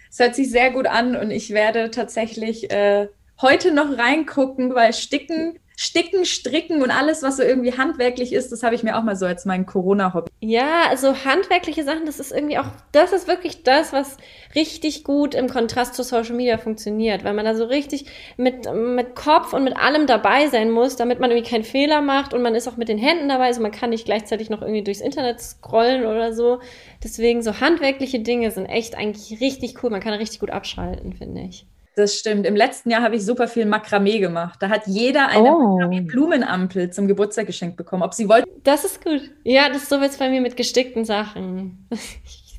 Es 0.09 0.19
hört 0.19 0.35
sich 0.35 0.51
sehr 0.51 0.69
gut 0.69 0.85
an 0.85 1.15
und 1.15 1.31
ich 1.31 1.49
werde 1.49 1.89
tatsächlich 1.89 2.69
äh, 2.69 3.07
heute 3.41 3.73
noch 3.73 3.97
reingucken, 3.97 4.75
weil 4.75 4.93
Sticken 4.93 5.57
Sticken, 5.75 6.25
Stricken 6.25 6.83
und 6.83 6.91
alles, 6.91 7.23
was 7.23 7.37
so 7.37 7.43
irgendwie 7.43 7.75
handwerklich 7.75 8.31
ist, 8.31 8.51
das 8.51 8.61
habe 8.61 8.75
ich 8.75 8.83
mir 8.83 8.97
auch 8.97 9.03
mal 9.03 9.15
so 9.15 9.25
als 9.25 9.45
mein 9.45 9.65
Corona-Hobby. 9.65 10.29
Ja, 10.39 10.83
also 10.89 11.15
handwerkliche 11.25 11.83
Sachen, 11.83 12.05
das 12.05 12.19
ist 12.19 12.31
irgendwie 12.31 12.59
auch, 12.59 12.67
das 12.91 13.11
ist 13.11 13.27
wirklich 13.27 13.63
das, 13.63 13.91
was 13.91 14.17
richtig 14.53 15.03
gut 15.03 15.33
im 15.33 15.49
Kontrast 15.49 15.95
zu 15.95 16.03
Social 16.03 16.35
Media 16.35 16.57
funktioniert, 16.59 17.23
weil 17.23 17.33
man 17.33 17.45
da 17.45 17.55
so 17.55 17.65
richtig 17.65 18.05
mit, 18.37 18.71
mit 18.71 19.15
Kopf 19.15 19.53
und 19.53 19.63
mit 19.63 19.75
allem 19.75 20.05
dabei 20.05 20.47
sein 20.47 20.69
muss, 20.69 20.95
damit 20.95 21.19
man 21.19 21.31
irgendwie 21.31 21.49
keinen 21.49 21.63
Fehler 21.63 22.01
macht 22.01 22.33
und 22.33 22.43
man 22.43 22.53
ist 22.53 22.67
auch 22.67 22.77
mit 22.77 22.87
den 22.87 22.99
Händen 22.99 23.29
dabei, 23.29 23.45
also 23.45 23.61
man 23.61 23.71
kann 23.71 23.89
nicht 23.89 24.05
gleichzeitig 24.05 24.49
noch 24.51 24.61
irgendwie 24.61 24.83
durchs 24.83 25.01
Internet 25.01 25.41
scrollen 25.41 26.05
oder 26.05 26.33
so. 26.33 26.59
Deswegen 27.03 27.41
so 27.41 27.59
handwerkliche 27.59 28.19
Dinge 28.19 28.51
sind 28.51 28.67
echt 28.67 28.95
eigentlich 28.95 29.41
richtig 29.41 29.83
cool. 29.83 29.89
Man 29.89 30.01
kann 30.01 30.13
richtig 30.13 30.39
gut 30.39 30.51
abschalten, 30.51 31.13
finde 31.13 31.41
ich. 31.41 31.65
Das 31.95 32.15
stimmt. 32.15 32.47
Im 32.47 32.55
letzten 32.55 32.89
Jahr 32.89 33.03
habe 33.03 33.15
ich 33.15 33.25
super 33.25 33.47
viel 33.47 33.65
Makramee 33.65 34.19
gemacht. 34.19 34.61
Da 34.61 34.69
hat 34.69 34.87
jeder 34.87 35.27
eine 35.27 35.55
oh. 35.55 35.79
Blumenampel 36.01 36.89
zum 36.89 37.07
Geburtstag 37.07 37.45
geschenkt 37.45 37.77
bekommen. 37.77 38.01
Ob 38.01 38.13
sie 38.13 38.27
wollten. 38.27 38.49
Das 38.63 38.83
ist 38.83 39.03
gut. 39.03 39.29
Ja, 39.43 39.69
das 39.69 39.83
ist 39.83 39.89
so 39.89 40.01
jetzt 40.01 40.17
bei 40.17 40.29
mir 40.29 40.41
mit 40.41 40.57
gestickten 40.57 41.05
Sachen. 41.05 41.87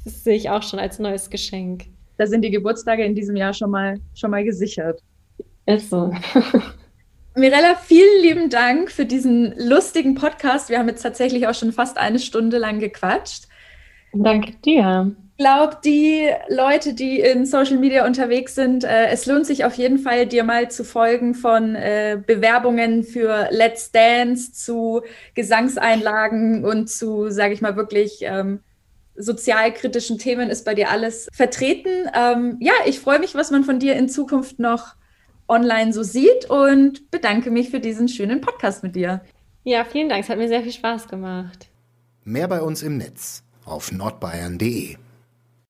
Das 0.07 0.23
sehe 0.23 0.37
ich 0.37 0.51
auch 0.51 0.63
schon 0.63 0.79
als 0.79 0.99
neues 0.99 1.31
Geschenk. 1.31 1.85
Da 2.19 2.27
sind 2.27 2.43
die 2.43 2.51
Geburtstage 2.51 3.07
in 3.07 3.15
diesem 3.15 3.37
Jahr 3.37 3.55
schon 3.55 3.71
mal, 3.71 3.99
schon 4.15 4.31
mal 4.31 4.45
gesichert. 4.45 5.01
Ist 5.65 5.89
so. 5.89 6.13
Mirella, 7.35 7.75
vielen 7.75 8.21
lieben 8.21 8.51
Dank 8.51 8.91
für 8.91 9.07
diesen 9.07 9.55
lustigen 9.57 10.15
Podcast. 10.15 10.69
Wir 10.69 10.79
haben 10.79 10.89
jetzt 10.89 11.01
tatsächlich 11.01 11.49
auch 11.49 11.55
schon 11.55 11.73
fast 11.73 11.97
eine 11.97 12.19
Stunde 12.19 12.59
lang 12.59 12.81
gequatscht. 12.81 13.49
Danke 14.13 14.53
dir 14.63 15.17
glaube, 15.37 15.79
die 15.85 16.29
Leute, 16.49 16.95
die 16.95 17.21
in 17.21 17.47
Social 17.47 17.79
Media 17.79 18.07
unterwegs 18.07 18.55
sind, 18.55 18.85
äh, 18.85 19.07
es 19.09 19.27
lohnt 19.27 19.47
sich 19.47 19.65
auf 19.65 19.75
jeden 19.75 19.99
Fall, 19.99 20.27
dir 20.27 20.45
mal 20.45 20.71
zu 20.71 20.85
folgen 20.85 21.35
von 21.35 21.75
äh, 21.75 22.19
Bewerbungen 22.25 23.03
für 23.03 23.49
Let's 23.51 23.91
Dance 23.91 24.53
zu 24.53 25.03
Gesangseinlagen 25.35 26.65
und 26.65 26.89
zu, 26.89 27.31
sage 27.31 27.55
ich 27.55 27.61
mal, 27.61 27.77
wirklich 27.77 28.21
ähm, 28.23 28.61
sozialkritischen 29.17 30.19
Themen 30.19 30.51
ist 30.51 30.65
bei 30.65 30.75
dir 30.75 30.91
alles 30.91 31.29
vertreten. 31.33 32.09
Ähm, 32.15 32.57
ja, 32.61 32.73
ich 32.87 33.01
freue 33.01 33.19
mich, 33.19 33.35
was 33.35 33.51
man 33.51 33.65
von 33.65 33.79
dir 33.79 33.97
in 33.97 34.09
Zukunft 34.09 34.59
noch 34.59 34.95
online 35.49 35.93
so 35.93 36.03
sieht 36.03 36.49
und 36.49 37.11
bedanke 37.11 37.51
mich 37.51 37.71
für 37.71 37.81
diesen 37.81 38.09
schönen 38.09 38.41
Podcast 38.41 38.83
mit 38.83 38.97
dir. 38.97 39.21
Ja, 39.63 39.85
vielen 39.85 40.09
Dank. 40.09 40.25
Es 40.25 40.31
hat 40.31 40.39
mir 40.39 40.49
sehr 40.49 40.63
viel 40.63 40.73
Spaß 40.73 41.09
gemacht. 41.09 41.69
Mehr 42.25 42.49
bei 42.49 42.61
uns 42.61 42.83
im 42.83 42.97
Netz 42.97 43.43
auf 43.65 43.93
nordbayern.de. 43.93 44.97